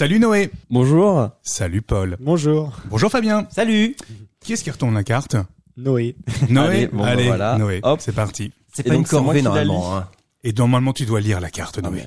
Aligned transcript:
Salut 0.00 0.18
Noé. 0.18 0.50
Bonjour. 0.70 1.28
Salut 1.42 1.82
Paul. 1.82 2.16
Bonjour. 2.20 2.72
Bonjour 2.86 3.10
Fabien. 3.10 3.46
Salut. 3.50 3.94
Qui 4.40 4.54
est-ce 4.54 4.64
qui 4.64 4.70
retourne 4.70 4.94
la 4.94 5.04
carte 5.04 5.36
Noé. 5.76 6.16
Noé. 6.48 6.64
Allez, 6.64 6.86
bon, 6.86 7.02
bah, 7.02 7.16
voilà. 7.16 7.58
Noé. 7.58 7.80
Hop. 7.82 8.00
C'est 8.00 8.14
parti. 8.14 8.50
C'est 8.72 8.82
pas 8.82 8.94
une 8.94 9.04
corvée 9.04 9.42
normalement. 9.42 9.98
Hein. 9.98 10.08
Et 10.42 10.54
normalement, 10.54 10.94
tu 10.94 11.04
dois 11.04 11.20
lire 11.20 11.38
la 11.38 11.50
carte, 11.50 11.82
Noé. 11.82 12.04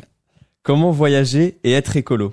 Comment 0.63 0.89
voyager 0.89 1.59
et 1.63 1.73
être 1.73 1.95
écolo? 1.95 2.31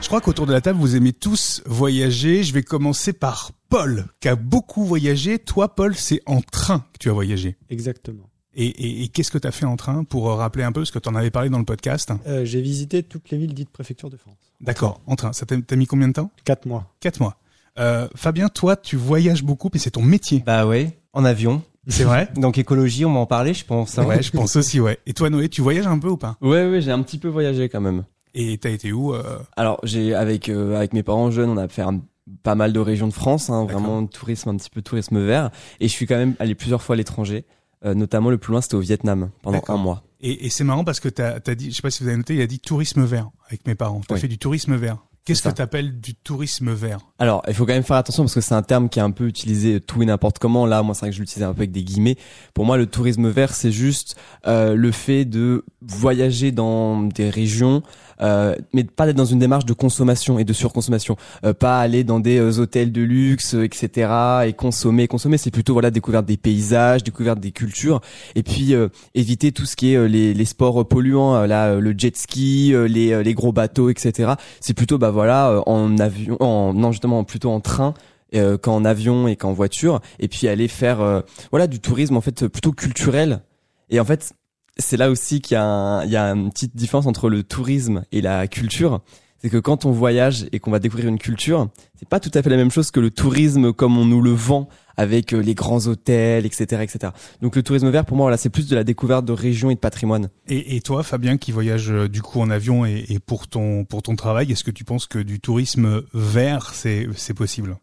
Je 0.00 0.08
crois 0.08 0.20
qu'autour 0.20 0.46
de 0.46 0.52
la 0.52 0.60
table, 0.60 0.80
vous 0.80 0.96
aimez 0.96 1.12
tous 1.12 1.62
voyager. 1.64 2.42
Je 2.42 2.52
vais 2.54 2.64
commencer 2.64 3.12
par 3.12 3.52
Paul, 3.72 4.04
qui 4.20 4.28
a 4.28 4.36
beaucoup 4.36 4.84
voyagé. 4.84 5.38
Toi, 5.38 5.74
Paul, 5.74 5.94
c'est 5.96 6.20
en 6.26 6.42
train 6.42 6.80
que 6.92 6.98
tu 6.98 7.08
as 7.08 7.12
voyagé. 7.14 7.56
Exactement. 7.70 8.28
Et, 8.54 8.66
et- 8.66 9.02
et 9.04 9.08
qu'est-ce 9.08 9.30
que 9.30 9.38
tu 9.38 9.48
as 9.48 9.50
fait 9.50 9.64
en 9.64 9.76
train 9.76 10.04
pour 10.04 10.30
euh, 10.30 10.34
rappeler 10.34 10.62
un 10.62 10.72
peu 10.72 10.84
ce 10.84 10.92
que 10.92 10.98
tu 10.98 11.08
en 11.08 11.14
avais 11.14 11.30
parlé 11.30 11.48
dans 11.48 11.58
le 11.58 11.64
podcast 11.64 12.12
Euh, 12.26 12.44
J'ai 12.44 12.60
visité 12.60 13.02
toutes 13.02 13.30
les 13.30 13.38
villes 13.38 13.54
dites 13.54 13.70
préfecture 13.70 14.10
de 14.10 14.18
France. 14.18 14.36
D'accord, 14.60 15.00
en 15.06 15.16
train. 15.16 15.32
Ça 15.32 15.46
t'a 15.46 15.76
mis 15.76 15.86
combien 15.86 16.08
de 16.08 16.12
temps? 16.12 16.30
Quatre 16.44 16.66
mois. 16.66 16.92
Quatre 17.00 17.20
mois. 17.20 17.38
Euh, 17.78 18.08
Fabien, 18.14 18.50
toi, 18.50 18.76
tu 18.76 18.96
voyages 18.96 19.42
beaucoup, 19.42 19.70
mais 19.72 19.78
c'est 19.78 19.92
ton 19.92 20.02
métier. 20.02 20.42
Bah 20.44 20.66
ouais, 20.66 20.98
en 21.14 21.24
avion. 21.24 21.62
C'est 21.88 22.04
vrai? 22.04 22.28
Donc 22.36 22.58
écologie, 22.58 23.06
on 23.06 23.10
m'en 23.10 23.24
parlait, 23.24 23.54
je 23.54 23.64
pense. 23.64 23.98
hein. 23.98 24.04
Ouais, 24.04 24.22
je 24.22 24.32
pense 24.32 24.54
aussi, 24.56 24.80
ouais. 24.80 24.98
Et 25.06 25.14
toi, 25.14 25.30
Noé, 25.30 25.48
tu 25.48 25.62
voyages 25.62 25.86
un 25.86 25.98
peu 25.98 26.08
ou 26.08 26.18
pas? 26.18 26.36
Ouais, 26.42 26.68
ouais, 26.70 26.82
j'ai 26.82 26.90
un 26.90 27.02
petit 27.02 27.16
peu 27.16 27.28
voyagé 27.28 27.70
quand 27.70 27.80
même. 27.80 28.04
Et 28.34 28.58
t'as 28.58 28.68
été 28.70 28.92
où 28.92 29.14
euh, 29.14 29.38
Alors, 29.56 29.80
j'ai 29.82 30.14
avec 30.14 30.50
euh, 30.50 30.76
avec 30.76 30.92
mes 30.92 31.02
parents 31.02 31.30
jeunes, 31.30 31.48
on 31.48 31.56
a 31.56 31.68
fait 31.68 31.82
un- 31.82 32.00
pas 32.42 32.54
mal 32.54 32.72
de 32.72 32.78
régions 32.80 33.08
de 33.08 33.12
France, 33.12 33.50
hein, 33.50 33.64
vraiment 33.64 34.06
tourisme 34.06 34.50
un 34.50 34.56
petit 34.56 34.70
peu 34.70 34.82
tourisme 34.82 35.18
vert. 35.24 35.50
Et 35.80 35.88
je 35.88 35.92
suis 35.92 36.06
quand 36.06 36.16
même 36.16 36.34
allé 36.38 36.54
plusieurs 36.54 36.82
fois 36.82 36.94
à 36.94 36.96
l'étranger, 36.96 37.44
euh, 37.84 37.94
notamment 37.94 38.30
le 38.30 38.38
plus 38.38 38.52
loin 38.52 38.60
c'était 38.60 38.76
au 38.76 38.80
Vietnam 38.80 39.30
pendant 39.42 39.62
un 39.68 39.76
mois. 39.76 40.04
Et, 40.20 40.46
et 40.46 40.50
c'est 40.50 40.62
marrant 40.64 40.84
parce 40.84 41.00
que 41.00 41.08
t'as 41.08 41.38
as 41.44 41.54
dit, 41.54 41.70
je 41.72 41.76
sais 41.76 41.82
pas 41.82 41.90
si 41.90 42.02
vous 42.02 42.08
avez 42.08 42.16
noté, 42.16 42.34
il 42.36 42.40
a 42.40 42.46
dit 42.46 42.60
tourisme 42.60 43.04
vert 43.04 43.30
avec 43.48 43.66
mes 43.66 43.74
parents. 43.74 44.00
T'as 44.06 44.14
Oui. 44.14 44.20
fait 44.20 44.28
du 44.28 44.38
tourisme 44.38 44.76
vert. 44.76 44.98
Qu'est-ce 45.24 45.40
que 45.42 45.50
ça. 45.50 45.52
t'appelles 45.52 46.00
du 46.00 46.16
tourisme 46.16 46.72
vert? 46.72 46.98
Alors, 47.20 47.42
il 47.46 47.54
faut 47.54 47.64
quand 47.64 47.72
même 47.74 47.84
faire 47.84 47.94
attention 47.96 48.24
parce 48.24 48.34
que 48.34 48.40
c'est 48.40 48.56
un 48.56 48.62
terme 48.62 48.88
qui 48.88 48.98
est 48.98 49.02
un 49.02 49.12
peu 49.12 49.28
utilisé 49.28 49.80
tout 49.80 50.02
et 50.02 50.06
n'importe 50.06 50.40
comment. 50.40 50.66
Là, 50.66 50.82
moi, 50.82 50.96
c'est 50.96 51.02
vrai 51.02 51.10
que 51.10 51.14
je 51.16 51.20
l'utilisais 51.20 51.44
un 51.44 51.54
peu 51.54 51.60
avec 51.60 51.70
des 51.70 51.84
guillemets. 51.84 52.16
Pour 52.54 52.64
moi, 52.64 52.76
le 52.76 52.86
tourisme 52.86 53.28
vert, 53.28 53.54
c'est 53.54 53.70
juste 53.70 54.16
euh, 54.48 54.74
le 54.74 54.90
fait 54.90 55.24
de 55.24 55.64
voyager 55.80 56.50
dans 56.50 57.02
des 57.02 57.30
régions, 57.30 57.84
euh, 58.20 58.56
mais 58.72 58.84
pas 58.84 59.06
d'être 59.06 59.16
dans 59.16 59.24
une 59.24 59.38
démarche 59.38 59.64
de 59.64 59.72
consommation 59.72 60.38
et 60.38 60.44
de 60.44 60.52
surconsommation. 60.52 61.16
Euh, 61.44 61.54
pas 61.54 61.80
aller 61.80 62.04
dans 62.04 62.20
des 62.20 62.38
euh, 62.38 62.60
hôtels 62.60 62.92
de 62.92 63.02
luxe, 63.02 63.54
euh, 63.54 63.64
etc. 63.64 64.10
et 64.46 64.52
consommer, 64.52 65.08
consommer. 65.08 65.38
C'est 65.38 65.50
plutôt 65.50 65.72
voilà 65.72 65.90
découvrir 65.90 66.22
des 66.22 66.36
paysages, 66.36 67.02
découvrir 67.02 67.36
des 67.36 67.52
cultures, 67.52 68.00
et 68.34 68.42
puis 68.42 68.74
euh, 68.74 68.88
éviter 69.14 69.52
tout 69.52 69.66
ce 69.66 69.76
qui 69.76 69.94
est 69.94 70.08
les, 70.08 70.34
les 70.34 70.44
sports 70.44 70.86
polluants, 70.86 71.46
là, 71.46 71.76
le 71.76 71.94
jet 71.96 72.16
ski, 72.16 72.74
les, 72.88 73.22
les 73.22 73.34
gros 73.34 73.52
bateaux, 73.52 73.90
etc. 73.90 74.32
C'est 74.60 74.74
plutôt 74.74 74.98
bah 74.98 75.10
voilà 75.10 75.62
en 75.66 75.98
avion, 75.98 76.36
en 76.40 76.74
non 76.74 76.92
justement 76.92 77.24
plutôt 77.24 77.50
en 77.50 77.60
train 77.60 77.94
euh, 78.34 78.56
qu'en 78.56 78.86
avion 78.86 79.28
et 79.28 79.36
qu'en 79.36 79.52
voiture, 79.52 80.00
et 80.18 80.26
puis 80.26 80.48
aller 80.48 80.66
faire 80.66 81.02
euh, 81.02 81.20
voilà 81.50 81.66
du 81.66 81.80
tourisme 81.80 82.16
en 82.16 82.22
fait 82.22 82.48
plutôt 82.48 82.72
culturel. 82.72 83.42
Et 83.90 84.00
en 84.00 84.06
fait, 84.06 84.32
c'est 84.78 84.96
là 84.96 85.10
aussi 85.10 85.40
qu'il 85.40 85.54
y 85.54 85.58
a 85.58 85.64
un- 85.64 86.04
il 86.04 86.10
y 86.10 86.16
a 86.16 86.26
une 86.32 86.50
petite 86.50 86.76
différence 86.76 87.06
entre 87.06 87.28
le 87.28 87.42
tourisme 87.42 88.04
et 88.12 88.20
la 88.20 88.46
culture. 88.48 89.00
C'est 89.38 89.50
que 89.50 89.56
quand 89.58 89.84
on 89.86 89.90
voyage 89.90 90.46
et 90.52 90.60
qu'on 90.60 90.70
va 90.70 90.78
découvrir 90.78 91.08
une 91.08 91.18
culture, 91.18 91.68
c'est 91.98 92.08
pas 92.08 92.20
tout 92.20 92.30
à 92.34 92.42
fait 92.42 92.48
la 92.50 92.56
même 92.56 92.70
chose 92.70 92.92
que 92.92 93.00
le 93.00 93.10
tourisme 93.10 93.72
comme 93.72 93.98
on 93.98 94.04
nous 94.04 94.22
le 94.22 94.30
vend 94.30 94.68
avec 94.96 95.32
euh, 95.34 95.40
les 95.42 95.54
grands 95.54 95.84
hôtels, 95.88 96.46
etc., 96.46 96.80
etc. 96.82 97.12
Donc 97.40 97.56
le 97.56 97.62
tourisme 97.64 97.90
vert, 97.90 98.04
pour 98.04 98.16
moi, 98.16 98.24
voilà, 98.26 98.36
c'est 98.36 98.50
plus 98.50 98.68
de 98.68 98.76
la 98.76 98.84
découverte 98.84 99.24
de 99.24 99.32
régions 99.32 99.70
et 99.70 99.74
de 99.74 99.80
patrimoine. 99.80 100.28
et, 100.46 100.76
et 100.76 100.80
toi, 100.80 101.02
Fabien, 101.02 101.38
qui 101.38 101.50
voyage 101.50 101.90
euh, 101.90 102.08
du 102.08 102.22
coup 102.22 102.40
en 102.40 102.50
avion 102.50 102.86
et, 102.86 103.04
et 103.08 103.18
pour 103.18 103.48
ton 103.48 103.84
pour 103.84 104.02
ton 104.02 104.14
travail, 104.14 104.52
est-ce 104.52 104.62
que 104.62 104.70
tu 104.70 104.84
penses 104.84 105.06
que 105.06 105.18
du 105.18 105.40
tourisme 105.40 106.02
vert, 106.14 106.70
c'est 106.72 107.08
c'est 107.16 107.34
possible? 107.34 107.78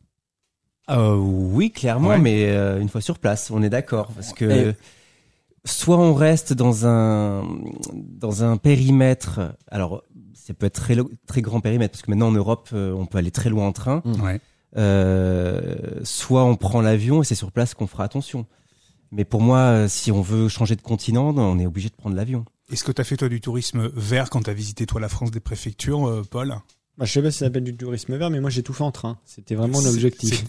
Euh, 0.90 1.16
oui, 1.16 1.72
clairement, 1.72 2.10
Ouais. 2.10 2.20
mais 2.20 2.46
euh, 2.52 2.80
une 2.80 2.90
fois 2.90 3.02
sur 3.02 3.20
place, 3.20 3.52
on 3.52 3.62
est 3.64 3.70
d'accord. 3.70 4.12
Parce 4.16 4.32
que 4.34 4.46
Et- 4.70 4.76
soit 5.66 5.98
on 5.98 6.14
reste 6.14 6.54
dans 6.54 6.86
un, 6.88 7.44
dans 7.94 8.44
un 8.44 8.58
périmètre, 8.58 9.56
alors 9.70 10.04
ça 10.34 10.54
peut 10.54 10.66
être 10.66 10.82
très, 11.28 11.42
grand 11.42 11.60
périmètre, 11.60 11.92
parce 11.92 12.02
que 12.02 12.10
maintenant 12.12 12.28
en 12.30 12.32
Europe, 12.32 12.70
euh, 12.74 12.94
on 12.94 13.06
peut 13.06 13.18
aller 13.18 13.32
très 13.32 13.50
loin 13.50 13.68
en 13.68 13.72
train, 13.72 14.02
Mm. 14.06 14.22
Ouais. 14.22 14.40
euh, 14.78 15.76
soit 16.04 16.44
on 16.44 16.56
prend 16.56 16.82
l'avion 16.82 17.22
et 17.22 17.26
c'est 17.26 17.36
sur 17.36 17.52
place 17.52 17.74
qu'on 17.74 17.88
fera 17.88 18.04
attention. 18.04 18.46
Mais 19.12 19.26
pour 19.26 19.42
moi, 19.42 19.58
euh, 19.60 19.88
si 19.88 20.12
on 20.12 20.22
veut 20.22 20.48
changer 20.50 20.76
de 20.76 20.82
continent, 20.82 21.34
on 21.36 21.58
est 21.60 21.66
obligé 21.66 21.90
de 21.90 21.96
prendre 21.96 22.16
l'avion. 22.16 22.46
Est-ce 22.72 22.84
que 22.84 22.92
t'as 22.92 23.04
fait 23.04 23.18
toi 23.18 23.30
du 23.30 23.42
tourisme 23.42 23.90
vert 23.96 24.30
quand 24.30 24.44
t'as 24.44 24.54
visité 24.54 24.86
toi 24.86 25.02
la 25.02 25.10
France 25.10 25.32
des 25.32 25.40
préfectures, 25.40 26.08
euh, 26.08 26.22
Paul? 26.30 26.56
Bah, 27.00 27.06
je 27.06 27.14
sais 27.14 27.22
pas 27.22 27.32
si 27.32 27.38
ça 27.38 27.46
s'appelle 27.46 27.64
du 27.64 27.74
tourisme 27.76 28.16
vert, 28.18 28.30
mais 28.30 28.42
moi 28.42 28.50
j'ai 28.50 28.62
tout 28.62 28.74
fait 28.74 28.84
en 28.84 28.92
train. 28.92 29.18
C'était 29.26 29.56
vraiment 29.56 29.80
l'objectif. 29.80 30.44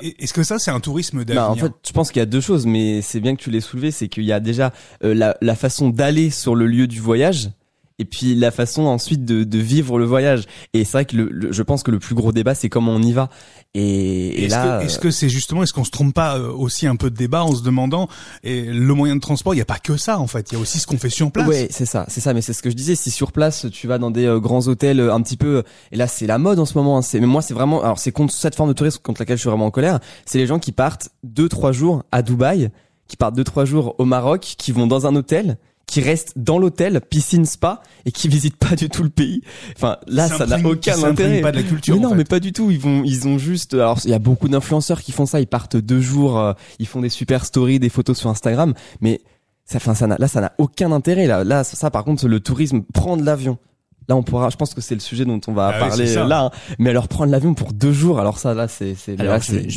est- 0.00 0.22
Est-ce 0.22 0.32
que 0.32 0.44
ça 0.44 0.58
c'est 0.60 0.70
un 0.70 0.78
tourisme 0.80 1.18
Bah, 1.18 1.24
d'avenir 1.24 1.50
en 1.50 1.56
fait, 1.56 1.72
je 1.86 1.92
pense 1.92 2.12
qu'il 2.12 2.20
y 2.20 2.22
a 2.22 2.26
deux 2.26 2.40
choses, 2.40 2.64
mais 2.64 3.02
c'est 3.02 3.18
bien 3.18 3.34
que 3.34 3.42
tu 3.42 3.50
l'aies 3.50 3.60
soulevé, 3.60 3.90
c'est 3.90 4.06
qu'il 4.08 4.22
y 4.24 4.30
a 4.32 4.38
déjà 4.40 4.72
euh, 5.04 5.14
la, 5.14 5.36
la 5.42 5.56
façon 5.56 5.88
d'aller 5.90 6.30
sur 6.30 6.54
le 6.54 6.66
lieu 6.68 6.86
du 6.86 7.00
voyage, 7.00 7.50
et 8.00 8.04
puis 8.04 8.34
la 8.34 8.50
façon 8.50 8.82
ensuite 8.86 9.24
de, 9.24 9.44
de 9.44 9.58
vivre 9.58 9.98
le 9.98 10.04
voyage. 10.06 10.44
Et 10.72 10.84
c'est 10.84 10.92
vrai 10.92 11.04
que 11.04 11.16
le, 11.16 11.28
le- 11.30 11.52
je 11.52 11.62
pense 11.62 11.84
que 11.84 11.90
le 11.92 11.98
plus 12.00 12.14
gros 12.16 12.32
débat, 12.32 12.54
c'est 12.56 12.68
comment 12.68 12.92
on 12.92 13.02
y 13.02 13.12
va. 13.12 13.28
Et, 13.74 13.82
et 13.82 14.44
Est-ce 14.46 14.54
là, 14.54 14.78
que 14.80 14.84
est-ce 14.86 14.98
que 14.98 15.10
c'est 15.12 15.28
justement, 15.28 15.62
est-ce 15.62 15.72
qu'on 15.72 15.84
se 15.84 15.90
trompe 15.92 16.14
pas 16.14 16.36
euh, 16.38 16.50
aussi 16.50 16.88
un 16.88 16.96
peu 16.96 17.10
de 17.10 17.16
débat 17.16 17.44
en 17.44 17.54
se 17.54 17.62
demandant, 17.62 18.08
et 18.42 18.62
le 18.62 18.94
moyen 18.94 19.14
de 19.14 19.20
transport, 19.20 19.54
il 19.54 19.58
n'y 19.58 19.62
a 19.62 19.66
pas 19.66 19.78
que 19.78 19.96
ça 19.96 20.18
en 20.18 20.26
fait, 20.26 20.50
il 20.50 20.54
y 20.54 20.58
a 20.58 20.60
aussi 20.60 20.78
ce 20.80 20.86
qu'on 20.88 20.98
fait 20.98 21.10
sur 21.10 21.30
place. 21.30 21.46
Ouais, 21.46 21.68
c'est 21.70 21.86
ça, 21.86 22.04
c'est 22.08 22.20
ça. 22.20 22.34
Mais 22.34 22.40
c'est 22.42 22.52
ce 22.52 22.62
que 22.62 22.70
je 22.70 22.74
disais. 22.74 22.94
Si 22.96 23.10
sur 23.12 23.30
place, 23.30 23.66
tu 23.70 23.86
vas 23.86 23.98
dans 23.98 24.10
des 24.10 24.24
euh, 24.26 24.40
grands 24.40 24.66
hôtels, 24.66 24.98
euh, 24.98 25.14
un 25.14 25.20
petit 25.22 25.36
peu, 25.36 25.62
et 25.92 25.96
là 25.96 26.08
c'est 26.08 26.26
la 26.26 26.38
mode 26.38 26.58
en 26.58 26.64
ce 26.64 26.76
moment. 26.76 26.96
hein, 26.98 27.02
c'est, 27.02 27.20
mais 27.20 27.26
moi 27.26 27.42
c'est 27.42 27.54
vraiment, 27.54 27.82
alors 27.82 27.98
c'est 27.98 28.12
contre 28.12 28.32
cette 28.34 28.54
forme 28.56 28.70
de 28.70 28.74
tourisme 28.74 29.00
contre 29.02 29.20
laquelle 29.20 29.36
je 29.36 29.42
suis 29.42 29.50
vraiment 29.50 29.66
en 29.66 29.70
colère. 29.70 30.00
C'est 30.24 30.38
les 30.38 30.46
gens 30.46 30.58
qui 30.58 30.72
partent 30.72 31.10
deux 31.22 31.48
trois 31.48 31.72
jours 31.72 32.02
à 32.10 32.22
Dubaï, 32.22 32.70
qui 33.06 33.16
partent 33.16 33.36
deux 33.36 33.44
trois 33.44 33.64
jours 33.64 33.94
au 33.98 34.04
Maroc, 34.04 34.54
qui 34.58 34.72
vont 34.72 34.86
dans 34.86 35.06
un 35.06 35.14
hôtel, 35.14 35.58
qui 35.90 36.00
restent 36.00 36.34
dans 36.36 36.60
l'hôtel, 36.60 37.00
piscine 37.00 37.44
spa, 37.44 37.82
et 38.06 38.12
qui 38.12 38.28
visitent 38.28 38.56
pas 38.56 38.76
du 38.76 38.88
tout 38.88 39.02
le 39.02 39.08
pays. 39.08 39.42
Enfin 39.76 39.96
là, 40.06 40.28
ça 40.28 40.46
n'a 40.46 40.64
aucun 40.64 41.02
intérêt. 41.02 41.40
pas 41.40 41.50
de 41.50 41.56
la 41.56 41.62
culture. 41.64 41.96
Mais 41.96 42.00
non, 42.00 42.08
en 42.08 42.10
fait. 42.12 42.18
mais 42.18 42.24
pas 42.24 42.38
du 42.38 42.52
tout. 42.52 42.70
Ils 42.70 42.78
vont, 42.78 43.02
ils 43.04 43.26
ont 43.26 43.38
juste. 43.38 43.74
Alors, 43.74 43.98
il 44.04 44.10
y 44.10 44.14
a 44.14 44.20
beaucoup 44.20 44.48
d'influenceurs 44.48 45.02
qui 45.02 45.10
font 45.10 45.26
ça. 45.26 45.40
Ils 45.40 45.48
partent 45.48 45.76
deux 45.76 46.00
jours, 46.00 46.38
euh, 46.38 46.52
ils 46.78 46.86
font 46.86 47.00
des 47.00 47.08
super 47.08 47.44
stories, 47.44 47.80
des 47.80 47.88
photos 47.88 48.16
sur 48.16 48.30
Instagram. 48.30 48.72
Mais 49.00 49.20
ça, 49.64 49.78
enfin, 49.78 49.96
ça 49.96 50.06
n'a, 50.06 50.16
là, 50.16 50.28
ça 50.28 50.40
n'a 50.40 50.52
aucun 50.58 50.92
intérêt. 50.92 51.26
Là, 51.26 51.42
là, 51.42 51.64
ça, 51.64 51.90
par 51.90 52.04
contre, 52.04 52.28
le 52.28 52.38
tourisme, 52.38 52.82
prendre 52.94 53.24
l'avion. 53.24 53.58
Là, 54.10 54.16
on 54.16 54.24
pourra. 54.24 54.50
Je 54.50 54.56
pense 54.56 54.74
que 54.74 54.80
c'est 54.80 54.94
le 54.96 55.00
sujet 55.00 55.24
dont 55.24 55.40
on 55.46 55.52
va 55.52 55.68
Ah 55.72 55.78
parler 55.78 56.16
euh, 56.16 56.24
là. 56.26 56.46
hein. 56.46 56.50
Mais 56.80 56.90
alors, 56.90 57.06
prendre 57.06 57.30
l'avion 57.30 57.54
pour 57.54 57.72
deux 57.72 57.92
jours. 57.92 58.18
Alors 58.18 58.38
ça, 58.38 58.54
là, 58.54 58.66
c'est, 58.66 58.96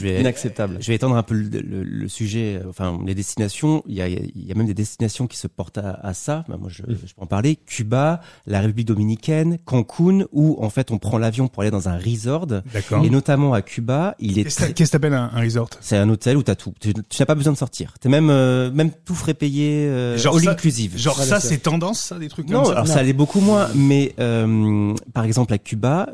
inacceptable. 0.01 0.77
Je 0.79 0.87
vais 0.87 0.95
étendre 0.95 1.15
un 1.15 1.23
peu 1.23 1.35
le, 1.35 1.61
le- 1.61 1.83
le 1.83 2.07
sujet, 2.09 2.59
euh, 2.63 2.69
enfin 2.69 2.99
les 3.05 3.15
destinations. 3.15 3.83
Il 3.87 3.95
y 3.95 4.01
a, 4.01 4.07
il 4.07 4.31
y 4.35 4.51
a 4.51 4.55
même 4.55 4.65
des 4.65 4.73
destinations 4.73 5.27
qui 5.27 5.37
se 5.37 5.47
portent 5.47 5.77
à, 5.77 5.99
à 6.01 6.13
ça. 6.13 6.43
Bah, 6.47 6.57
moi, 6.59 6.69
je, 6.71 6.81
je 6.87 7.13
peux 7.13 7.21
en 7.21 7.25
parler. 7.27 7.57
Cuba, 7.65 8.21
la 8.47 8.59
République 8.61 8.87
dominicaine, 8.87 9.57
Cancun, 9.65 10.25
où 10.31 10.57
en 10.63 10.69
fait 10.69 10.91
on 10.91 10.97
prend 10.97 11.17
l'avion 11.17 11.47
pour 11.47 11.61
aller 11.61 11.71
dans 11.71 11.87
un 11.89 11.97
resort. 11.97 12.47
D'accord. 12.47 13.05
Et 13.05 13.09
notamment 13.09 13.53
à 13.53 13.61
Cuba, 13.61 14.15
il 14.19 14.39
est 14.39 14.43
Qu'est-ce 14.43 14.73
que 14.73 14.91
t'appelles 14.91 15.13
un, 15.13 15.29
un 15.33 15.41
resort? 15.41 15.69
C'est 15.81 15.97
un 15.97 16.09
hôtel 16.09 16.37
où 16.37 16.43
t'as 16.43 16.55
tout. 16.55 16.73
Tu, 16.79 16.93
tu 16.93 17.01
n'as 17.21 17.25
pas 17.25 17.35
besoin 17.35 17.53
de 17.53 17.57
sortir. 17.57 17.93
T'es 18.01 18.09
même 18.09 18.29
euh, 18.29 18.71
même 18.71 18.89
tout 19.05 19.15
frais 19.15 19.33
payé, 19.35 19.85
euh, 19.87 20.17
Genre 20.17 20.35
all 20.35 20.43
ça- 20.43 20.51
inclusive. 20.51 20.97
Genre 20.97 21.15
ça, 21.21 21.39
c'est- 21.39 21.57
tendance, 21.57 21.99
ça, 22.01 22.17
des 22.19 22.29
trucs 22.29 22.49
Non, 22.49 22.59
comme 22.59 22.65
ça? 22.65 22.71
alors 22.73 22.87
ça 22.87 22.99
allait 22.99 23.13
beaucoup 23.13 23.39
moins, 23.39 23.69
mais 23.75 24.13
euh, 24.23 24.93
par 25.13 25.25
exemple 25.25 25.53
à 25.53 25.57
Cuba, 25.57 26.09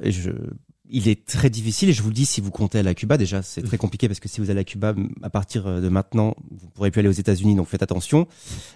il 0.89 1.07
est 1.07 1.25
très 1.25 1.49
difficile 1.49 1.89
et 1.89 1.93
je 1.93 2.01
vous 2.01 2.09
le 2.09 2.13
dis 2.13 2.25
si 2.25 2.41
vous 2.41 2.51
comptez 2.51 2.79
aller 2.79 2.89
à 2.89 2.95
Cuba 2.95 3.17
déjà, 3.17 3.41
c'est 3.41 3.61
très 3.61 3.77
compliqué 3.77 4.07
parce 4.07 4.19
que 4.19 4.27
si 4.27 4.41
vous 4.41 4.49
allez 4.49 4.61
à 4.61 4.63
Cuba 4.63 4.95
à 5.21 5.29
partir 5.29 5.81
de 5.81 5.89
maintenant, 5.89 6.35
vous 6.51 6.69
pourrez 6.69 6.91
plus 6.91 6.99
aller 6.99 7.09
aux 7.09 7.11
États-Unis, 7.11 7.55
donc 7.55 7.67
faites 7.67 7.83
attention. 7.83 8.27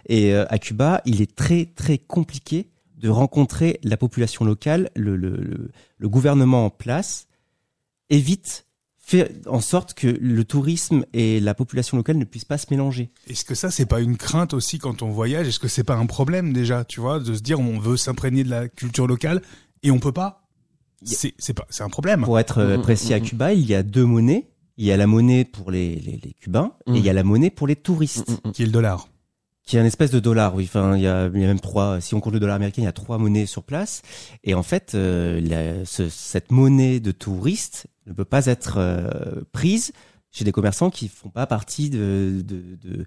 Et 0.07 0.33
euh, 0.33 0.45
à 0.49 0.59
Cuba, 0.59 1.01
il 1.05 1.21
est 1.21 1.35
très 1.35 1.65
très 1.65 1.97
compliqué 1.97 2.69
de 2.97 3.09
rencontrer 3.09 3.79
la 3.83 3.97
population 3.97 4.45
locale, 4.45 4.89
le, 4.95 5.15
le, 5.15 5.35
le, 5.35 5.71
le 5.97 6.09
gouvernement 6.09 6.65
en 6.65 6.69
place 6.69 7.27
évite 8.09 8.65
fait 9.17 9.47
en 9.47 9.61
sorte 9.61 9.93
que 9.93 10.07
le 10.07 10.43
tourisme 10.43 11.05
et 11.13 11.39
la 11.39 11.53
population 11.53 11.97
locale 11.97 12.17
ne 12.17 12.25
puissent 12.25 12.45
pas 12.45 12.57
se 12.57 12.67
mélanger. 12.71 13.11
Est-ce 13.27 13.45
que 13.45 13.53
ça, 13.55 13.69
c'est 13.69 13.85
pas 13.85 13.99
une 14.01 14.17
crainte 14.17 14.53
aussi 14.53 14.79
quand 14.79 15.01
on 15.03 15.09
voyage? 15.09 15.47
Est-ce 15.47 15.59
que 15.59 15.67
c'est 15.67 15.83
pas 15.83 15.95
un 15.95 16.05
problème 16.07 16.51
déjà, 16.53 16.83
tu 16.83 16.99
vois, 16.99 17.19
de 17.19 17.33
se 17.33 17.41
dire 17.41 17.59
on 17.59 17.77
veut 17.79 17.97
s'imprégner 17.97 18.43
de 18.43 18.49
la 18.49 18.67
culture 18.67 19.05
locale 19.07 19.41
et 19.83 19.91
on 19.91 19.99
peut 19.99 20.11
pas? 20.11 20.47
C'est 21.03 21.33
c'est 21.37 21.53
pas, 21.53 21.65
c'est 21.69 21.83
un 21.83 21.89
problème. 21.89 22.23
Pour 22.23 22.39
être 22.39 22.59
euh, 22.59 22.77
Mhm, 22.77 22.81
précis 22.81 23.13
à 23.13 23.19
mhm. 23.19 23.25
Cuba, 23.25 23.53
il 23.53 23.65
y 23.65 23.75
a 23.75 23.83
deux 23.83 24.05
monnaies. 24.05 24.49
Il 24.77 24.85
y 24.85 24.91
a 24.91 24.97
la 24.97 25.05
monnaie 25.05 25.45
pour 25.45 25.69
les, 25.69 25.95
les, 25.97 26.19
les 26.23 26.33
Cubains 26.33 26.71
et 26.87 26.97
il 26.97 27.05
y 27.05 27.09
a 27.09 27.13
la 27.13 27.23
monnaie 27.23 27.51
pour 27.51 27.67
les 27.67 27.75
touristes, 27.75 28.27
Mm, 28.27 28.33
mm, 28.33 28.49
mm. 28.49 28.51
Qui 28.53 28.63
est 28.63 28.65
le 28.65 28.71
dollar 28.71 29.07
qui 29.65 29.77
est 29.77 29.79
un 29.79 29.85
espèce 29.85 30.11
de 30.11 30.19
dollar. 30.19 30.55
Oui, 30.55 30.65
enfin, 30.65 30.95
il 30.95 31.01
y 31.01 31.03
y 31.03 31.07
a 31.07 31.29
même 31.29 31.59
trois. 31.59 32.01
Si 32.01 32.15
on 32.15 32.19
compte 32.19 32.33
le 32.33 32.39
dollar 32.39 32.55
américain, 32.55 32.81
il 32.81 32.85
y 32.85 32.87
a 32.87 32.91
trois 32.93 33.17
monnaies 33.17 33.45
sur 33.45 33.63
place. 33.63 34.01
Et 34.43 34.53
en 34.53 34.63
fait, 34.63 34.93
euh, 34.95 35.39
la- 35.41 35.85
ce- 35.85 36.09
cette 36.09 36.51
monnaie 36.51 36.99
de 36.99 37.11
touriste 37.11 37.87
ne 38.05 38.13
peut 38.13 38.25
pas 38.25 38.45
être 38.47 38.75
euh, 38.77 39.41
prise 39.51 39.91
chez 40.31 40.43
des 40.43 40.51
commerçants 40.51 40.89
qui 40.89 41.07
font 41.07 41.29
pas 41.29 41.45
partie 41.47 41.89
de, 41.89 42.41
de, 42.43 42.77
de 42.81 43.05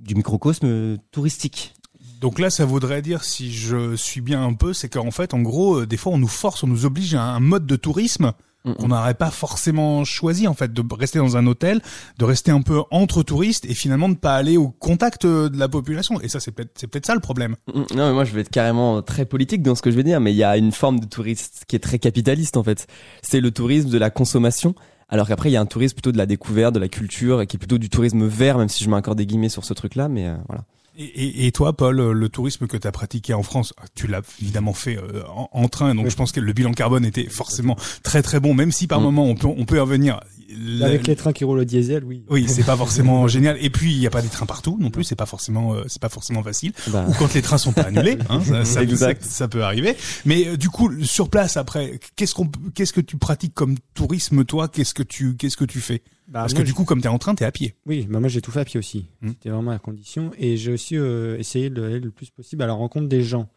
du 0.00 0.14
microcosme 0.14 0.98
touristique. 1.12 1.74
Donc 2.20 2.38
là, 2.38 2.50
ça 2.50 2.64
voudrait 2.64 3.00
dire, 3.00 3.24
si 3.24 3.52
je 3.52 3.94
suis 3.96 4.20
bien 4.20 4.44
un 4.44 4.52
peu, 4.54 4.72
c'est 4.74 4.88
qu'en 4.88 5.10
fait, 5.10 5.32
en 5.34 5.40
gros, 5.40 5.80
euh, 5.80 5.86
des 5.86 5.96
fois, 5.96 6.12
on 6.12 6.18
nous 6.18 6.28
force, 6.28 6.62
on 6.62 6.66
nous 6.66 6.84
oblige 6.84 7.14
à 7.14 7.22
un 7.22 7.40
mode 7.40 7.64
de 7.66 7.76
tourisme 7.76 8.32
Mm, 8.64 8.70
mm. 8.70 8.74
qu'on 8.74 8.88
n'aurait 8.88 9.14
pas 9.14 9.30
forcément 9.30 10.04
choisi, 10.04 10.46
en 10.46 10.54
fait, 10.54 10.72
de 10.72 10.82
rester 10.94 11.18
dans 11.18 11.36
un 11.36 11.46
hôtel, 11.46 11.80
de 12.18 12.24
rester 12.24 12.50
un 12.50 12.60
peu 12.60 12.82
entre 12.90 13.22
touristes 13.22 13.64
et 13.64 13.74
finalement 13.74 14.08
de 14.08 14.16
pas 14.16 14.36
aller 14.36 14.56
au 14.56 14.68
contact 14.68 15.24
euh, 15.24 15.48
de 15.48 15.58
la 15.58 15.68
population. 15.68 16.20
Et 16.20 16.28
ça, 16.28 16.40
c'est 16.40 16.52
peut-être, 16.52 16.72
c'est 16.74 16.86
peut-être 16.86 17.06
ça 17.06 17.14
le 17.14 17.20
problème. 17.20 17.56
Mm, 17.68 17.80
Non, 17.96 18.08
mais 18.08 18.12
moi 18.12 18.24
je 18.24 18.32
vais 18.34 18.42
être 18.42 18.50
carrément 18.50 19.02
très 19.02 19.24
politique 19.24 19.62
dans 19.62 19.74
ce 19.74 19.82
que 19.82 19.90
je 19.90 19.96
vais 19.96 20.02
dire, 20.02 20.20
mais 20.20 20.32
il 20.32 20.36
y 20.36 20.44
a 20.44 20.56
une 20.56 20.72
forme 20.72 21.00
de 21.00 21.06
tourisme 21.06 21.64
qui 21.66 21.76
est 21.76 21.80
très 21.80 21.98
capitaliste 21.98 22.56
en 22.56 22.62
fait. 22.62 22.86
C'est 23.22 23.40
le 23.40 23.50
tourisme 23.50 23.88
de 23.88 23.98
la 23.98 24.10
consommation. 24.10 24.74
Alors 25.08 25.26
qu'après, 25.26 25.50
il 25.50 25.52
y 25.52 25.56
a 25.56 25.60
un 25.60 25.66
tourisme 25.66 25.94
plutôt 25.94 26.12
de 26.12 26.18
la 26.18 26.26
découverte, 26.26 26.74
de 26.74 26.78
la 26.78 26.88
culture, 26.88 27.40
et 27.40 27.46
qui 27.46 27.56
est 27.56 27.58
plutôt 27.58 27.78
du 27.78 27.88
tourisme 27.90 28.26
vert, 28.26 28.58
même 28.58 28.68
si 28.68 28.84
je 28.84 28.90
mets 28.90 28.96
encore 28.96 29.16
des 29.16 29.26
guillemets 29.26 29.48
sur 29.48 29.64
ce 29.64 29.74
truc-là, 29.74 30.08
mais 30.08 30.28
euh, 30.28 30.36
voilà. 30.46 30.64
Et, 31.00 31.04
et, 31.04 31.46
et 31.46 31.52
toi, 31.52 31.72
Paul, 31.74 31.96
le 32.12 32.28
tourisme 32.28 32.66
que 32.66 32.76
tu 32.76 32.86
as 32.86 32.92
pratiqué 32.92 33.32
en 33.32 33.42
France, 33.42 33.72
tu 33.94 34.06
l'as 34.06 34.20
évidemment 34.42 34.74
fait 34.74 34.98
euh, 34.98 35.22
en, 35.34 35.48
en 35.50 35.68
train, 35.68 35.94
donc 35.94 36.04
Oui. 36.04 36.10
je 36.10 36.16
pense 36.16 36.30
que 36.30 36.40
le 36.40 36.52
bilan 36.52 36.72
carbone 36.72 37.06
était 37.06 37.28
forcément 37.28 37.76
très 38.02 38.20
très 38.22 38.38
bon, 38.38 38.52
même 38.52 38.70
si 38.70 38.86
par 38.86 39.00
Mm. 39.00 39.04
moment 39.04 39.24
on 39.24 39.34
peut 39.34 39.46
on 39.48 39.64
peut 39.64 39.76
y 39.76 39.80
revenir. 39.80 40.20
La- 40.58 40.86
Avec 40.86 41.06
les 41.06 41.16
trains 41.16 41.32
qui 41.32 41.44
roulent 41.44 41.60
au 41.60 41.64
diesel, 41.64 42.04
oui. 42.04 42.24
Oui, 42.28 42.46
c'est 42.48 42.64
pas 42.64 42.76
forcément 42.76 43.26
génial. 43.28 43.56
Et 43.60 43.70
puis 43.70 43.92
il 43.92 43.98
y 43.98 44.06
a 44.06 44.10
pas 44.10 44.22
des 44.22 44.28
trains 44.28 44.46
partout 44.46 44.76
non 44.80 44.90
plus, 44.90 45.04
c'est 45.04 45.14
pas 45.16 45.26
forcément 45.26 45.74
euh, 45.74 45.82
c'est 45.88 46.00
pas 46.00 46.08
forcément 46.08 46.42
facile. 46.42 46.72
Bah, 46.88 47.04
Ou 47.08 47.12
quand 47.14 47.32
les 47.34 47.42
trains 47.42 47.58
sont 47.58 47.72
pas 47.72 47.82
annulés, 47.82 48.18
hein, 48.28 48.40
ça, 48.42 48.64
ça, 48.64 48.82
Exact. 48.82 49.22
ça- 49.22 49.30
ça 49.30 49.48
peut 49.48 49.62
arriver. 49.62 49.96
Mais 50.24 50.48
euh, 50.48 50.56
du 50.56 50.68
coup, 50.68 50.90
sur 51.04 51.28
place 51.30 51.56
après, 51.56 52.00
qu'est-ce 52.16 52.34
qu'on 52.34 52.50
qu'est-ce 52.74 52.92
que 52.92 53.00
tu 53.00 53.16
pratiques 53.16 53.54
comme 53.54 53.76
tourisme 53.94 54.44
toi? 54.44 54.68
Qu'est-ce 54.68 54.94
que 54.94 55.02
tu 55.02 55.36
qu'est-ce 55.36 55.56
que 55.56 55.64
tu 55.64 55.80
fais? 55.80 56.02
Bah, 56.28 56.40
Parce 56.42 56.52
moi, 56.54 56.62
que 56.62 56.66
du 56.66 56.74
coup, 56.74 56.84
comme 56.84 57.00
tu 57.00 57.06
es 57.06 57.10
en 57.10 57.18
train, 57.18 57.34
tu 57.34 57.42
es 57.42 57.46
à 57.46 57.50
pied. 57.52 57.74
Oui, 57.86 58.06
bah 58.08 58.20
moi 58.20 58.28
j'ai 58.28 58.40
tout 58.40 58.52
fait 58.52 58.60
à 58.60 58.64
pied 58.64 58.78
aussi. 58.78 59.06
Hmm. 59.20 59.30
C'était 59.30 59.50
vraiment 59.50 59.72
la 59.72 59.78
condition. 59.80 60.30
Et 60.38 60.56
j'ai 60.56 60.72
aussi 60.72 60.96
euh, 60.96 61.36
essayé 61.38 61.70
d'aller 61.70 61.98
le 62.00 62.10
plus 62.10 62.30
possible 62.30 62.62
à 62.62 62.66
la 62.68 62.72
rencontre 62.72 63.08
des 63.08 63.22
gens, 63.24 63.48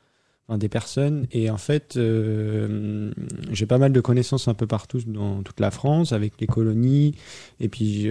enfin, 0.48 0.58
des 0.58 0.70
personnes. 0.70 1.28
Et 1.32 1.50
en 1.50 1.58
fait, 1.58 1.96
euh, 1.98 3.12
j'ai 3.52 3.66
pas 3.66 3.78
mal 3.78 3.92
de 3.94 4.02
connaissances 4.02 4.48
un 4.48 4.54
peu 4.54 4.68
partout 4.68 5.00
dans 5.06 5.42
toute 5.44 5.60
la 5.60 5.72
France, 5.72 6.12
avec 6.12 6.34
les 6.40 6.48
colonies. 6.48 7.16
Et 7.60 7.70
puis 7.70 8.10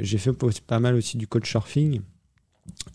j'ai 0.00 0.18
fait 0.18 0.32
pas 0.66 0.80
mal 0.80 0.94
aussi 0.94 1.16
du 1.16 1.26
couchsurfing. 1.26 2.00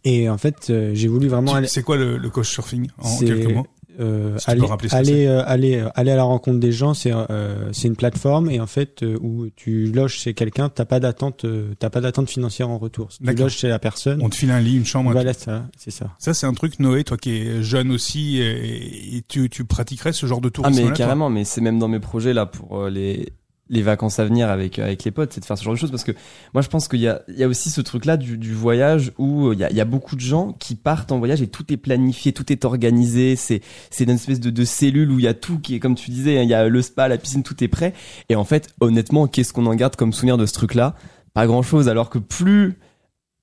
Et 0.03 0.30
en 0.30 0.38
fait, 0.39 0.68
euh, 0.71 0.91
j'ai 0.95 1.07
voulu 1.07 1.27
vraiment 1.27 1.53
aller. 1.53 1.68
C'est 1.68 1.83
quoi 1.83 1.95
le, 1.97 2.18
le 2.18 2.30
couchsurfing 2.30 2.88
en 2.97 3.03
C'est- 3.07 3.25
quelques 3.25 3.51
mots? 3.53 3.68
Euh, 3.99 4.37
Si 4.37 4.45
peux 4.45 4.51
aller, 4.51 4.67
aller, 4.91 5.25
euh, 5.27 5.43
aller, 5.45 5.75
euh, 5.77 5.89
aller 5.95 6.11
à 6.11 6.15
la 6.15 6.23
rencontre 6.23 6.59
des 6.59 6.71
gens, 6.71 6.93
c'est 6.93 7.11
euh, 7.13 7.71
c'est 7.71 7.87
une 7.87 7.95
plateforme 7.95 8.49
et 8.49 8.59
en 8.59 8.67
fait 8.67 9.03
euh, 9.03 9.17
où 9.21 9.47
tu 9.55 9.85
loges 9.91 10.13
chez 10.13 10.33
quelqu'un, 10.33 10.69
t'as 10.69 10.85
pas 10.85 10.99
d'attente, 10.99 11.45
euh, 11.45 11.73
t'as 11.79 11.89
pas 11.89 12.01
d'attente 12.01 12.29
financière 12.29 12.69
en 12.69 12.77
retour. 12.77 13.09
Tu 13.09 13.33
loges 13.33 13.57
chez 13.57 13.67
la 13.67 13.79
personne. 13.79 14.21
On 14.21 14.29
te 14.29 14.35
file 14.35 14.51
un 14.51 14.59
lit, 14.59 14.77
une 14.77 14.85
chambre. 14.85 15.11
Voilà 15.11 15.33
ça, 15.33 15.65
c'est 15.77 15.91
ça. 15.91 16.11
Ça, 16.19 16.33
c'est 16.33 16.45
un 16.45 16.53
truc, 16.53 16.79
Noé, 16.79 17.03
toi 17.03 17.17
qui 17.17 17.31
es 17.31 17.63
jeune 17.63 17.91
aussi, 17.91 18.37
et, 18.37 19.17
et 19.17 19.23
tu, 19.27 19.49
tu 19.49 19.65
pratiquerais 19.65 20.13
ce 20.13 20.25
genre 20.25 20.41
de 20.41 20.49
ah 20.49 20.51
tourisme 20.51 20.85
mais 20.85 20.93
carrément, 20.93 21.29
mais 21.29 21.43
c'est 21.43 21.61
même 21.61 21.79
dans 21.79 21.87
mes 21.87 21.99
projets 21.99 22.33
là 22.33 22.45
pour 22.45 22.81
euh, 22.81 22.89
les 22.89 23.33
les 23.69 23.81
vacances 23.81 24.19
à 24.19 24.25
venir 24.25 24.50
avec 24.50 24.80
avec 24.80 25.04
les 25.04 25.12
potes, 25.12 25.33
c'est 25.33 25.42
de 25.42 25.45
faire 25.45 25.57
ce 25.57 25.63
genre 25.63 25.74
de 25.74 25.80
choses 25.80 25.92
parce 25.92 26.04
que 26.04 26.12
moi 26.54 26.62
je 26.62 26.69
pense 26.69 26.88
qu'il 26.88 27.00
y 27.00 27.07
a 27.07 27.21
il 27.27 27.38
y 27.38 27.44
a 27.44 27.48
aussi 27.48 27.69
ce 27.69 27.81
truc 27.81 28.06
là 28.06 28.18
du, 28.18 28.38
du 28.38 28.54
voyage 28.54 29.12
où 29.18 29.48
euh, 29.48 29.54
il 29.54 29.60
y 29.60 29.63
a 29.63 29.69
il 29.69 29.75
y 29.75 29.81
a 29.81 29.86
beaucoup 29.86 30.16
de 30.16 30.21
gens 30.21 30.54
qui 30.54 30.75
partent 30.75 31.12
en 31.12 31.19
voyage 31.19 31.42
et 31.42 31.48
tout 31.48 31.71
est 31.71 31.77
planifié, 31.77 32.33
tout 32.33 32.51
est 32.51 32.66
organisé, 32.66 33.36
c'est 33.36 33.62
c'est 33.89 34.06
une 34.06 34.12
espèce 34.12 34.39
de 34.39 34.50
de 34.50 34.66
cellule 34.66 35.12
où 35.12 35.19
il 35.19 35.25
y 35.25 35.27
a 35.27 35.33
tout 35.33 35.60
qui 35.60 35.75
est 35.75 35.80
comme 35.80 35.95
tu 35.95 36.12
disais, 36.12 36.39
hein, 36.39 36.44
il 36.44 36.50
y 36.50 36.54
a 36.54 36.68
le 36.68 36.81
spa, 36.81 37.07
la 37.07 37.18
piscine, 37.18 37.44
tout 37.44 37.63
est 37.63 37.68
prêt. 37.68 37.94
Et 38.30 38.36
en 38.36 38.45
fait 38.45 38.69
honnêtement 38.81 39.27
qu'est-ce 39.27 39.54
qu'on 39.54 39.66
en 39.66 39.75
garde 39.75 39.95
comme 39.95 40.13
souvenir 40.13 40.38
de 40.38 40.45
ce 40.45 40.54
truc 40.54 40.74
là 40.74 40.95
Pas 41.33 41.45
grand 41.48 41.62
chose 41.62 41.89
alors 41.89 42.10
que 42.10 42.19
plus 42.19 42.77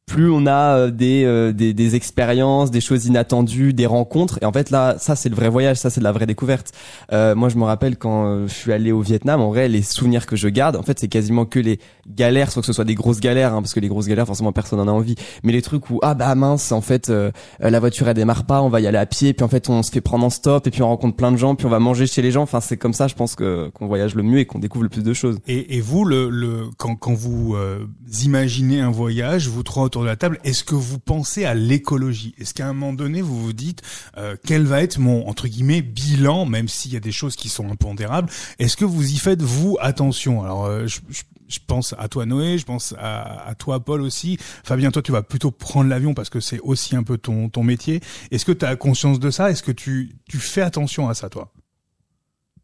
plus 0.07 0.31
on 0.31 0.47
a 0.47 0.77
euh, 0.77 0.91
des, 0.91 1.25
euh, 1.25 1.53
des 1.53 1.75
des 1.75 1.97
expériences, 1.97 2.71
des 2.71 2.81
choses 2.81 3.07
inattendues, 3.07 3.73
des 3.73 3.87
rencontres. 3.87 4.39
Et 4.41 4.45
en 4.45 4.53
fait 4.53 4.71
là, 4.71 4.97
ça 4.99 5.17
c'est 5.17 5.29
le 5.29 5.35
vrai 5.35 5.49
voyage, 5.49 5.79
ça 5.79 5.91
c'est 5.91 6.01
de 6.01 6.05
la 6.05 6.13
vraie 6.13 6.27
découverte. 6.27 6.73
Euh, 7.13 7.35
moi 7.35 7.49
je 7.49 7.57
me 7.57 7.65
rappelle 7.65 7.97
quand 7.97 8.27
euh, 8.27 8.47
je 8.47 8.55
suis 8.55 8.73
allé 8.73 8.93
au 8.93 9.01
Vietnam, 9.01 9.41
en 9.41 9.49
vrai 9.49 9.69
les 9.69 9.83
souvenirs 9.83 10.27
que 10.27 10.37
je 10.37 10.49
garde, 10.49 10.77
en 10.77 10.83
fait 10.83 10.99
c'est 10.99 11.09
quasiment 11.09 11.45
que 11.45 11.59
les 11.59 11.81
galères, 12.09 12.53
soit 12.53 12.63
que 12.63 12.67
ce 12.67 12.73
soit 12.73 12.85
des 12.85 12.95
grosses 12.95 13.19
galères, 13.21 13.53
hein, 13.53 13.63
parce 13.63 13.75
que 13.75 13.81
les 13.81 13.89
grosses 13.89 14.07
galères 14.07 14.27
forcément 14.27 14.53
personne 14.53 14.79
en 14.79 14.87
a 14.87 14.93
envie, 14.93 15.17
mais 15.43 15.53
les 15.53 15.63
trucs 15.63 15.91
où 15.91 15.99
ah 16.03 16.15
bah 16.15 16.35
mince 16.37 16.71
en 16.71 16.81
fait 16.81 17.11
euh, 17.11 17.33
la 17.59 17.81
voiture 17.81 18.09
elle 18.09 18.15
démarre 18.15 18.45
pas, 18.45 18.63
on 18.63 18.69
va 18.69 18.81
y 18.81 18.87
aller 18.87 18.99
à 18.99 19.07
pied, 19.07 19.33
puis 19.33 19.43
en 19.45 19.49
fait 19.49 19.69
on 19.69 19.83
se 19.83 19.91
fait 19.91 20.01
prendre 20.01 20.25
en 20.25 20.31
stop, 20.31 20.69
et 20.69 20.71
puis 20.71 20.83
on 20.83 20.89
rencontre 20.89 21.17
plein 21.17 21.33
de 21.33 21.37
gens, 21.37 21.57
puis 21.57 21.67
on 21.67 21.71
va 21.71 21.81
manger 21.81 22.07
chez 22.07 22.23
les 22.23 22.31
gens. 22.31 22.43
Enfin 22.43 22.61
c'est 22.61 22.77
comme 22.77 22.93
ça, 22.93 23.09
je 23.09 23.15
pense 23.15 23.35
que 23.35 23.71
qu'on 23.75 23.89
voyage 23.89 24.15
le 24.15 24.23
mieux 24.23 24.39
et 24.39 24.47
qu'on 24.47 24.61
découvre 24.61 24.85
le 24.85 24.89
plus 24.89 25.03
de 25.03 25.13
choses. 25.13 25.39
Et, 25.49 25.77
et 25.77 25.81
vous, 25.81 26.05
le, 26.05 26.31
le, 26.31 26.67
quand, 26.77 26.95
quand 26.95 27.15
vous 27.15 27.57
euh, 27.57 27.87
imaginez 28.23 28.81
un 28.81 28.93
voyage, 28.93 29.49
vous 29.49 29.65
trois 29.65 29.85
autour 29.97 30.03
de 30.05 30.09
la 30.09 30.17
table, 30.17 30.39
est-ce 30.45 30.63
que 30.63 30.75
vous 30.75 30.99
pensez 30.99 31.47
à 31.47 31.55
l'écologie? 31.55 32.35
Est-ce 32.39 32.53
qu'à 32.53 32.67
un 32.69 32.75
moment 32.75 32.93
donné, 32.93 33.23
vous 33.23 33.41
vous 33.43 33.53
dites 33.55 33.81
euh, 34.19 34.37
quel 34.45 34.65
va 34.67 34.83
être 34.83 34.99
mon 34.99 35.27
entre 35.27 35.49
guillemets 35.49 35.81
bilan, 35.81 36.45
même 36.45 36.69
s'il 36.69 36.93
y 36.93 36.97
a 36.97 37.01
des 37.01 37.13
choses 37.13 37.35
qui 37.35 37.49
sont 37.49 37.71
impondérables? 37.71 38.29
Est-ce 38.59 38.77
que 38.77 38.85
vous 38.85 39.11
y 39.13 39.17
faites 39.17 39.41
vous 39.41 39.79
attention? 39.81 40.43
Alors, 40.43 40.67
euh, 40.67 40.87
je, 40.87 41.01
je- 41.09 41.23
je 41.49 41.61
pense 41.65 41.95
à 41.97 42.09
toi 42.09 42.27
Noé, 42.27 42.59
je 42.59 42.65
pense 42.65 42.93
à, 42.99 43.47
à 43.49 43.55
toi 43.55 43.79
Paul 43.79 44.03
aussi. 44.03 44.37
Fabien, 44.65 44.91
toi 44.91 45.01
tu 45.01 45.13
vas 45.13 45.23
plutôt 45.23 45.53
prendre 45.53 45.89
l'avion 45.89 46.13
parce 46.13 46.29
que 46.29 46.41
c'est 46.41 46.59
aussi 46.59 46.97
un 46.97 47.05
peu 47.05 47.19
ton, 47.19 47.49
ton 47.49 47.63
métier. 47.63 48.01
Est-ce 48.33 48.45
que 48.45 48.51
tu 48.51 48.65
as 48.65 48.75
conscience 48.75 49.21
de 49.21 49.31
ça? 49.31 49.49
Est-ce 49.49 49.63
que 49.63 49.71
tu, 49.71 50.17
tu 50.29 50.39
fais 50.39 50.61
attention 50.63 51.09
à 51.09 51.15
ça 51.15 51.29
toi? 51.29 51.53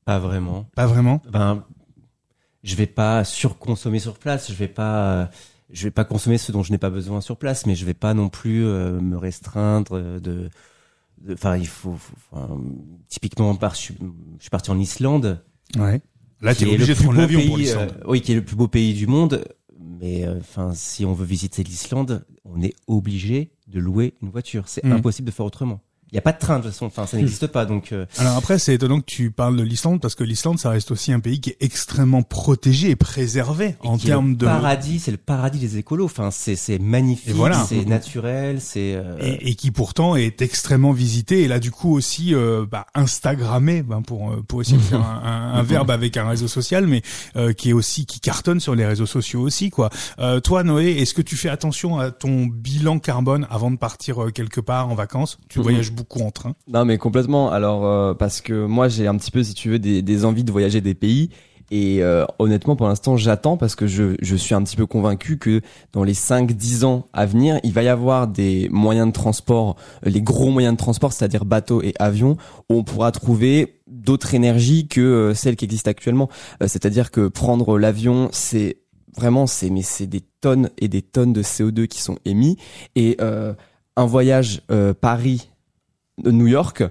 Pas 0.05 0.19
vraiment. 0.19 0.67
Pas 0.75 0.87
vraiment? 0.87 1.23
Ben, 1.31 1.65
je 2.65 2.75
vais 2.75 2.89
pas 2.89 3.23
surconsommer 3.23 4.01
sur 4.01 4.19
place. 4.19 4.51
Je 4.51 4.57
vais 4.57 4.67
pas, 4.67 5.13
euh, 5.13 5.27
je 5.73 5.85
vais 5.85 5.91
pas 5.91 6.05
consommer 6.05 6.39
ce 6.39 6.53
dont 6.53 6.63
je 6.63 6.71
n'ai 6.73 6.79
pas 6.79 6.91
besoin 6.91 7.21
sur 7.21 7.37
place, 7.37 7.67
mais 7.67 7.75
je 7.75 7.85
vais 7.85 7.95
pas 7.95 8.15
non 8.15 8.29
plus 8.29 8.65
euh, 8.65 9.01
me 9.01 9.17
restreindre 9.17 9.93
euh, 9.99 10.21
de. 10.21 10.51
Enfin, 11.33 11.57
il 11.57 11.67
faut. 11.67 11.95
faut- 11.97 12.15
enfin, 12.33 12.61
typiquement, 13.09 13.55
par, 13.55 13.75
je, 13.75 13.81
suis, 13.81 13.95
je 14.39 14.43
suis 14.43 14.51
parti 14.51 14.71
en 14.71 14.79
Islande. 14.79 15.43
Ouais. 15.79 16.01
Là, 16.41 16.55
tu 16.55 16.65
es 16.69 16.75
obligé 16.75 16.95
de 16.95 16.99
prendre 16.99 17.19
l'avion 17.19 17.41
pour 17.41 17.55
pays, 17.57 17.65
l'Islande. 17.65 17.95
euh, 18.01 18.05
oui, 18.09 18.21
qui 18.21 18.33
est 18.33 18.35
le 18.35 18.45
plus 18.45 18.57
beau 18.57 18.69
pays 18.69 18.95
du 18.95 19.07
monde. 19.07 19.45
Mais 20.01 20.27
euh, 20.27 20.39
enfin, 20.41 20.73
si 20.75 21.05
on 21.05 21.13
veut 21.15 21.25
visiter 21.25 21.63
l'Islande, 21.63 22.25
on 22.45 22.61
est 22.63 22.75
obligé 22.89 23.53
de 23.69 23.79
louer 23.79 24.15
une 24.23 24.31
voiture. 24.31 24.65
C'est 24.67 24.85
Mm. 24.85 24.93
impossible 24.93 25.27
de 25.27 25.33
faire 25.33 25.47
autrement. 25.47 25.81
Il 26.13 26.17
n'y 26.17 26.19
a 26.19 26.23
pas 26.23 26.33
de 26.33 26.39
train 26.39 26.59
de 26.59 26.65
toute 26.65 26.73
façon. 26.73 26.85
Enfin, 26.87 27.07
ça 27.07 27.17
n'existe 27.17 27.47
pas. 27.47 27.65
Donc, 27.65 27.91
euh, 27.93 28.05
Alors 28.19 28.37
après, 28.37 28.59
c'est 28.59 28.75
étonnant 28.75 29.01
que 29.01 29.07
tu 29.07 29.31
parles 29.31 29.57
de 29.57 29.63
l'Islande 29.63 30.01
parce 30.01 30.15
que 30.15 30.25
l'Islande, 30.25 30.59
ça 30.59 30.69
reste 30.69 30.91
aussi 30.91 31.11
un 31.13 31.21
pays 31.21 31.41
qui 31.41 31.51
est 31.51 31.57
extrêmement 31.61 32.23
protégé 32.23 32.91
et 32.91 32.97
préservé 32.97 33.77
et 33.83 33.89
en 33.89 33.97
termes 33.97 34.37
de 34.37 34.45
paradis. 34.45 34.99
C'est 35.01 35.11
le 35.11 35.17
paradis 35.17 35.59
des 35.59 35.79
écolos. 35.79 36.05
Enfin, 36.05 36.31
c'est 36.31 36.55
c'est 36.57 36.79
magnifique. 36.79 37.35
Voilà. 37.35 37.65
C'est 37.67 37.87
naturel. 37.87 38.61
C'est 38.61 38.95
euh, 38.95 39.17
et, 39.21 39.51
et 39.51 39.55
qui 39.55 39.71
pourtant 39.71 40.15
est 40.15 40.43
extrêmement 40.43 40.93
visité 40.93 41.43
et 41.45 41.49
là 41.49 41.59
du 41.59 41.71
coup 41.71 41.95
aussi 41.95 42.35
euh, 42.35 42.67
bah, 42.71 42.87
Instagrammé 42.95 43.83
ben, 43.83 44.03
pour 44.03 44.33
euh, 44.33 44.43
pour 44.47 44.61
essayer 44.61 44.77
de 44.77 44.83
faire 44.83 45.01
un, 45.01 45.23
un- 45.25 45.59
un 45.59 45.63
verbe 45.73 45.91
avec 45.91 46.17
un 46.17 46.29
réseau 46.29 46.49
social 46.49 46.87
mais 46.87 47.01
euh, 47.37 47.53
qui 47.55 47.71
est 47.71 47.73
aussi 47.73 48.05
qui 48.05 48.21
cartonne 48.21 48.61
sur 48.61 48.75
les 48.75 48.85
réseaux 48.85 49.07
sociaux 49.07 49.41
aussi 49.41 49.71
quoi. 49.71 49.89
Euh, 50.19 50.41
toi 50.41 50.63
Noé, 50.63 50.91
est-ce 50.99 51.15
que 51.15 51.23
tu 51.23 51.37
fais 51.37 51.49
attention 51.49 51.99
à 51.99 52.11
ton 52.11 52.47
bilan 52.47 52.99
carbone 52.99 53.47
avant 53.51 53.71
de 53.71 53.77
partir 53.79 54.27
quelque 54.35 54.61
part 54.61 54.89
en 54.91 54.95
vacances? 54.95 55.39
Tu 55.49 55.59
Mhm. 55.59 55.63
voyages 55.63 55.93
beaucoup 55.93 56.02
en 56.21 56.31
train. 56.31 56.55
Non 56.69 56.85
mais 56.85 56.99
complètement. 56.99 57.51
Alors 57.51 57.87
euh, 57.87 58.15
parce 58.15 58.41
que 58.41 58.67
moi 58.67 58.89
j'ai 58.89 59.07
un 59.07 59.17
petit 59.17 59.31
peu 59.31 59.43
si 59.43 59.55
tu 59.55 59.71
veux 59.71 59.79
des, 59.79 60.25
envies 60.25 60.45
de 60.45 60.53
voyager 60.53 60.81
des 60.81 60.95
pays 60.95 61.31
et 61.71 62.03
euh, 62.03 62.27
honnêtement 62.39 62.77
pour 62.77 62.87
l'instant 62.87 63.17
j'attends 63.17 63.57
parce 63.57 63.75
que 63.75 63.87
je, 63.87 64.37
suis 64.37 64.55
un 64.55 64.63
petit 64.63 64.77
peu 64.77 64.87
convaincu 64.87 65.39
que 65.39 65.61
dans 65.93 66.05
les 66.05 66.15
5-10 66.15 66.85
ans 66.85 67.07
à 67.13 67.27
venir 67.27 67.59
il 67.65 67.73
va 67.73 67.83
y 67.83 67.89
avoir 67.89 68.29
des 68.29 68.69
moyens 68.71 69.07
de 69.07 69.13
transport, 69.13 69.77
euh, 70.07 70.11
les 70.11 70.23
gros 70.23 70.51
moyens 70.51 70.75
de 70.75 70.79
transport 70.79 71.13
c'est-à-dire 71.13 71.45
bateaux 71.45 71.83
et 71.83 71.95
avions 71.99 72.37
où 72.69 72.75
on 72.75 72.85
pourra 72.85 73.11
trouver 73.13 73.81
d'autres 73.87 74.35
énergies 74.35 74.89
que 74.89 75.33
celles 75.35 75.57
qui 75.57 75.65
existent 75.65 75.91
actuellement. 75.91 76.29
C'est-à-dire 76.67 77.11
que 77.11 77.29
prendre 77.29 77.79
l'avion 77.79 78.29
c'est 78.33 78.79
vraiment 79.17 79.47
c'est 79.47 79.71
mais 79.71 79.83
c'est 79.83 80.07
des 80.07 80.23
tonnes 80.41 80.71
et 80.79 80.89
des 80.89 81.03
tonnes 81.03 81.33
de 81.33 81.43
CO2 81.43 81.87
qui 81.87 82.01
sont 82.01 82.19
émis 82.25 82.57
et 82.97 83.17
un 83.21 84.07
voyage 84.07 84.63
Paris 85.01 85.52
New 86.19 86.47
York, 86.47 86.83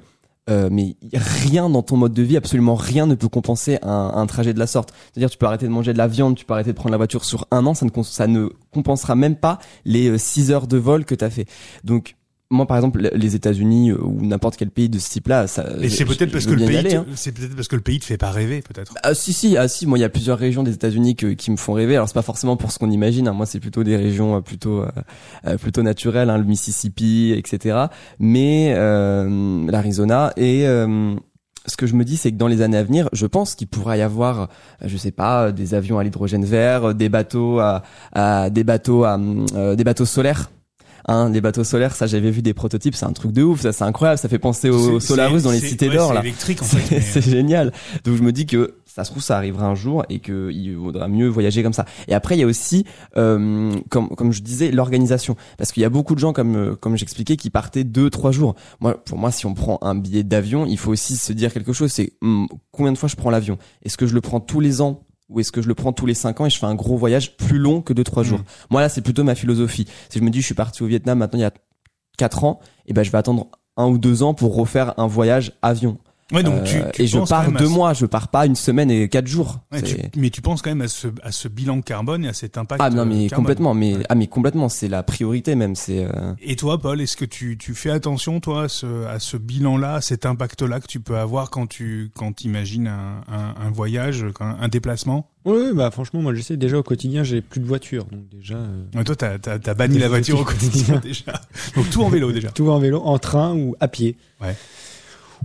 euh, 0.50 0.70
mais 0.72 0.96
rien 1.13 1.70
dans 1.70 1.84
ton 1.84 1.98
mode 1.98 2.13
de 2.13 2.24
vie, 2.24 2.36
absolument 2.36 2.75
rien 2.75 3.06
ne 3.06 3.16
peut 3.16 3.30
compenser 3.30 3.78
un, 3.84 4.12
un 4.16 4.25
trajet 4.25 4.54
de 4.54 4.60
la 4.60 4.68
sorte. 4.68 4.94
C'est-à-dire, 5.12 5.30
tu 5.30 5.38
peux 5.38 5.46
arrêter 5.46 5.66
de 5.66 5.72
manger 5.72 5.94
de 5.94 5.98
la 5.98 6.08
viande, 6.08 6.36
tu 6.36 6.46
peux 6.46 6.54
arrêter 6.54 6.72
de 6.72 6.75
prendre 6.75 6.92
la 6.92 6.98
voiture 6.98 7.25
sur 7.25 7.48
un 7.51 7.66
an, 7.66 7.74
ça 7.74 7.86
ne, 7.86 8.04
ça 8.04 8.28
ne 8.28 8.50
compensera 8.74 9.16
même 9.16 9.36
pas 9.36 9.60
les 9.86 10.18
6 10.18 10.51
heures 10.51 10.68
de 10.68 10.78
vol 10.78 11.06
que 11.06 11.16
tu 11.16 11.24
as 11.24 11.30
fait. 11.30 11.46
Donc, 11.84 12.16
moi, 12.51 12.67
par 12.67 12.77
exemple, 12.77 13.10
les 13.13 13.36
États-Unis 13.36 13.91
euh, 13.91 13.98
ou 14.03 14.25
n'importe 14.25 14.58
quel 14.58 14.70
pays 14.70 14.89
de 14.89 15.00
ce 15.00 15.10
type-là, 15.10 15.48
ça. 15.48 15.65
Et 15.81 15.89
c'est 15.89 16.05
peut-être 16.05 16.31
parce 16.31 16.46
que 16.46 16.51
le 16.51 16.65
pays, 16.65 16.96
hein. 16.96 17.05
c'est 17.15 17.31
peut-être 17.31 17.55
parce 17.55 17.67
que 17.67 17.75
le 17.75 17.81
pays 17.81 18.00
te 18.00 18.05
fait 18.05 18.17
pas 18.17 18.29
rêver 18.29 18.62
peut-être. 18.62 18.93
Ah 19.03 19.13
si 19.13 19.34
si 19.34 19.58
ah 19.58 19.67
si 19.67 19.88
moi 19.88 19.98
il 19.98 20.01
y 20.01 20.03
a 20.03 20.10
plusieurs 20.10 20.38
régions 20.38 20.63
des 20.63 20.74
États-Unis 20.74 21.15
qui 21.15 21.51
me 21.51 21.55
font 21.55 21.74
rêver 21.74 21.96
alors 21.96 22.08
c'est 22.08 22.13
pas 22.13 22.22
forcément 22.22 22.58
pour 22.58 22.72
ce 22.72 22.79
qu'on 22.79 22.91
imagine 22.91 23.27
hein. 23.27 23.34
moi 23.34 23.46
c'est 23.46 23.60
plutôt 23.60 23.84
des 23.84 23.96
régions 23.96 24.36
euh, 24.36 24.41
plutôt 24.41 24.81
euh, 24.81 24.88
euh, 25.48 25.58
plutôt 25.58 25.84
naturelles 25.84 26.29
hein, 26.29 26.38
le 26.38 26.43
Mississippi 26.43 27.34
etc 27.38 27.86
mais 28.20 28.74
euh, 28.75 29.70
l'Arizona 29.70 30.34
et 30.38 30.67
euh, 30.67 31.15
ce 31.67 31.77
que 31.77 31.86
je 31.86 31.93
me 31.93 32.03
dis, 32.03 32.17
c'est 32.17 32.31
que 32.31 32.38
dans 32.38 32.48
les 32.48 32.62
années 32.62 32.77
à 32.77 32.84
venir, 32.84 33.08
je 33.13 33.27
pense 33.27 33.53
qu'il 33.53 33.67
pourra 33.67 33.96
y 33.96 34.01
avoir, 34.01 34.50
je 34.84 34.98
sais 34.98 35.12
pas, 35.12 35.51
des 35.51 35.75
avions 35.75 36.00
à 36.00 36.03
l'hydrogène 36.03 36.43
vert, 36.43 36.96
des 36.96 37.08
bateaux 37.08 37.60
à, 37.60 37.84
à 38.13 38.50
des 38.50 38.63
bateaux 38.63 39.03
à, 39.03 39.20
euh, 39.55 39.75
des 39.75 39.84
bateaux 39.84 40.05
solaires 40.05 40.50
Hein, 41.08 41.29
les 41.29 41.41
bateaux 41.41 41.63
solaires, 41.63 41.96
ça 41.96 42.05
j'avais 42.08 42.31
vu 42.31 42.41
des 42.41 42.53
prototypes, 42.53 42.96
c'est 42.96 43.05
un 43.05 43.13
truc 43.13 43.31
de 43.31 43.43
ouf, 43.43 43.62
ça 43.62 43.72
c'est 43.74 43.84
incroyable, 43.84 44.20
ça 44.20 44.29
fait 44.29 44.39
penser 44.39 44.70
au 44.70 45.00
C'est- 45.00 45.08
Solarus 45.08 45.43
dans 45.43 45.51
les 45.51 45.60
cités 45.60 45.89
ouais, 45.89 45.96
d'or 45.96 46.13
là. 46.13 46.22
électrique 46.22 46.62
en 46.62 46.65
fait. 46.65 46.77
C'est 46.89 46.96
mais- 46.96 47.01
c'est 47.01 47.22
génial. 47.22 47.72
Donc 48.03 48.15
je 48.17 48.22
me 48.24 48.31
dis 48.31 48.46
que 48.46 48.75
ça 48.86 49.03
se 49.05 49.10
trouve 49.12 49.24
ça 49.24 49.38
arrivera 49.38 49.65
un 49.67 49.74
jour 49.75 50.03
et 50.10 50.20
que 50.20 50.51
il 50.51 50.75
vaudra 50.75 51.08
mieux 51.08 51.27
voyager 51.27 51.63
comme 51.63 51.74
ça. 51.74 51.86
Et 52.08 52.13
après 52.13 52.36
il 52.36 52.39
y 52.39 52.43
a 52.43 52.48
aussi 52.48 52.86
euh, 53.17 53.72
comme 53.89 54.10
comme 54.10 54.31
je 54.31 54.41
disais 54.41 54.70
l'organisation 54.72 55.36
parce 55.58 55.72
qu'il 55.72 55.81
y 55.81 55.86
a 55.86 55.89
beaucoup 55.89 56.13
de 56.13 56.20
gens 56.20 56.34
comme 56.34 56.55
euh, 56.55 56.75
comme 56.75 56.98
j'expliquais 56.98 57.38
qui 57.38 57.50
partaient 57.50 57.84
deux 57.86 58.10
trois 58.10 58.31
jours. 58.31 58.55
Moi 58.79 58.96
pour 59.03 59.17
moi 59.17 59.31
si 59.31 59.46
on 59.46 59.53
prend 59.53 59.79
un 59.81 59.96
billet 59.96 60.24
d'avion, 60.24 60.65
il 60.65 60.77
faut 60.77 60.91
aussi 60.91 61.15
se 61.15 61.31
dire 61.34 61.53
quelque 61.53 61.74
chose, 61.74 61.91
c'est 61.91 62.13
hum, 62.22 62.48
combien 62.72 62.91
de 62.91 62.98
fois 62.98 63.08
je 63.10 63.15
prends 63.15 63.29
l'avion? 63.29 63.58
Est-ce 63.84 63.98
que 63.98 64.05
je 64.08 64.13
le 64.13 64.22
prends 64.22 64.39
tous 64.39 64.60
les 64.60 64.81
ans? 64.81 65.03
Ou 65.32 65.40
est-ce 65.40 65.52
que 65.52 65.62
je 65.62 65.68
le 65.68 65.76
prends 65.76 65.94
tous 65.94 66.06
les 66.06 66.14
cinq 66.14 66.42
ans 66.42 66.46
et 66.46 66.50
je 66.50 66.60
fais 66.60 66.66
un 66.66 66.76
gros 66.76 66.98
voyage 66.98 67.38
plus 67.38 67.58
long 67.58 67.82
que 67.82 67.94
deux 67.94 68.04
trois 68.04 68.24
jours? 68.24 68.40
Mhm. 68.40 68.46
Moi 68.70 68.82
là 68.82 68.90
c'est 68.90 69.02
plutôt 69.02 69.24
ma 69.24 69.36
philosophie. 69.36 69.88
Si 70.10 70.20
je 70.20 70.24
me 70.24 70.30
dis 70.30 70.42
je 70.42 70.46
suis 70.46 70.56
parti 70.56 70.84
au 70.84 70.86
Vietnam 70.88 71.18
maintenant 71.18 71.40
il 71.40 71.44
y 71.44 71.46
a 71.46 71.54
quatre 72.18 72.44
ans, 72.44 72.60
et 72.86 72.94
ben 72.94 73.04
je 73.04 73.12
vais 73.12 73.18
attendre 73.18 73.48
un 73.78 73.88
ou 73.88 73.98
deux 73.98 74.22
ans 74.22 74.34
pour 74.34 74.56
refaire 74.56 74.94
un 75.00 75.08
voyage 75.08 75.54
avion. 75.62 75.98
Ouais, 76.32 76.44
donc 76.44 76.64
tu, 76.64 76.78
Euh, 76.78 76.90
tu 76.94 77.02
et 77.02 77.08
je 77.08 77.20
pars 77.20 77.52
deux 77.52 77.66
ce- 77.66 77.70
mois, 77.70 77.94
je 77.94 78.06
pars 78.06 78.28
pas 78.30 78.46
une 78.46 78.56
semaine 78.56 78.90
et 78.90 79.10
quatre 79.10 79.28
jours. 79.28 79.60
Ouais, 79.72 79.82
tu- 79.82 79.96
C'est- 79.96 80.16
mais 80.16 80.30
tu 80.30 80.42
penses 80.42 80.62
quand 80.62 80.70
même 80.70 80.82
à 80.82 80.88
ce, 80.88 81.08
à 81.24 81.32
ce 81.32 81.48
bilan 81.48 81.82
carbone 81.82 82.24
et 82.26 82.30
à 82.30 82.34
cet 82.34 82.58
impact. 82.58 82.82
Ah 82.84 82.90
non 82.90 83.00
euh, 83.02 83.06
mais 83.06 83.28
carbone. 83.28 83.44
complètement, 83.46 83.74
mais 83.74 83.96
Ouais. 83.98 84.04
ah 84.10 84.16
mais 84.16 84.28
complètement, 84.28 84.70
c'est 84.70 84.88
la 84.88 85.04
priorité 85.04 85.56
même. 85.56 85.76
C'est 85.76 86.06
euh, 86.06 86.34
Et 86.42 86.56
toi, 86.56 86.80
Paul, 86.80 87.02
est-ce 87.02 87.18
que 87.18 87.26
tu, 87.26 87.58
tu 87.58 87.74
fais 87.74 87.90
attention, 87.90 88.40
toi, 88.40 88.64
à 88.64 88.68
ce, 88.70 89.06
à 89.06 89.20
ce 89.20 89.36
bilan-là, 89.38 89.96
à 89.96 90.02
cet 90.02 90.26
impact-là 90.26 90.80
que 90.80 90.88
tu 90.88 91.00
peux 91.00 91.18
avoir 91.18 91.50
quand 91.50 91.68
tu 91.68 92.12
quand 92.16 92.44
imagines 92.44 92.88
un, 92.88 93.22
un, 93.28 93.68
un 93.68 93.72
voyage, 93.72 94.26
un, 94.40 94.58
un 94.62 94.68
déplacement? 94.68 95.28
Oui, 95.44 95.72
bah 95.74 95.90
franchement, 95.90 96.22
moi 96.22 96.36
j'essaie 96.36 96.56
déjà 96.56 96.78
au 96.78 96.84
quotidien, 96.84 97.24
j'ai 97.24 97.42
plus 97.42 97.60
de 97.62 97.66
voiture, 97.66 98.06
donc 98.06 98.30
déjà 98.30 98.54
euh, 98.56 98.84
Ouais, 98.96 99.04
Toi, 99.04 99.16
t'as 99.16 99.34
as, 99.48 99.58
as 99.70 99.74
banni 99.74 99.98
la 99.98 100.08
voiture 100.08 100.40
au 100.40 100.44
quotidien 100.46 101.00
déjà. 101.04 101.42
Donc 101.76 101.90
tout 101.90 102.04
en 102.04 102.10
vélo 102.10 102.32
déjà. 102.32 102.50
tout 102.52 102.70
en 102.70 102.78
vélo, 102.78 103.02
en 103.04 103.18
train 103.18 103.56
ou 103.56 103.76
à 103.80 103.88
pied. 103.88 104.16
Ouais. 104.40 104.56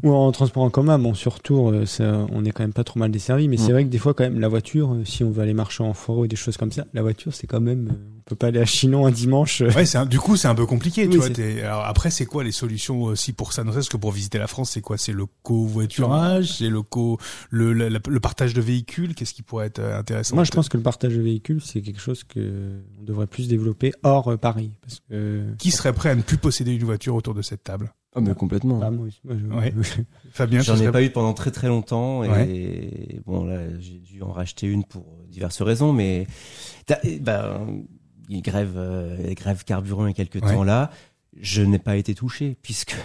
Ou 0.03 0.13
en 0.13 0.31
transport 0.31 0.63
en 0.63 0.71
commun. 0.71 0.99
Bon, 0.99 1.15
sur 1.15 1.41
Tours, 1.41 1.71
euh, 1.71 1.87
ça, 1.87 2.27
on 2.31 2.45
est 2.45 2.51
quand 2.51 2.63
même 2.63 2.73
pas 2.73 2.85
trop 2.85 2.99
mal 3.01 3.11
desservi, 3.11 3.49
mais 3.49 3.57
Mm. 3.57 3.59
c'est 3.59 3.73
vrai 3.73 3.85
que 3.85 3.89
des 3.89 3.99
fois, 3.99 4.15
quand 4.15 4.25
même, 4.25 4.39
la 4.39 4.49
voiture, 4.49 4.93
euh, 4.93 5.05
si 5.05 5.25
on 5.25 5.31
veut 5.31 5.43
aller 5.43 5.55
marcher 5.55 5.83
en 5.83 5.95
forêt 5.95 6.27
et 6.27 6.29
des 6.29 6.37
choses 6.37 6.57
comme 6.57 6.71
ça, 6.71 6.85
la 6.93 7.03
voiture, 7.03 7.33
c'est 7.35 7.47
quand 7.47 7.61
même, 7.61 7.89
euh, 7.89 7.93
on 8.19 8.23
peut 8.27 8.37
pas 8.37 8.49
aller 8.49 8.61
à 8.61 8.67
Chinon 8.67 9.07
un 9.07 9.11
dimanche. 9.11 9.63
Ouais, 9.63 9.87
c'est 9.87 10.07
du 10.09 10.19
coup, 10.21 10.37
c'est 10.37 10.49
un 10.49 10.55
peu 10.55 10.67
compliqué, 10.67 11.09
tu 11.09 11.17
vois. 11.17 11.29
Alors 11.65 11.85
après, 11.87 12.11
c'est 12.11 12.27
quoi 12.27 12.45
les 12.45 12.53
solutions 12.53 13.03
aussi 13.05 13.33
pour 13.33 13.53
ça? 13.53 13.65
Non, 13.65 13.73
c'est 13.75 13.89
que 13.89 13.97
pour 13.97 14.13
visiter 14.13 14.39
la 14.39 14.47
France, 14.47 14.71
c'est 14.71 14.81
quoi? 14.83 14.99
C'est 14.99 15.13
le 15.13 15.25
covoiturage, 15.43 16.53
c'est 16.59 16.69
le 16.69 16.83
co, 16.83 17.19
le, 17.51 17.73
le, 17.73 17.89
le 17.89 18.21
partage 18.21 18.55
de 18.55 18.61
véhicules? 18.61 19.15
Qu'est-ce 19.15 19.35
qui 19.35 19.43
pourrait 19.43 19.67
être 19.67 19.81
intéressant? 19.83 20.35
Moi, 20.35 20.45
je 20.45 20.51
pense 20.51 20.69
que 20.69 20.77
le 20.77 20.83
partage 20.83 21.15
de 21.17 21.23
véhicules, 21.23 21.61
c'est 21.65 21.81
quelque 21.81 22.01
chose 22.01 22.23
que 22.25 22.81
on 23.01 23.03
devrait 23.05 23.27
plus 23.27 23.49
développer 23.49 23.93
hors 24.03 24.37
Paris, 24.39 24.71
parce 24.83 25.01
que 25.09 25.45
Qui 25.59 25.71
serait 25.71 25.93
prêt 25.93 26.11
à 26.11 26.15
ne 26.15 26.23
plus 26.23 26.37
posséder 26.39 26.73
une 26.75 26.85
voiture 26.85 27.15
autour 27.15 27.35
de 27.35 27.43
cette 27.43 27.65
table? 27.65 27.93
Oh, 28.17 28.21
mais 28.21 28.35
complètement. 28.35 28.81
Ah, 28.83 28.91
moi 28.91 29.07
aussi, 29.07 29.21
moi, 29.25 29.37
je- 29.39 29.47
Ouais. 29.55 29.75
Fabien, 30.33 30.61
J'en 30.61 30.77
ai 30.81 30.91
pas 30.91 31.03
eu 31.03 31.11
pendant 31.11 31.33
très 31.35 31.51
très 31.51 31.69
longtemps 31.69 32.25
et 32.25 33.21
bon 33.27 33.45
là 33.45 33.61
j'ai 33.79 33.99
dû 33.99 34.23
en 34.23 34.33
racheter 34.33 34.67
une 34.67 34.85
pour 34.85 35.05
diverses 35.29 35.63
raisons 35.63 35.93
mais 35.93 36.27
t'as- 36.87 37.01
il 38.29 38.43
grève 38.43 38.75
euh, 38.77 39.33
grève 39.35 39.65
carburant 39.65 40.07
il 40.07 40.11
y 40.11 40.13
a 40.13 40.15
quelques 40.25 40.45
Ouais. 40.45 40.53
temps 40.55 40.65
là 40.65 40.91
je 41.41 41.63
n'ai 41.63 41.79
pas 41.79 41.97
été 41.97 42.15
touché 42.15 42.57
puisque 42.63 42.97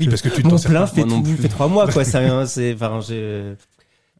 Oui, 0.00 0.08
parce 0.08 0.22
que 0.22 0.28
tu 0.28 0.42
mon 0.44 0.58
plein 0.58 0.86
fait 0.86 1.02
tout, 1.02 1.22
trois 1.48 1.68
mois 1.68 1.86
quoi 1.90 2.04
ça 2.04 2.46
c'est 2.46 2.74
enfin 2.74 3.00
j'ai 3.00 3.54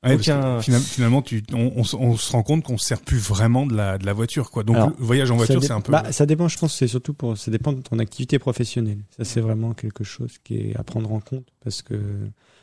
Ouais, 0.05 0.14
aucun- 0.14 0.61
finalement, 0.61 0.85
finalement, 0.87 1.23
tu, 1.23 1.43
on, 1.52 1.73
on, 1.76 1.83
se- 1.85 1.97
on 1.97 2.17
se 2.17 2.31
rend 2.33 2.43
compte 2.45 2.62
qu'on 2.62 2.78
se 2.78 2.87
sert 2.87 3.00
plus 3.00 3.19
vraiment 3.19 3.67
de 3.67 3.75
la, 3.75 3.99
de 3.99 4.07
la 4.07 4.12
voiture, 4.12 4.50
quoi. 4.50 4.62
Donc, 4.62 4.76
Alors, 4.76 4.90
le 4.90 5.05
voyage 5.05 5.31
en 5.31 5.37
voiture, 5.37 5.62
c'est 5.62 5.73
un 5.73 5.81
peu. 5.81 5.90
bah, 5.93 6.12
ça 6.12 6.25
dépend, 6.26 6.47
je 6.49 6.57
pense, 6.57 6.75
c'est 6.76 6.87
surtout 6.87 7.14
pour, 7.14 7.37
ça 7.37 7.50
dépend 7.50 7.73
de 7.73 7.81
ton 7.81 7.99
activité 7.99 8.38
professionnelle. 8.38 8.99
Ça, 9.17 9.25
c'est 9.25 9.40
vraiment 9.40 9.75
quelque 9.75 10.05
chose 10.05 10.37
qui 10.45 10.57
est 10.59 10.76
à 10.76 10.85
prendre 10.85 11.12
en 11.12 11.21
compte 11.21 11.47
parce 11.64 11.83
que 11.83 11.97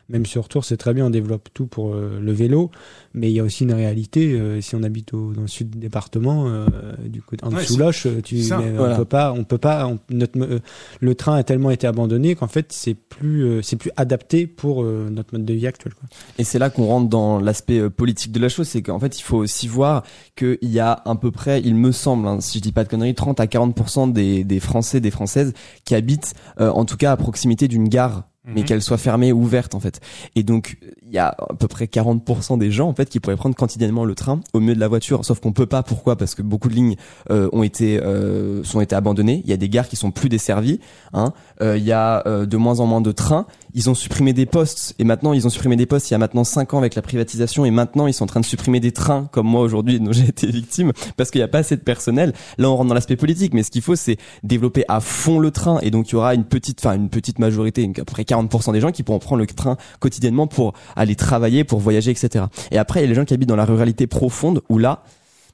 même 0.08 0.26
sur 0.26 0.48
Tours, 0.48 0.64
c'est 0.64 0.76
très 0.76 0.94
bien, 0.94 1.06
on 1.06 1.10
développe 1.10 1.48
tout 1.52 1.66
pour 1.66 1.94
euh, 1.94 2.18
le 2.20 2.32
vélo, 2.32 2.70
mais 3.14 3.30
il 3.30 3.34
y 3.34 3.40
a 3.40 3.44
aussi 3.44 3.64
une 3.64 3.72
réalité. 3.72 4.32
euh, 4.32 4.60
si 4.60 4.74
on 4.76 4.82
habite 4.82 5.12
au, 5.14 5.32
dans 5.32 5.42
le 5.42 5.48
sud 5.48 5.70
du 5.70 5.78
département, 5.78 6.46
euh, 6.46 6.66
du 7.06 7.22
côté 7.22 7.44
en 7.44 7.50
Ouais, 7.52 7.62
dessous 7.62 7.76
Loche, 7.76 8.06
tu, 8.24 8.42
ça, 8.42 8.58
mais 8.58 8.70
voilà. 8.72 8.94
on 8.94 8.96
peut 8.98 9.04
pas, 9.04 9.32
on 9.32 9.44
peut 9.44 9.58
pas. 9.58 9.86
on- 9.86 9.98
notre, 10.10 10.38
euh, 10.40 10.60
le 11.00 11.14
train 11.14 11.34
a 11.36 11.42
tellement 11.42 11.70
été 11.70 11.86
abandonné 11.86 12.34
qu'en 12.34 12.46
fait, 12.48 12.72
c'est 12.72 12.94
plus, 12.94 13.44
euh, 13.44 13.62
c'est 13.62 13.76
plus 13.76 13.90
adapté 13.96 14.46
pour 14.46 14.82
euh, 14.82 15.08
notre 15.10 15.34
mode 15.34 15.44
de 15.44 15.54
vie 15.54 15.66
actuel. 15.66 15.94
Quoi. 15.94 16.08
Et 16.38 16.44
c'est 16.44 16.58
là 16.58 16.70
qu'on 16.70 16.86
rentre 16.86 17.08
dans 17.08 17.40
l'aspect 17.40 17.88
politique 17.90 18.32
de 18.32 18.38
la 18.40 18.48
chose, 18.48 18.68
c'est 18.68 18.82
qu'en 18.82 18.98
fait 19.00 19.18
il 19.18 19.22
faut 19.22 19.38
aussi 19.38 19.66
voir 19.68 20.02
qu'il 20.36 20.58
y 20.62 20.78
a 20.78 20.92
à 21.04 21.14
peu 21.16 21.30
près, 21.30 21.60
il 21.62 21.74
me 21.74 21.90
semble, 21.92 22.26
hein, 22.28 22.40
si 22.40 22.58
je 22.58 22.62
dis 22.62 22.72
pas 22.72 22.84
de 22.84 22.88
conneries, 22.88 23.14
30 23.14 23.40
à 23.40 23.46
40% 23.46 24.12
des, 24.12 24.44
des 24.44 24.60
Français, 24.60 25.00
des 25.00 25.10
Françaises 25.10 25.52
qui 25.84 25.94
habitent 25.94 26.34
euh, 26.60 26.70
en 26.70 26.84
tout 26.84 26.96
cas 26.96 27.12
à 27.12 27.16
proximité 27.16 27.68
d'une 27.68 27.88
gare 27.88 28.24
mais 28.46 28.60
Mhm. 28.60 28.64
qu'elle 28.66 28.82
soit 28.82 28.96
fermée 28.98 29.32
ou 29.32 29.42
ouverte 29.42 29.74
en 29.74 29.80
fait. 29.80 30.00
Et 30.34 30.42
donc 30.42 30.78
il 31.06 31.12
y 31.12 31.18
a 31.18 31.28
à 31.28 31.54
peu 31.58 31.68
près 31.68 31.86
40% 31.86 32.56
des 32.58 32.70
gens 32.70 32.88
en 32.88 32.94
fait 32.94 33.08
qui 33.08 33.20
pourraient 33.20 33.36
prendre 33.36 33.54
quotidiennement 33.56 34.04
le 34.04 34.14
train 34.14 34.40
au 34.52 34.60
milieu 34.60 34.74
de 34.74 34.80
la 34.80 34.88
voiture, 34.88 35.24
sauf 35.24 35.40
qu'on 35.40 35.52
peut 35.52 35.66
pas. 35.66 35.82
Pourquoi? 35.82 36.16
Parce 36.16 36.34
que 36.34 36.42
beaucoup 36.42 36.68
de 36.68 36.74
lignes 36.74 36.96
euh, 37.30 37.48
ont 37.52 37.62
été 37.62 38.00
euh, 38.02 38.62
sont 38.64 38.80
été 38.80 38.94
abandonnées. 38.94 39.42
Il 39.44 39.50
y 39.50 39.52
a 39.52 39.56
des 39.56 39.68
gares 39.68 39.88
qui 39.88 39.96
sont 39.96 40.10
plus 40.10 40.28
desservies. 40.28 40.80
Hein. 41.12 41.32
Euh, 41.60 41.76
il 41.76 41.84
y 41.84 41.92
a 41.92 42.22
euh, 42.26 42.46
de 42.46 42.56
moins 42.56 42.80
en 42.80 42.86
moins 42.86 43.00
de 43.00 43.12
trains. 43.12 43.46
Ils 43.74 43.90
ont 43.90 43.94
supprimé 43.94 44.32
des 44.32 44.46
postes 44.46 44.94
et 44.98 45.04
maintenant 45.04 45.32
ils 45.34 45.46
ont 45.46 45.50
supprimé 45.50 45.76
des 45.76 45.84
postes 45.86 46.08
il 46.10 46.14
y 46.14 46.16
a 46.16 46.18
maintenant 46.18 46.44
5 46.44 46.72
ans 46.74 46.78
avec 46.78 46.94
la 46.94 47.02
privatisation 47.02 47.64
et 47.66 47.70
maintenant 47.70 48.06
ils 48.06 48.14
sont 48.14 48.24
en 48.24 48.26
train 48.28 48.40
de 48.40 48.46
supprimer 48.46 48.80
des 48.80 48.90
trains 48.92 49.28
comme 49.32 49.46
moi 49.46 49.60
aujourd'hui 49.60 50.00
dont 50.00 50.12
j'ai 50.12 50.28
été 50.28 50.46
victime 50.46 50.92
parce 51.18 51.30
qu'il 51.30 51.40
n'y 51.40 51.44
a 51.44 51.48
pas 51.48 51.58
assez 51.58 51.76
de 51.76 51.82
personnel. 51.82 52.32
Là 52.56 52.70
on 52.70 52.76
rentre 52.76 52.88
dans 52.88 52.94
l'aspect 52.94 53.16
politique 53.16 53.52
mais 53.52 53.62
ce 53.62 53.70
qu'il 53.70 53.82
faut 53.82 53.96
c'est 53.96 54.16
développer 54.42 54.84
à 54.88 55.00
fond 55.00 55.38
le 55.38 55.50
train 55.50 55.78
et 55.80 55.90
donc 55.90 56.08
il 56.08 56.12
y 56.12 56.14
aura 56.16 56.34
une 56.34 56.44
petite 56.44 56.80
enfin 56.84 56.94
une 56.96 57.10
petite 57.10 57.38
majorité 57.38 57.82
une- 57.82 57.90
à 57.90 57.94
peu 57.94 58.04
près 58.04 58.22
40% 58.22 58.35
des 58.42 58.80
gens 58.80 58.92
qui 58.92 59.02
pourront 59.02 59.18
prendre 59.18 59.40
le 59.40 59.46
train 59.46 59.76
quotidiennement 60.00 60.46
pour 60.46 60.72
aller 60.94 61.14
travailler 61.16 61.64
pour 61.64 61.78
voyager 61.80 62.10
etc 62.10 62.46
et 62.70 62.78
après 62.78 63.00
il 63.00 63.02
y 63.02 63.06
a 63.06 63.08
les 63.08 63.14
gens 63.14 63.24
qui 63.24 63.34
habitent 63.34 63.48
dans 63.48 63.56
la 63.56 63.64
ruralité 63.64 64.06
profonde 64.06 64.62
où 64.68 64.78
là 64.78 65.02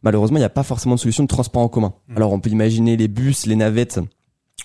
malheureusement 0.03 0.37
il 0.39 0.41
n'y 0.41 0.47
a 0.47 0.51
pas 0.51 0.63
forcément 0.63 0.95
de 0.97 1.01
solution 1.01 1.23
de 1.25 1.29
transport 1.29 1.63
en 1.63 1.69
commun. 1.69 1.93
Mm. 2.09 2.17
alors 2.17 2.33
on 2.33 2.41
peut 2.41 2.51
imaginer 2.51 2.97
les 2.97 3.09
bus 3.09 3.47
les 3.47 3.57
navettes 3.57 4.01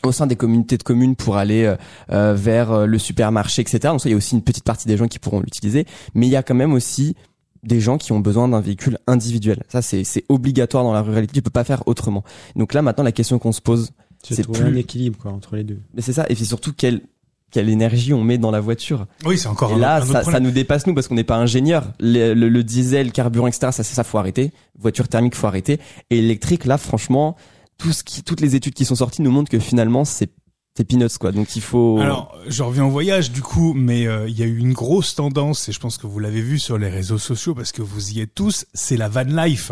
au 0.03 0.11
sein 0.11 0.27
des 0.27 0.35
communautés 0.35 0.77
de 0.77 0.83
communes 0.83 1.15
pour 1.15 1.37
aller 1.37 1.63
euh, 1.63 1.75
euh, 2.11 2.33
vers 2.35 2.71
euh, 2.71 2.85
le 2.85 2.99
supermarché 2.99 3.61
etc 3.63 3.79
donc 3.85 4.01
ça 4.01 4.09
il 4.09 4.11
y 4.11 4.13
a 4.13 4.17
aussi 4.17 4.35
une 4.35 4.43
petite 4.43 4.63
partie 4.63 4.87
des 4.87 4.95
gens 4.97 5.07
qui 5.07 5.17
pourront 5.17 5.39
l'utiliser. 5.39 5.85
Mais 6.13 6.27
il 6.27 6.29
y 6.29 6.35
a 6.35 6.43
quand 6.43 6.53
même 6.53 6.73
aussi 6.73 7.15
des 7.63 7.79
gens 7.79 7.97
qui 7.97 8.11
ont 8.11 8.19
besoin 8.19 8.47
d'un 8.47 8.61
véhicule 8.61 8.99
individuel. 9.07 9.63
Ça 9.69 9.81
c'est 9.81 10.23
obligatoire 10.29 10.83
dans 10.83 10.93
la 10.93 11.01
ruralité. 11.01 11.33
Tu 11.33 11.41
peux 11.41 11.49
pas 11.49 11.63
faire 11.63 11.81
autrement. 11.87 12.23
Donc 12.55 12.73
là 12.73 12.81
maintenant 12.83 13.03
la 13.03 13.11
question 13.11 13.39
qu'on 13.39 13.51
se 13.51 13.61
pose 13.61 13.89
C'est 14.23 14.47
plus- 14.47 14.63
un 14.63 14.75
équilibre 14.75 15.17
quoi 15.17 15.31
entre 15.31 15.55
les 15.55 15.63
deux. 15.63 15.79
mais 15.95 16.01
c'est 16.03 16.13
ça, 16.13 16.25
et 16.29 16.35
c'est 16.35 16.45
surtout 16.45 16.73
quelle 16.73 17.01
quelle 17.51 17.69
énergie 17.69 18.13
on 18.13 18.23
met 18.23 18.37
dans 18.37 18.51
la 18.51 18.59
voiture. 18.59 19.05
Oui, 19.25 19.37
c'est 19.37 19.47
encore 19.47 19.71
et 19.71 19.75
un, 19.75 19.77
là, 19.77 19.95
un 19.95 20.01
autre 20.01 20.11
ça, 20.11 20.23
ça 20.23 20.39
nous 20.39 20.51
dépasse 20.51 20.85
nous 20.85 20.93
parce 20.93 21.07
qu'on 21.07 21.15
n'est 21.15 21.23
pas 21.23 21.37
ingénieur. 21.37 21.93
Le, 21.99 22.33
le, 22.33 22.49
le 22.49 22.63
diesel, 22.63 23.11
carburant, 23.11 23.47
etc. 23.47 23.71
Ça, 23.71 23.83
ça, 23.83 24.03
faut 24.03 24.17
arrêter. 24.17 24.51
Voiture 24.77 25.07
thermique, 25.07 25.35
faut 25.35 25.47
arrêter. 25.47 25.79
Et 26.09 26.19
électrique, 26.19 26.65
là, 26.65 26.77
franchement, 26.77 27.35
tout 27.77 27.93
ce 27.93 28.03
qui, 28.03 28.23
toutes 28.23 28.41
les 28.41 28.55
études 28.55 28.73
qui 28.73 28.85
sont 28.85 28.95
sorties 28.95 29.21
nous 29.21 29.31
montrent 29.31 29.49
que 29.51 29.59
finalement, 29.59 30.03
c'est 30.05 30.31
c'est 30.75 30.83
peanuts 30.83 31.17
quoi. 31.19 31.31
Donc 31.31 31.55
il 31.55 31.61
faut. 31.61 31.97
Alors, 31.99 32.37
je 32.47 32.61
reviens 32.61 32.85
au 32.85 32.89
voyage 32.91 33.31
du 33.31 33.41
coup, 33.41 33.73
mais 33.73 34.05
euh, 34.07 34.29
il 34.29 34.37
y 34.37 34.43
a 34.43 34.45
eu 34.45 34.57
une 34.57 34.73
grosse 34.73 35.15
tendance, 35.15 35.67
et 35.69 35.71
je 35.71 35.79
pense 35.79 35.97
que 35.97 36.05
vous 36.05 36.19
l'avez 36.19 36.41
vu 36.41 36.59
sur 36.59 36.77
les 36.77 36.89
réseaux 36.89 37.17
sociaux 37.17 37.55
parce 37.55 37.71
que 37.71 37.81
vous 37.81 38.11
y 38.11 38.21
êtes 38.21 38.35
tous, 38.35 38.65
c'est 38.75 38.95
la 38.95 39.09
van 39.09 39.23
life. 39.23 39.71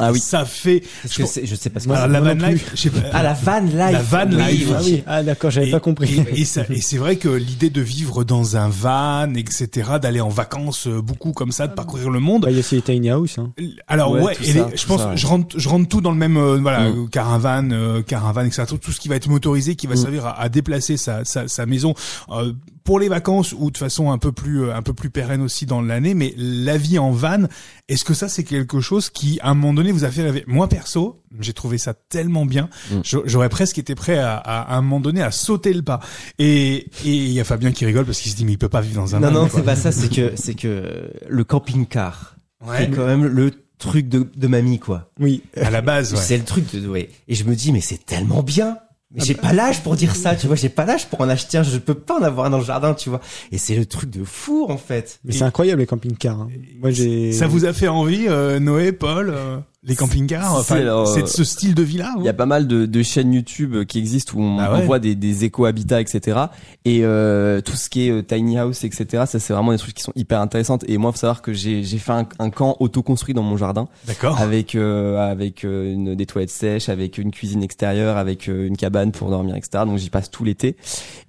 Ah 0.00 0.10
oui. 0.12 0.18
Ça 0.18 0.44
fait. 0.44 0.80
Que 1.14 1.24
c'est- 1.26 1.46
je 1.46 1.54
sais 1.54 1.70
pas 1.70 1.78
ce 1.80 1.86
que 1.88 1.94
c'est. 1.94 2.08
la 2.08 2.20
van 2.20 2.34
non 2.34 2.40
plus. 2.44 2.52
life, 2.54 2.70
je 2.74 2.80
sais 2.80 2.90
pas. 2.90 2.98
Ah 3.12 3.22
la 3.22 3.32
van 3.34 3.60
life. 3.60 3.74
La 3.76 4.02
van 4.02 4.26
Oui, 4.28 4.36
life. 4.36 4.66
oui. 4.68 4.74
Ah 4.76 4.80
oui, 4.82 5.02
ah 5.06 5.22
d'accord, 5.22 5.50
j'avais 5.50 5.70
pas 5.70 5.80
compris. 5.80 6.20
Et, 6.34 6.40
et 6.40 6.44
ça- 6.44 6.64
et 6.68 6.80
c'est 6.80 6.96
vrai 6.98 7.16
que 7.16 7.28
l'idée 7.28 7.70
de 7.70 7.80
vivre 7.80 8.24
dans 8.24 8.56
un 8.56 8.68
van, 8.68 9.32
etc., 9.34 9.90
d'aller 10.02 10.20
en 10.20 10.28
vacances 10.28 10.86
euh, 10.88 11.00
beaucoup 11.00 11.32
comme 11.32 11.52
ça, 11.52 11.68
de 11.68 11.74
parcourir 11.74 12.10
le 12.10 12.18
monde. 12.20 12.42
Bah, 12.42 12.50
il 12.50 12.54
y 12.54 12.56
a 12.56 12.60
aussi 12.60 12.74
les 12.74 12.82
tiny 12.82 13.10
house. 13.10 13.38
Hein. 13.38 13.52
Alors 13.86 14.12
ouais, 14.12 14.32
et 14.40 14.52
ça, 14.52 14.68
les- 14.70 14.76
je 14.76 14.86
pense, 14.86 15.00
ça, 15.00 15.10
ouais. 15.10 15.16
je 15.16 15.26
rentre, 15.26 15.58
je 15.58 15.68
rentre 15.68 15.88
tout 15.88 16.00
dans 16.00 16.10
le 16.12 16.18
même, 16.18 16.36
euh, 16.36 16.58
voilà, 16.60 16.90
Mm. 16.90 17.04
euh, 17.04 17.06
caravane, 17.06 17.72
euh, 17.72 18.02
caravane, 18.02 18.46
etc. 18.46 18.64
Tout, 18.68 18.78
tout 18.78 18.90
ce 18.92 18.98
qui 19.00 19.08
va 19.08 19.14
être 19.16 19.28
motorisé, 19.28 19.76
qui 19.76 19.86
va 19.86 19.94
Mm. 19.94 19.98
servir 19.98 20.26
à, 20.26 20.40
à 20.40 20.48
déplacer 20.48 20.96
sa, 20.96 21.24
sa, 21.24 21.46
sa 21.46 21.66
maison 21.66 21.94
euh, 22.30 22.52
pour 22.82 22.98
les 22.98 23.08
vacances 23.08 23.54
ou 23.56 23.70
de 23.70 23.78
façon 23.78 24.10
un 24.10 24.18
peu 24.18 24.32
plus, 24.32 24.64
euh, 24.64 24.74
un 24.74 24.82
peu 24.82 24.92
plus 24.92 25.08
pérenne 25.08 25.40
aussi 25.40 25.64
dans 25.66 25.80
l'année. 25.80 26.14
Mais 26.14 26.34
la 26.36 26.76
vie 26.76 26.98
en 26.98 27.12
van, 27.12 27.44
est-ce 27.88 28.04
que 28.04 28.14
ça 28.14 28.28
c'est 28.28 28.44
quelque 28.44 28.80
chose 28.80 29.10
qui, 29.10 29.38
à 29.42 29.50
un 29.50 29.54
moment 29.54 29.74
donné, 29.74 29.92
vous 29.92 30.04
a 30.04 30.10
fait 30.10 30.22
rêver? 30.22 30.44
Moi 30.46 30.68
perso, 30.68 31.22
j'ai 31.40 31.52
trouvé 31.52 31.78
ça 31.78 31.94
tellement 31.94 32.46
bien, 32.46 32.68
Mm. 32.90 33.00
J'aurais 33.26 33.48
presque 33.48 33.78
été 33.78 33.94
prêt 33.94 34.18
à, 34.18 34.36
à, 34.36 34.60
à 34.74 34.76
un 34.76 34.82
moment 34.82 35.00
donné 35.00 35.22
à 35.22 35.30
sauter 35.30 35.72
le 35.72 35.82
pas. 35.82 36.00
Et 36.38 36.76
et 36.76 36.86
il 37.04 37.30
y 37.32 37.40
a 37.40 37.44
Fabien 37.44 37.72
qui 37.72 37.84
rigole 37.86 38.04
parce 38.06 38.20
qu'il 38.20 38.30
se 38.32 38.36
dit 38.36 38.44
mais 38.44 38.52
il 38.52 38.58
peut 38.58 38.68
pas 38.68 38.80
vivre 38.80 38.96
dans 39.00 39.14
un 39.16 39.20
Non 39.20 39.30
non, 39.30 39.48
c'est 39.52 39.62
pas 39.62 39.76
ça, 39.76 39.92
c'est 39.92 40.08
que 40.08 40.32
c'est 40.36 40.54
que 40.54 41.10
le 41.28 41.44
camping-car, 41.44 42.36
Ouais. 42.66 42.78
c'est 42.78 42.90
quand 42.90 43.06
même 43.06 43.24
le 43.26 43.50
truc 43.78 44.08
de, 44.08 44.26
de 44.34 44.46
mamie 44.46 44.78
quoi. 44.78 45.10
Oui. 45.20 45.42
À 45.60 45.70
la 45.70 45.82
base, 45.82 46.14
ouais. 46.14 46.20
C'est 46.20 46.38
le 46.38 46.44
truc 46.44 46.72
de 46.74 46.88
ouais. 46.88 47.10
Et 47.28 47.34
je 47.34 47.44
me 47.44 47.54
dis 47.54 47.72
mais 47.72 47.80
c'est 47.82 48.04
tellement 48.06 48.42
bien. 48.42 48.78
Mais 49.14 49.20
Ah 49.22 49.24
j'ai 49.26 49.34
bah. 49.34 49.42
pas 49.42 49.52
l'âge 49.52 49.82
pour 49.82 49.94
dire 49.96 50.14
ça, 50.16 50.34
tu 50.34 50.46
vois, 50.48 50.56
j'ai 50.56 50.68
pas 50.68 50.84
l'âge 50.84 51.06
pour 51.06 51.20
en 51.20 51.28
acheter 51.28 51.56
un, 51.58 51.62
je 51.62 51.78
peux 51.78 51.94
pas 51.94 52.18
en 52.18 52.22
avoir 52.22 52.46
un 52.46 52.50
dans 52.50 52.58
le 52.58 52.64
jardin, 52.64 52.94
tu 52.94 53.10
vois. 53.10 53.20
Et 53.52 53.58
c'est 53.58 53.76
le 53.76 53.86
truc 53.86 54.10
de 54.10 54.24
fou 54.24 54.66
en 54.68 54.76
fait. 54.76 55.20
Mais 55.24 55.32
c'est 55.32 55.44
incroyable 55.44 55.80
les 55.80 55.86
camping-cars. 55.86 56.40
hein. 56.40 56.48
Moi 56.80 56.90
j'ai. 56.90 57.32
Ça 57.32 57.46
vous 57.46 57.64
a 57.64 57.72
fait 57.72 57.88
envie, 57.88 58.26
euh, 58.28 58.58
Noé, 58.58 58.92
Paul 58.92 59.30
euh 59.30 59.58
Les 59.86 59.96
camping-cars, 59.96 60.54
enfin, 60.54 61.04
c'est 61.06 61.22
de 61.22 61.26
ce 61.26 61.44
style 61.44 61.74
de 61.74 61.82
vie-là. 61.82 62.14
Il 62.18 62.24
y 62.24 62.28
a 62.28 62.32
pas 62.32 62.46
mal 62.46 62.66
de, 62.66 62.86
de 62.86 63.02
chaînes 63.02 63.34
YouTube 63.34 63.84
qui 63.84 63.98
existent 63.98 64.32
où 64.36 64.40
on, 64.42 64.58
Ah 64.58 64.72
ouais. 64.72 64.78
on 64.82 64.86
voit 64.86 64.98
des, 64.98 65.14
des 65.14 65.44
éco-habitats, 65.44 66.00
etc. 66.00 66.38
Et 66.86 67.00
euh, 67.04 67.60
tout 67.60 67.74
ce 67.76 67.90
qui 67.90 68.08
est 68.08 68.10
euh, 68.10 68.22
tiny 68.22 68.56
house, 68.58 68.84
etc. 68.84 69.24
Ça, 69.26 69.38
c'est 69.38 69.52
vraiment 69.52 69.72
des 69.72 69.78
trucs 69.78 69.94
qui 69.94 70.02
sont 70.02 70.12
hyper 70.16 70.40
intéressantes. 70.40 70.84
Et 70.88 70.96
moi, 70.96 71.12
faut 71.12 71.18
savoir 71.18 71.42
que 71.42 71.52
j'ai 71.52 71.82
fait 71.84 72.12
un, 72.12 72.26
un 72.38 72.50
camp 72.50 72.76
auto-construit 72.80 73.34
dans 73.34 73.42
mon 73.42 73.56
jardin 73.58 73.88
D'accord. 74.06 74.40
avec 74.40 74.74
euh, 74.74 75.18
avec 75.30 75.64
euh, 75.64 75.92
une, 75.92 76.14
des 76.14 76.26
toilettes 76.26 76.50
sèches, 76.50 76.88
avec 76.88 77.18
une 77.18 77.30
cuisine 77.30 77.62
extérieure, 77.62 78.16
avec 78.16 78.48
euh, 78.48 78.66
une 78.66 78.76
cabane 78.78 79.12
pour 79.12 79.28
dormir, 79.30 79.54
etc. 79.54 79.84
Donc 79.86 79.98
j'y 79.98 80.08
passe 80.10 80.30
tout 80.30 80.44
l'été. 80.44 80.76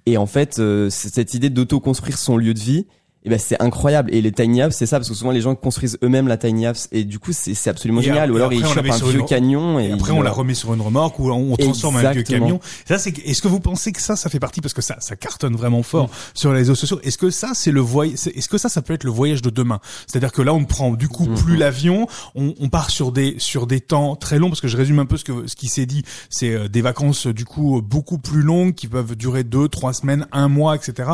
Et 0.06 0.16
en 0.16 0.26
fait, 0.26 0.58
euh, 0.58 0.88
cette 0.88 1.34
idée 1.34 1.50
d'auto-construire 1.50 2.16
son 2.16 2.36
lieu 2.38 2.54
de 2.54 2.60
vie. 2.60 2.86
Et 3.26 3.28
ben 3.28 3.38
c'est 3.38 3.60
incroyable 3.60 4.14
et 4.14 4.22
les 4.22 4.32
tiny 4.32 4.62
houses 4.62 4.72
c'est 4.74 4.86
ça 4.86 4.98
parce 4.98 5.08
que 5.08 5.14
souvent 5.14 5.32
les 5.32 5.40
gens 5.40 5.54
construisent 5.54 5.98
eux-mêmes 6.02 6.28
la 6.28 6.36
tiny 6.36 6.66
house 6.66 6.88
et 6.92 7.04
du 7.04 7.18
coup 7.18 7.32
c'est 7.32 7.68
absolument 7.68 8.00
Et 8.00 8.04
génial 8.04 8.32
ou 8.32 8.36
alors 8.36 8.52
ils 8.52 8.64
chopent 8.64 8.86
un 8.88 8.96
vieux 9.08 9.22
camion 9.24 9.78
et, 9.80 9.86
Et 9.88 9.92
après, 9.92 10.12
on 10.12 10.22
la 10.22 10.30
remet 10.30 10.54
sur 10.54 10.72
une 10.72 10.80
remorque 10.80 11.18
ou 11.18 11.30
on 11.30 11.56
transforme 11.56 11.96
un 11.96 12.12
vieux 12.12 12.22
camion. 12.22 12.60
Ça, 12.86 12.98
c'est. 12.98 13.18
Est-ce 13.18 13.42
que 13.42 13.48
vous 13.48 13.60
pensez 13.60 13.92
que 13.92 14.00
ça, 14.00 14.16
ça 14.16 14.30
fait 14.30 14.38
partie 14.40 14.60
parce 14.60 14.74
que 14.74 14.82
ça, 14.82 14.96
ça 15.00 15.16
cartonne 15.16 15.56
vraiment 15.56 15.82
fort 15.82 16.08
sur 16.34 16.52
les 16.52 16.58
réseaux 16.58 16.74
sociaux. 16.74 17.00
Est-ce 17.02 17.18
que 17.18 17.30
ça, 17.30 17.50
c'est 17.54 17.72
le 17.72 17.80
voyage 17.80 18.14
Est-ce 18.34 18.48
que 18.48 18.58
ça, 18.58 18.68
ça 18.68 18.80
peut 18.80 18.94
être 18.94 19.04
le 19.04 19.10
voyage 19.10 19.42
de 19.42 19.50
demain? 19.50 19.80
C'est-à-dire 20.06 20.32
que 20.32 20.42
là, 20.42 20.54
on 20.54 20.60
ne 20.60 20.66
prend 20.66 20.92
du 20.92 21.08
coup 21.08 21.26
Mhm. 21.26 21.34
plus 21.34 21.56
l'avion, 21.56 22.06
on, 22.36 22.54
on 22.60 22.68
part 22.68 22.90
sur 22.90 23.10
des 23.10 23.34
sur 23.38 23.66
des 23.66 23.80
temps 23.80 24.14
très 24.16 24.38
longs 24.38 24.48
parce 24.48 24.60
que 24.60 24.68
je 24.68 24.76
résume 24.76 25.00
un 25.00 25.06
peu 25.06 25.16
ce 25.16 25.24
que 25.24 25.46
ce 25.48 25.56
qui 25.56 25.66
s'est 25.68 25.86
dit. 25.86 26.04
C'est 26.30 26.54
euh, 26.54 26.68
des 26.68 26.82
vacances 26.82 27.26
du 27.26 27.44
coup 27.44 27.82
beaucoup 27.82 28.18
plus 28.18 28.42
longues 28.42 28.74
qui 28.74 28.86
peuvent 28.86 29.16
durer 29.16 29.42
deux, 29.42 29.68
trois 29.68 29.92
semaines, 29.92 30.26
un 30.30 30.48
mois, 30.48 30.76
etc. 30.76 31.10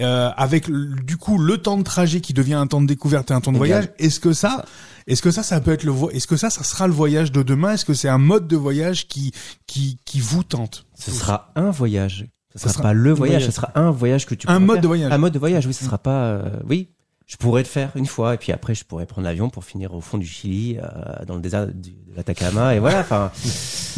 Euh, 0.00 0.30
avec 0.36 0.70
du 0.70 1.16
coup 1.16 1.38
le 1.38 1.55
temps 1.56 1.76
de 1.78 1.82
trajet 1.82 2.20
qui 2.20 2.32
devient 2.32 2.54
un 2.54 2.66
temps 2.66 2.80
de 2.80 2.86
découverte 2.86 3.30
et 3.30 3.34
un 3.34 3.40
temps 3.40 3.52
de 3.52 3.56
voyage. 3.58 3.88
Est-ce 3.98 4.20
que 4.20 4.32
ça, 4.32 4.64
est-ce 5.06 5.22
que 5.22 5.30
ça, 5.30 5.42
ça 5.42 5.60
peut 5.60 5.72
être 5.72 5.84
le 5.84 5.92
Est-ce 6.12 6.26
que 6.26 6.36
ça, 6.36 6.50
ça 6.50 6.62
sera 6.64 6.86
le 6.86 6.92
voyage 6.92 7.32
de 7.32 7.42
demain? 7.42 7.72
Est-ce 7.72 7.84
que 7.84 7.94
c'est 7.94 8.08
un 8.08 8.18
mode 8.18 8.46
de 8.48 8.56
voyage 8.56 9.08
qui 9.08 9.32
qui 9.66 9.98
qui 10.04 10.20
vous 10.20 10.42
tente? 10.44 10.86
Ce 10.98 11.10
sera 11.10 11.52
un 11.56 11.70
voyage. 11.70 12.26
Ce 12.54 12.60
sera 12.60 12.72
sera 12.72 12.82
pas 12.84 12.92
le 12.94 13.12
voyage, 13.12 13.44
ce 13.44 13.50
sera 13.50 13.70
un 13.74 13.90
voyage 13.90 14.24
que 14.24 14.34
tu 14.34 14.48
Un 14.48 14.60
mode 14.60 14.76
faire. 14.76 14.82
de 14.82 14.86
voyage. 14.86 15.12
Un 15.12 15.18
mode 15.18 15.34
de 15.34 15.38
voyage, 15.38 15.66
oui, 15.66 15.74
ce 15.74 15.84
sera 15.84 15.98
pas 15.98 16.24
euh, 16.28 16.50
oui, 16.66 16.88
je 17.26 17.36
pourrais 17.36 17.60
le 17.62 17.68
faire 17.68 17.90
une 17.96 18.06
fois 18.06 18.32
et 18.34 18.38
puis 18.38 18.50
après 18.50 18.74
je 18.74 18.84
pourrais 18.84 19.04
prendre 19.04 19.26
l'avion 19.26 19.50
pour 19.50 19.64
finir 19.64 19.92
au 19.92 20.00
fond 20.00 20.16
du 20.16 20.26
Chili 20.26 20.78
euh, 20.78 21.24
dans 21.26 21.34
le 21.34 21.42
désert 21.42 21.66
de 21.66 21.74
l'Atacama 22.16 22.74
et 22.74 22.78
voilà, 22.78 23.00
enfin 23.00 23.30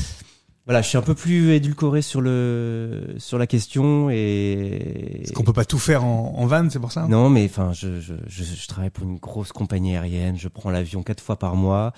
voilà, 0.68 0.82
je 0.82 0.88
suis 0.88 0.98
un 0.98 1.02
peu 1.02 1.14
plus 1.14 1.52
édulcoré 1.52 2.02
sur 2.02 2.20
le 2.20 3.14
sur 3.18 3.38
la 3.38 3.46
question 3.46 4.10
et 4.10 5.22
Est-ce 5.22 5.32
qu'on 5.32 5.42
peut 5.42 5.54
pas 5.54 5.64
tout 5.64 5.78
faire 5.78 6.04
en, 6.04 6.34
en 6.37 6.46
van 6.46 6.68
C'est 6.70 6.78
pour 6.78 6.92
ça? 6.92 7.06
Non, 7.08 7.30
mais 7.30 7.46
enfin, 7.46 7.72
je, 7.72 8.00
je, 8.00 8.12
je, 8.26 8.44
je 8.44 8.68
travaille 8.68 8.90
pour 8.90 9.04
une 9.04 9.16
grosse 9.16 9.50
compagnie 9.52 9.96
aérienne. 9.96 10.37
Je 10.38 10.48
prends 10.48 10.68
l'avion 10.70 11.02
quatre 11.02 11.22
fois 11.22 11.37
par 11.38 11.56
mois. 11.56 11.92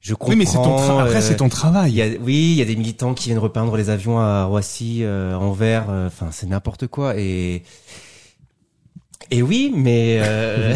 Je 0.00 0.14
comprends. 0.14 0.30
Oui, 0.30 0.36
mais 0.36 0.46
c'est 0.46 0.56
ton 0.56 0.76
tra- 0.76 1.02
après 1.02 1.16
euh, 1.16 1.20
c'est 1.20 1.36
ton 1.36 1.46
il 1.48 1.50
travail. 1.50 1.92
y 1.92 2.00
a, 2.02 2.06
oui, 2.20 2.52
il 2.52 2.56
y 2.56 2.62
a 2.62 2.64
des 2.64 2.76
militants 2.76 3.12
qui 3.12 3.26
viennent 3.28 3.38
repeindre 3.38 3.76
les 3.76 3.90
avions 3.90 4.18
à 4.18 4.44
Roissy, 4.44 5.00
euh, 5.02 5.34
Anvers. 5.36 5.90
euh, 5.90 6.06
Enfin, 6.06 6.28
c'est 6.32 6.46
n'importe 6.46 6.86
quoi. 6.86 7.18
Et 7.18 7.64
et 9.30 9.42
oui, 9.42 9.72
mais 9.76 10.18
euh, 10.22 10.74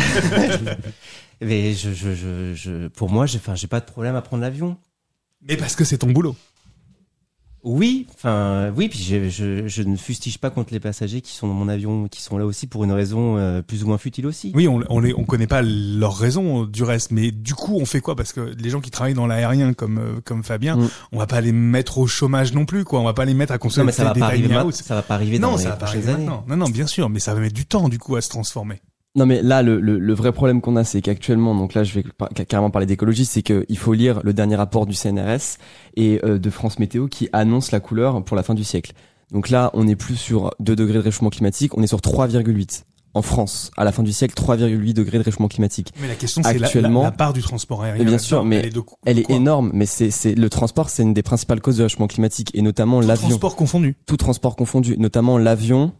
mais 1.40 1.72
je, 1.72 1.92
je, 1.92 2.14
je, 2.14 2.54
je, 2.54 2.88
pour 2.88 3.08
moi, 3.08 3.26
j'ai, 3.26 3.38
enfin, 3.38 3.54
j'ai 3.54 3.66
pas 3.68 3.80
de 3.80 3.84
problème 3.86 4.16
à 4.16 4.22
prendre 4.22 4.42
l'avion. 4.42 4.76
Mais 5.48 5.56
parce 5.56 5.74
que 5.76 5.84
c'est 5.84 5.98
ton 5.98 6.10
boulot. 6.10 6.34
Oui, 7.62 8.06
enfin 8.14 8.72
oui, 8.74 8.88
puis 8.88 8.98
je, 8.98 9.28
je, 9.28 9.68
je 9.68 9.82
ne 9.82 9.96
fustige 9.96 10.38
pas 10.38 10.48
contre 10.48 10.72
les 10.72 10.80
passagers 10.80 11.20
qui 11.20 11.34
sont 11.34 11.46
dans 11.46 11.52
mon 11.54 11.68
avion, 11.68 12.08
qui 12.08 12.22
sont 12.22 12.38
là 12.38 12.46
aussi 12.46 12.66
pour 12.66 12.84
une 12.84 12.92
raison 12.92 13.36
euh, 13.36 13.60
plus 13.60 13.84
ou 13.84 13.86
moins 13.88 13.98
futile 13.98 14.26
aussi. 14.26 14.50
Oui, 14.54 14.66
on, 14.66 14.80
on 14.88 14.98
les, 15.00 15.12
on 15.14 15.24
connaît 15.24 15.46
pas 15.46 15.60
leurs 15.62 16.16
raisons 16.16 16.64
du 16.64 16.82
reste, 16.84 17.10
mais 17.10 17.30
du 17.30 17.54
coup, 17.54 17.76
on 17.78 17.84
fait 17.84 18.00
quoi? 18.00 18.16
Parce 18.16 18.32
que 18.32 18.54
les 18.58 18.70
gens 18.70 18.80
qui 18.80 18.90
travaillent 18.90 19.12
dans 19.14 19.26
l'aérien 19.26 19.74
comme 19.74 19.98
euh, 19.98 20.20
comme 20.24 20.42
Fabien, 20.42 20.76
Mm. 20.76 20.88
on 21.12 21.18
va 21.18 21.26
pas 21.26 21.40
les 21.42 21.52
mettre 21.52 21.98
au 21.98 22.06
chômage 22.06 22.52
non 22.54 22.64
plus, 22.64 22.84
quoi. 22.84 23.00
On 23.00 23.04
va 23.04 23.12
pas 23.14 23.24
les 23.26 23.34
mettre 23.34 23.52
à 23.52 23.56
Non, 23.56 23.60
construire 23.60 23.84
mais 23.86 23.92
ça 23.92 24.04
va 24.04 24.14
pas 24.14 24.26
arriver. 24.26 24.48
ma-. 24.48 24.70
Ça 24.72 24.94
va 24.94 25.02
pas 25.02 25.14
arriver 25.14 25.38
Non, 25.38 25.50
dans 25.52 25.56
ça 25.58 25.64
les 25.64 25.70
va 25.70 25.76
pas 25.76 25.86
arriver 25.86 26.08
années. 26.12 26.24
maintenant. 26.24 26.44
Non, 26.48 26.56
non, 26.56 26.66
bien 26.68 26.86
sûr, 26.86 27.10
mais 27.10 27.20
ça 27.20 27.34
va 27.34 27.40
mettre 27.40 27.54
du 27.54 27.66
temps 27.66 27.88
du 27.90 27.98
coup 27.98 28.16
à 28.16 28.22
se 28.22 28.28
transformer. 28.30 28.80
Non 29.16 29.26
mais 29.26 29.42
là 29.42 29.62
le, 29.62 29.80
le, 29.80 29.98
le 29.98 30.14
vrai 30.14 30.30
problème 30.30 30.60
qu'on 30.60 30.76
a 30.76 30.84
c'est 30.84 31.00
qu'actuellement 31.02 31.54
donc 31.56 31.74
là 31.74 31.82
je 31.82 31.92
vais 31.94 32.04
par- 32.16 32.28
carrément 32.28 32.70
parler 32.70 32.86
d'écologie 32.86 33.24
c'est 33.24 33.42
qu'il 33.42 33.76
faut 33.76 33.92
lire 33.92 34.20
le 34.22 34.32
dernier 34.32 34.54
rapport 34.54 34.86
du 34.86 34.94
CNRS 34.94 35.58
et 35.96 36.20
euh, 36.24 36.38
de 36.38 36.48
France 36.50 36.78
Météo 36.78 37.08
qui 37.08 37.28
annonce 37.32 37.72
la 37.72 37.80
couleur 37.80 38.22
pour 38.24 38.36
la 38.36 38.44
fin 38.44 38.54
du 38.54 38.62
siècle. 38.62 38.92
Donc 39.32 39.50
là 39.50 39.70
on 39.74 39.82
n'est 39.84 39.96
plus 39.96 40.14
sur 40.16 40.52
2 40.60 40.76
degrés 40.76 40.94
de 40.98 41.02
réchauffement 41.02 41.30
climatique, 41.30 41.76
on 41.76 41.82
est 41.82 41.88
sur 41.88 41.98
3,8 41.98 42.84
en 43.12 43.22
France 43.22 43.72
à 43.76 43.82
la 43.82 43.90
fin 43.90 44.04
du 44.04 44.12
siècle 44.12 44.40
3,8 44.40 44.92
degrés 44.92 45.18
de 45.18 45.24
réchauffement 45.24 45.48
climatique. 45.48 45.92
Mais 46.00 46.06
la 46.06 46.14
question, 46.14 46.42
c'est 46.44 46.56
la, 46.58 46.88
la, 46.88 47.10
part 47.10 47.32
du 47.32 47.42
transport 47.42 47.82
aérien. 47.82 48.04
bien 48.04 48.18
sûr, 48.18 48.44
mais 48.44 48.58
Elle 48.58 48.66
est, 48.66 48.70
de 48.70 48.78
quoi? 48.78 48.96
Elle 49.04 49.18
est 49.18 49.28
énorme 49.30 49.72
mais 49.74 49.86
c'est 49.86 50.12
c'est 50.12 50.36
le 50.36 50.48
transport 50.48 50.88
c'est 50.88 51.02
une 51.02 51.14
des 51.14 51.24
principales 51.24 51.60
causes 51.60 51.78
de 51.78 51.82
réchauffement 51.82 52.06
climatique 52.06 52.52
et 52.54 52.62
notamment 52.62 53.00
Tout 53.00 53.08
l'avion. 53.08 53.28
transport 53.30 53.56
confondu. 53.56 53.96
tout 54.06 54.16
transport 54.16 54.54
confondu, 54.54 54.96
notamment 54.98 55.36
l'avion 55.36 55.90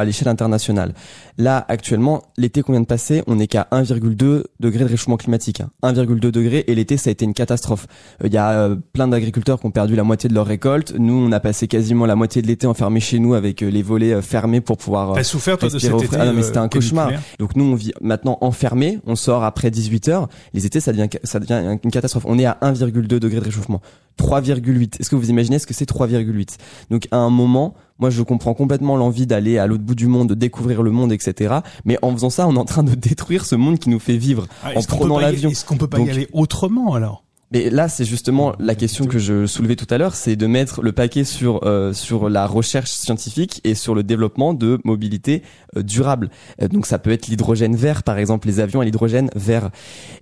à 0.00 0.04
l'échelle 0.04 0.28
internationale. 0.28 0.94
Là, 1.38 1.64
actuellement, 1.68 2.22
l'été 2.36 2.62
qu'on 2.62 2.72
vient 2.72 2.80
de 2.80 2.86
passer, 2.86 3.22
on 3.26 3.36
n'est 3.36 3.46
qu'à 3.46 3.68
1,2 3.72 4.44
degré 4.60 4.84
de 4.84 4.88
réchauffement 4.90 5.16
climatique. 5.16 5.60
hein. 5.60 5.70
1,2 5.82 6.18
degré 6.30 6.64
et 6.66 6.74
l'été, 6.74 6.96
ça 6.96 7.10
a 7.10 7.12
été 7.12 7.24
une 7.24 7.34
catastrophe. 7.34 7.86
Euh, 8.22 8.26
Il 8.26 8.32
y 8.32 8.36
a 8.36 8.50
euh, 8.52 8.76
plein 8.92 9.08
d'agriculteurs 9.08 9.60
qui 9.60 9.66
ont 9.66 9.70
perdu 9.70 9.94
la 9.96 10.04
moitié 10.04 10.28
de 10.28 10.34
leur 10.34 10.46
récolte. 10.46 10.94
Nous, 10.98 11.14
on 11.14 11.32
a 11.32 11.40
passé 11.40 11.68
quasiment 11.68 12.06
la 12.06 12.16
moitié 12.16 12.42
de 12.42 12.46
l'été 12.46 12.66
enfermés 12.66 13.00
chez 13.00 13.18
nous 13.18 13.34
avec 13.34 13.62
euh, 13.62 13.70
les 13.70 13.82
volets 13.82 14.20
fermés 14.22 14.60
pour 14.60 14.76
pouvoir... 14.76 15.14
T'as 15.14 15.22
souffert 15.22 15.58
toi 15.58 15.68
de 15.68 15.78
cet 15.78 15.92
été. 16.02 16.16
Ah 16.18 16.26
non, 16.26 16.32
mais 16.32 16.42
c'était 16.42 16.58
un 16.58 16.68
cauchemar. 16.68 17.10
donc 17.38 17.56
nous, 17.56 17.64
on 17.64 17.74
vit 17.74 17.92
maintenant 18.00 18.38
enfermés. 18.40 18.98
On 19.06 19.16
sort 19.16 19.44
après 19.44 19.70
18 19.70 20.08
heures. 20.08 20.28
Les 20.54 20.66
étés, 20.66 20.80
ça 20.80 20.92
devient, 20.92 21.08
ça 21.24 21.38
devient 21.40 21.78
une 21.82 21.90
catastrophe. 21.90 22.24
On 22.26 22.38
est 22.38 22.44
à 22.46 22.58
1,2 22.62 22.90
degré 23.06 23.40
de 23.40 23.44
réchauffement. 23.44 23.80
3,8. 24.18 25.00
Est-ce 25.00 25.10
que 25.10 25.16
vous 25.16 25.30
imaginez 25.30 25.58
ce 25.58 25.66
que 25.66 25.74
c'est 25.74 25.88
3,8 25.88 26.56
Donc 26.90 27.08
à 27.10 27.16
un 27.16 27.30
moment, 27.30 27.74
moi 28.00 28.10
je 28.10 28.22
comprends 28.22 28.54
complètement 28.54 28.96
l'envie 28.96 29.26
d'aller 29.26 29.58
à 29.58 29.66
l'autre 29.66 29.84
bout 29.84 29.94
du 29.94 30.06
monde, 30.06 30.28
de 30.30 30.34
découvrir 30.34 30.82
le 30.82 30.90
monde, 30.90 31.12
etc. 31.12 31.56
Mais 31.84 31.98
en 32.02 32.12
faisant 32.12 32.30
ça, 32.30 32.48
on 32.48 32.56
est 32.56 32.58
en 32.58 32.64
train 32.64 32.82
de 32.82 32.94
détruire 32.96 33.44
ce 33.44 33.54
monde 33.54 33.78
qui 33.78 33.90
nous 33.90 34.00
fait 34.00 34.16
vivre. 34.16 34.46
Ah, 34.64 34.70
en 34.76 34.82
prenant 34.82 35.18
l'avion. 35.18 35.50
Est-ce 35.50 35.64
qu'on 35.64 35.76
peut 35.76 35.88
pas 35.88 35.98
Donc- 35.98 36.08
y 36.08 36.10
aller 36.10 36.28
autrement 36.32 36.94
alors? 36.94 37.24
Mais 37.52 37.68
là, 37.68 37.88
c'est 37.88 38.04
justement 38.04 38.52
la 38.60 38.76
question 38.76 39.06
que 39.06 39.18
je 39.18 39.44
soulevais 39.44 39.74
tout 39.74 39.86
à 39.90 39.98
l'heure, 39.98 40.14
c'est 40.14 40.36
de 40.36 40.46
mettre 40.46 40.82
le 40.82 40.92
paquet 40.92 41.24
sur 41.24 41.66
euh, 41.66 41.92
sur 41.92 42.28
la 42.28 42.46
recherche 42.46 42.90
scientifique 42.90 43.60
et 43.64 43.74
sur 43.74 43.96
le 43.96 44.04
développement 44.04 44.54
de 44.54 44.78
mobilité 44.84 45.42
euh, 45.76 45.82
durable. 45.82 46.30
Euh, 46.62 46.68
donc 46.68 46.86
ça 46.86 47.00
peut 47.00 47.10
être 47.10 47.26
l'hydrogène 47.26 47.74
vert, 47.74 48.04
par 48.04 48.18
exemple, 48.18 48.46
les 48.46 48.60
avions 48.60 48.80
à 48.80 48.84
l'hydrogène 48.84 49.30
vert. 49.34 49.70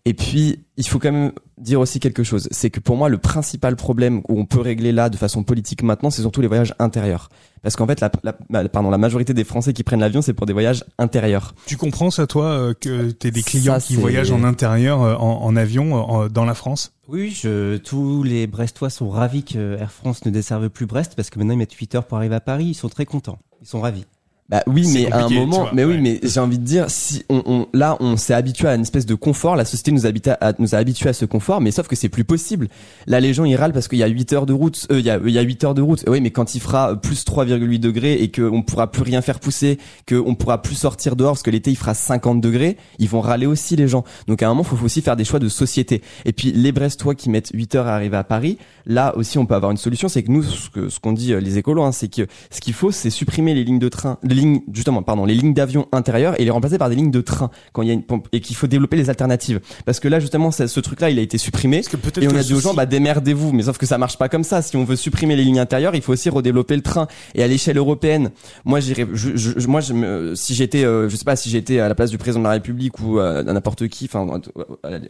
Et 0.06 0.14
puis 0.14 0.64
il 0.78 0.88
faut 0.88 0.98
quand 0.98 1.12
même 1.12 1.32
dire 1.58 1.80
aussi 1.80 2.00
quelque 2.00 2.22
chose, 2.22 2.48
c'est 2.50 2.70
que 2.70 2.80
pour 2.80 2.96
moi 2.96 3.10
le 3.10 3.18
principal 3.18 3.76
problème 3.76 4.22
où 4.28 4.40
on 4.40 4.46
peut 4.46 4.60
régler 4.60 4.92
là 4.92 5.10
de 5.10 5.16
façon 5.18 5.42
politique 5.42 5.82
maintenant, 5.82 6.08
c'est 6.08 6.22
surtout 6.22 6.40
les 6.40 6.48
voyages 6.48 6.74
intérieurs. 6.78 7.28
Parce 7.62 7.77
qu'en 7.77 7.87
fait, 7.87 8.01
la, 8.01 8.11
la, 8.23 8.35
la- 8.51 8.68
pardon, 8.68 8.90
la 8.90 8.99
majorité 8.99 9.35
des 9.35 9.44
Français 9.44 9.73
qui 9.73 9.83
prennent 9.83 10.01
l'avion, 10.01 10.23
c'est 10.23 10.33
pour 10.35 10.47
des 10.47 10.53
voyages 10.53 10.85
intérieurs. 10.99 11.55
Tu 11.66 11.77
comprends 11.77 12.11
ça 12.11 12.27
toi 12.27 12.44
euh, 12.47 12.75
que 12.75 13.11
t'es 13.11 13.31
des 13.31 13.42
clients 13.42 13.75
Ça, 13.75 13.81
qui 13.81 13.94
voyagent 13.97 14.33
en 14.33 14.44
intérieur 14.44 15.03
euh, 15.03 15.14
en, 15.16 15.42
en 15.44 15.57
avion 15.57 15.97
euh, 15.97 16.01
en- 16.01 16.29
dans 16.29 16.44
la 16.44 16.55
France? 16.55 16.92
Oui, 17.09 17.31
je, 17.31 17.77
tous 17.79 18.23
les 18.23 18.47
Brestois 18.47 18.90
sont 18.90 19.09
ravis 19.09 19.42
que 19.42 19.77
Air 19.79 19.90
France 19.92 20.25
ne 20.27 20.31
desserve 20.31 20.68
plus 20.68 20.87
Brest 20.87 21.14
parce 21.16 21.31
que 21.31 21.38
maintenant 21.38 21.55
ils 21.55 21.59
mettent 21.59 21.73
8 21.73 21.94
heures 21.94 22.05
pour 22.05 22.18
arriver 22.18 22.35
à 22.35 22.40
Paris. 22.40 22.66
Ils 22.66 22.75
sont 22.75 22.88
très 22.90 23.07
contents. 23.07 23.38
Ils 23.62 23.66
sont 23.66 23.81
ravis. 23.81 24.05
Bah 24.48 24.62
oui, 24.66 24.88
mais 24.94 25.12
à 25.12 25.26
un 25.26 25.28
moment, 25.28 25.58
vois, 25.58 25.70
mais 25.74 25.84
ouais. 25.84 25.96
oui, 25.96 26.00
mais 26.00 26.20
j'ai 26.22 26.40
envie 26.40 26.58
de 26.58 26.64
dire, 26.64 26.87
si 26.88 27.22
on, 27.28 27.42
on 27.44 27.66
là, 27.74 27.98
on 28.00 28.16
s'est 28.16 28.32
habitué 28.32 28.66
à 28.66 28.76
une 28.76 28.80
espèce 28.80 29.04
de 29.04 29.14
confort, 29.14 29.56
la 29.56 29.66
société 29.66 29.92
nous, 29.92 30.06
habite 30.06 30.28
à, 30.28 30.54
nous 30.58 30.74
a 30.74 30.78
habitué 30.78 31.11
à 31.11 31.12
ce 31.12 31.26
confort, 31.26 31.61
mais 31.61 31.70
sauf 31.70 31.87
que 31.87 31.94
c'est 31.94 32.08
plus 32.08 32.24
possible. 32.24 32.68
Là, 33.06 33.20
les 33.20 33.34
gens 33.34 33.44
ils 33.44 33.56
râlent 33.56 33.74
parce 33.74 33.88
qu'il 33.88 33.98
y 33.98 34.02
a 34.02 34.06
8 34.06 34.32
heures 34.32 34.46
de 34.46 34.54
route, 34.54 34.87
euh, 34.90 35.00
il 35.00 35.04
y 35.04 35.11
a 35.11 35.20
il 35.22 35.30
y 35.32 35.38
a 35.38 35.42
8 35.42 35.64
heures 35.64 35.74
de 35.74 35.82
route. 35.82 36.02
Oui, 36.06 36.22
mais 36.22 36.30
quand 36.30 36.54
il 36.54 36.62
fera 36.62 36.96
plus 36.96 37.26
3,8 37.26 37.78
degrés 37.78 38.14
et 38.22 38.28
que 38.28 38.40
on 38.40 38.62
pourra 38.62 38.90
plus 38.90 39.02
rien 39.02 39.20
faire 39.20 39.38
pousser, 39.38 39.78
que 40.06 40.14
on 40.14 40.34
pourra 40.34 40.62
plus 40.62 40.76
sortir 40.76 41.14
dehors 41.14 41.32
parce 41.32 41.42
que 41.42 41.50
l'été 41.50 41.70
il 41.70 41.76
fera 41.76 41.92
50 41.92 42.40
degrés, 42.40 42.78
ils 42.98 43.08
vont 43.08 43.20
râler 43.20 43.44
aussi 43.44 43.76
les 43.76 43.87
gens. 43.87 44.04
Donc 44.28 44.42
à 44.42 44.46
un 44.46 44.48
moment, 44.50 44.62
faut 44.62 44.82
aussi 44.82 45.02
faire 45.02 45.16
des 45.16 45.26
choix 45.26 45.40
de 45.40 45.50
société. 45.50 46.00
Et 46.24 46.32
puis 46.32 46.52
les 46.52 46.72
Brestois 46.72 47.14
qui 47.14 47.28
mettent 47.28 47.50
8 47.52 47.74
heures 47.74 47.87
à 47.87 47.94
arriver 47.94 48.16
à 48.16 48.24
Paris, 48.24 48.56
là 48.87 49.14
aussi 49.14 49.37
on 49.37 49.44
peut 49.44 49.54
avoir 49.54 49.72
une 49.72 49.76
solution, 49.76 50.08
c'est 50.08 50.22
que 50.22 50.30
nous, 50.30 50.42
ce 50.42 50.70
que 50.70 50.88
ce 50.88 51.00
qu'on 51.00 51.12
dit 51.12 51.34
euh, 51.34 51.40
les 51.40 51.58
écolos, 51.58 51.82
hein, 51.82 51.92
c'est 51.92 52.08
que 52.08 52.26
ce 52.50 52.62
qu'il 52.62 52.72
faut, 52.72 52.90
c'est 52.90 53.11
supprimer 53.11 53.52
les 53.52 53.64
lignes 53.64 53.78
de 53.78 53.90
train, 53.90 54.16
les 54.22 54.38
lignes 54.38 54.61
justement, 54.72 55.03
pardon, 55.03 55.24
les 55.24 55.35
lignes 55.35 55.55
d'avion 55.55 55.87
intérieures 55.92 56.38
et 56.40 56.44
les 56.44 56.51
remplacer 56.51 56.79
par 56.79 56.88
des 56.88 56.96
lignes 56.96 57.11
de 57.11 57.20
train 57.20 57.51
quand 57.72 57.83
il 57.83 57.88
y 57.88 57.90
a 57.90 57.94
une 57.94 58.03
pompe 58.03 58.29
et 58.33 58.40
qu'il 58.40 58.57
faut 58.57 58.66
développer 58.66 58.96
les 58.96 59.11
alternatives. 59.11 59.61
Parce 59.85 60.01
que 60.01 60.09
là 60.09 60.20
justement, 60.20 60.51
ce 60.51 60.81
truc-là, 60.81 61.11
il 61.11 61.18
a 61.18 61.22
été 61.22 61.38
supprimé. 61.38 61.79
Parce 61.79 61.88
que 61.88 61.96
peut-être 61.96 62.22
Et 62.22 62.29
on 62.29 62.31
que 62.31 62.37
a 62.38 62.42
dit 62.42 62.55
aux 62.55 62.61
gens, 62.61 62.74
bah 62.74 62.87
démerdez-vous. 62.87 63.53
Mais 63.53 63.62
sauf 63.64 63.79
que 63.79 63.87
ça 63.87 63.98
marche 63.98 64.16
pas 64.18 64.29
comme 64.29 64.44
ça. 64.44 64.62
Si 64.62 64.77
on 64.77 64.85
veut 64.85 64.96
supprimer 64.96 65.37
les 65.37 65.44
lignes 65.44 65.59
intérieures, 65.61 65.94
il 65.94 66.03
faut 66.03 66.12
aussi 66.12 66.31
redévelopper 66.31 66.77
le 66.77 66.83
train. 66.83 67.07
Et 67.35 67.42
à 67.42 67.46
l'échelle 67.46 67.77
européenne, 67.77 68.31
moi 68.64 68.81
j'irais, 68.81 69.07
je, 69.12 69.37
je- 69.37 69.66
moi 69.66 69.81
je 69.81 69.92
me- 69.92 70.35
si 70.35 70.55
j'étais, 70.55 70.85
euh, 70.85 71.09
je 71.09 71.16
sais 71.16 71.24
pas, 71.24 71.37
si 71.37 71.51
j'étais 71.51 71.81
à 71.81 71.88
la 71.88 71.94
place 71.94 72.11
du 72.11 72.18
président 72.18 72.40
de 72.40 72.44
la 72.44 72.53
République 72.53 72.98
ou 73.01 73.18
euh, 73.18 73.40
à 73.40 73.53
n'importe 73.53 73.88
qui, 73.88 74.07
enfin, 74.12 74.40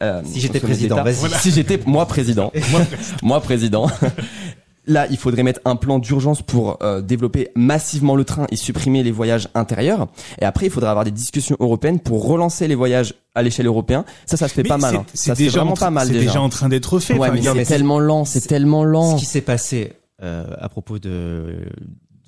à- 0.00 0.22
Si 0.24 0.40
j'étais 0.40 0.60
président. 0.60 0.96
Si 1.40 1.50
j'étais 1.50 1.80
moi 1.86 2.06
président, 2.06 2.52
moi 3.22 3.40
président. 3.40 3.88
là, 4.88 5.06
il 5.10 5.16
faudrait 5.16 5.44
mettre 5.44 5.60
un 5.64 5.76
plan 5.76 6.00
d'urgence 6.00 6.42
pour 6.42 6.78
euh, 6.82 7.00
développer 7.00 7.50
massivement 7.54 8.16
le 8.16 8.24
train 8.24 8.46
et 8.50 8.56
supprimer 8.56 9.02
les 9.04 9.12
voyages 9.12 9.48
intérieurs. 9.54 10.08
Et 10.40 10.44
après, 10.44 10.66
il 10.66 10.70
faudrait 10.72 10.90
avoir 10.90 11.04
des 11.04 11.12
discussions 11.12 11.56
européennes 11.60 12.00
pour 12.00 12.26
relancer 12.26 12.66
les 12.66 12.74
voyages 12.74 13.14
à 13.36 13.42
l'échelle 13.42 13.66
européenne. 13.66 14.02
Ça, 14.26 14.36
ça 14.36 14.48
se 14.48 14.54
fait 14.54 14.64
Mais 14.64 14.68
pas 14.70 14.78
mal. 14.78 14.90
c'est- 14.92 14.98
hein. 14.98 15.06
Ça 15.14 15.34
se 15.36 15.42
fait 15.44 15.48
vraiment 15.50 15.74
pas 15.74 15.90
mal 15.90 16.06
C'est 16.08 16.14
déjà. 16.14 16.24
déjà 16.26 16.40
en 16.40 16.48
train 16.48 16.68
d'être 16.68 16.98
fait. 16.98 17.14
Ouais, 17.16 17.30
mais 17.30 17.42
c'est 17.42 17.64
tellement 17.64 18.00
lent, 18.00 18.24
c'est 18.24 18.40
tellement 18.40 18.82
lent. 18.84 19.16
Ce 19.16 19.20
qui 19.20 19.26
s'est 19.26 19.40
passé 19.42 19.92
euh, 20.22 20.44
à 20.58 20.68
propos 20.68 20.98
de, 20.98 21.60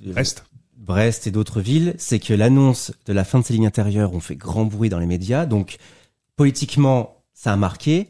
de 0.00 0.12
Reste. 0.14 0.44
Brest 0.76 1.26
et 1.26 1.30
d'autres 1.30 1.60
villes, 1.60 1.94
c'est 1.98 2.18
que 2.20 2.32
l'annonce 2.34 2.92
de 3.06 3.12
la 3.12 3.24
fin 3.24 3.38
de 3.40 3.44
ces 3.44 3.52
lignes 3.52 3.66
intérieures 3.66 4.14
ont 4.14 4.20
fait 4.20 4.36
grand 4.36 4.64
bruit 4.64 4.88
dans 4.88 4.98
les 4.98 5.06
médias. 5.06 5.44
Donc, 5.46 5.76
politiquement, 6.36 7.16
ça 7.34 7.52
a 7.52 7.56
marqué. 7.56 8.08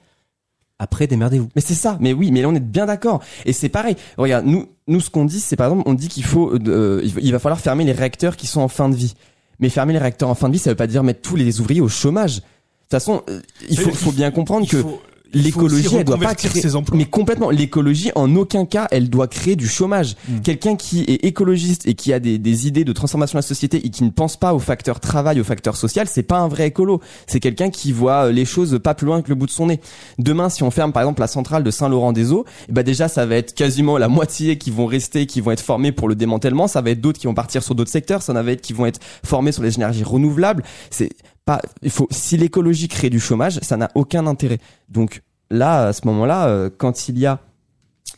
Après, 0.82 1.06
démerdez-vous. 1.06 1.48
Mais 1.54 1.60
c'est 1.60 1.74
ça. 1.74 1.96
Mais 2.00 2.12
oui, 2.14 2.30
mais 2.32 2.40
là 2.42 2.48
on 2.48 2.54
est 2.54 2.58
bien 2.60 2.86
d'accord. 2.86 3.22
Et 3.44 3.52
c'est 3.52 3.68
pareil. 3.68 3.96
Regarde, 4.16 4.46
nous, 4.46 4.66
nous 4.88 5.00
ce 5.00 5.10
qu'on 5.10 5.26
dit, 5.26 5.38
c'est 5.38 5.54
par 5.54 5.68
exemple, 5.70 5.88
on 5.88 5.94
dit 5.94 6.08
qu'il 6.08 6.24
faut, 6.24 6.52
euh, 6.54 7.00
il 7.04 7.12
va- 7.14 7.20
il 7.20 7.32
va 7.32 7.38
falloir 7.38 7.60
fermer 7.60 7.84
les 7.84 7.92
réacteurs 7.92 8.36
qui 8.36 8.46
sont 8.46 8.62
en 8.62 8.68
fin 8.68 8.88
de 8.88 8.96
vie. 8.96 9.14
Mais 9.60 9.68
fermer 9.68 9.92
les 9.92 9.98
réacteurs 9.98 10.30
en 10.30 10.34
fin 10.34 10.48
de 10.48 10.54
vie, 10.54 10.58
ça 10.58 10.70
veut 10.70 10.76
pas 10.76 10.86
dire 10.86 11.02
mettre 11.04 11.20
tous 11.20 11.36
les 11.36 11.60
ouvriers 11.60 11.82
au 11.82 11.88
chômage. 11.88 12.36
De 12.36 12.40
toute 12.40 12.90
façon, 12.92 13.22
euh, 13.28 13.40
il 13.68 13.78
faut, 13.78 13.90
faut 13.90 14.10
bien 14.12 14.30
comprendre 14.30 14.64
il 14.64 14.70
que 14.70 14.80
faut 14.80 15.00
l'écologie, 15.32 15.88
elle 15.96 16.04
doit 16.04 16.18
pas 16.18 16.34
créer. 16.34 16.60
ses 16.60 16.76
emplois. 16.76 16.96
Mais 16.96 17.04
complètement, 17.04 17.50
l'écologie, 17.50 18.10
en 18.14 18.34
aucun 18.36 18.64
cas, 18.64 18.88
elle 18.90 19.08
doit 19.08 19.28
créer 19.28 19.56
du 19.56 19.68
chômage. 19.68 20.16
Mm. 20.28 20.40
Quelqu'un 20.40 20.76
qui 20.76 21.02
est 21.02 21.24
écologiste 21.24 21.86
et 21.86 21.94
qui 21.94 22.12
a 22.12 22.20
des, 22.20 22.38
des 22.38 22.66
idées 22.66 22.84
de 22.84 22.92
transformation 22.92 23.36
de 23.36 23.42
la 23.42 23.46
société 23.46 23.84
et 23.84 23.90
qui 23.90 24.04
ne 24.04 24.10
pense 24.10 24.36
pas 24.36 24.54
au 24.54 24.58
facteur 24.58 25.00
travail, 25.00 25.40
au 25.40 25.44
facteur 25.44 25.76
social, 25.76 26.06
c'est 26.08 26.22
pas 26.22 26.38
un 26.38 26.48
vrai 26.48 26.68
écolo. 26.68 27.00
C'est 27.26 27.40
quelqu'un 27.40 27.70
qui 27.70 27.92
voit 27.92 28.26
euh, 28.26 28.32
les 28.32 28.44
choses 28.44 28.78
pas 28.82 28.94
plus 28.94 29.06
loin 29.06 29.22
que 29.22 29.28
le 29.28 29.34
bout 29.34 29.46
de 29.46 29.50
son 29.50 29.66
nez. 29.66 29.80
Demain, 30.18 30.48
si 30.48 30.62
on 30.62 30.70
ferme 30.70 30.92
par 30.92 31.02
exemple 31.02 31.20
la 31.20 31.26
centrale 31.26 31.62
de 31.62 31.70
Saint-Laurent-des-Eaux, 31.70 32.44
eh 32.68 32.72
ben 32.72 32.82
déjà 32.82 33.08
ça 33.08 33.26
va 33.26 33.36
être 33.36 33.54
quasiment 33.54 33.98
la 33.98 34.08
moitié 34.08 34.58
qui 34.58 34.70
vont 34.70 34.86
rester, 34.86 35.26
qui 35.26 35.40
vont 35.40 35.50
être 35.50 35.60
formés 35.60 35.92
pour 35.92 36.08
le 36.08 36.14
démantèlement. 36.14 36.68
Ça 36.68 36.80
va 36.80 36.90
être 36.90 37.00
d'autres 37.00 37.18
qui 37.18 37.26
vont 37.26 37.34
partir 37.34 37.62
sur 37.62 37.74
d'autres 37.74 37.90
secteurs. 37.90 38.22
Ça 38.22 38.32
va 38.32 38.52
être 38.52 38.60
qui 38.60 38.72
vont 38.72 38.86
être 38.86 39.00
formés 39.24 39.52
sur 39.52 39.62
les 39.62 39.76
énergies 39.76 40.04
renouvelables. 40.04 40.62
C'est 40.90 41.10
pas, 41.44 41.60
il 41.82 41.90
faut, 41.90 42.08
si 42.10 42.36
l'écologie 42.36 42.88
crée 42.88 43.10
du 43.10 43.20
chômage, 43.20 43.58
ça 43.62 43.76
n'a 43.76 43.90
aucun 43.94 44.26
intérêt. 44.26 44.58
Donc 44.88 45.22
là, 45.50 45.88
à 45.88 45.92
ce 45.92 46.06
moment-là, 46.06 46.48
euh, 46.48 46.70
quand 46.76 47.08
il 47.08 47.18
y 47.18 47.26
a 47.26 47.40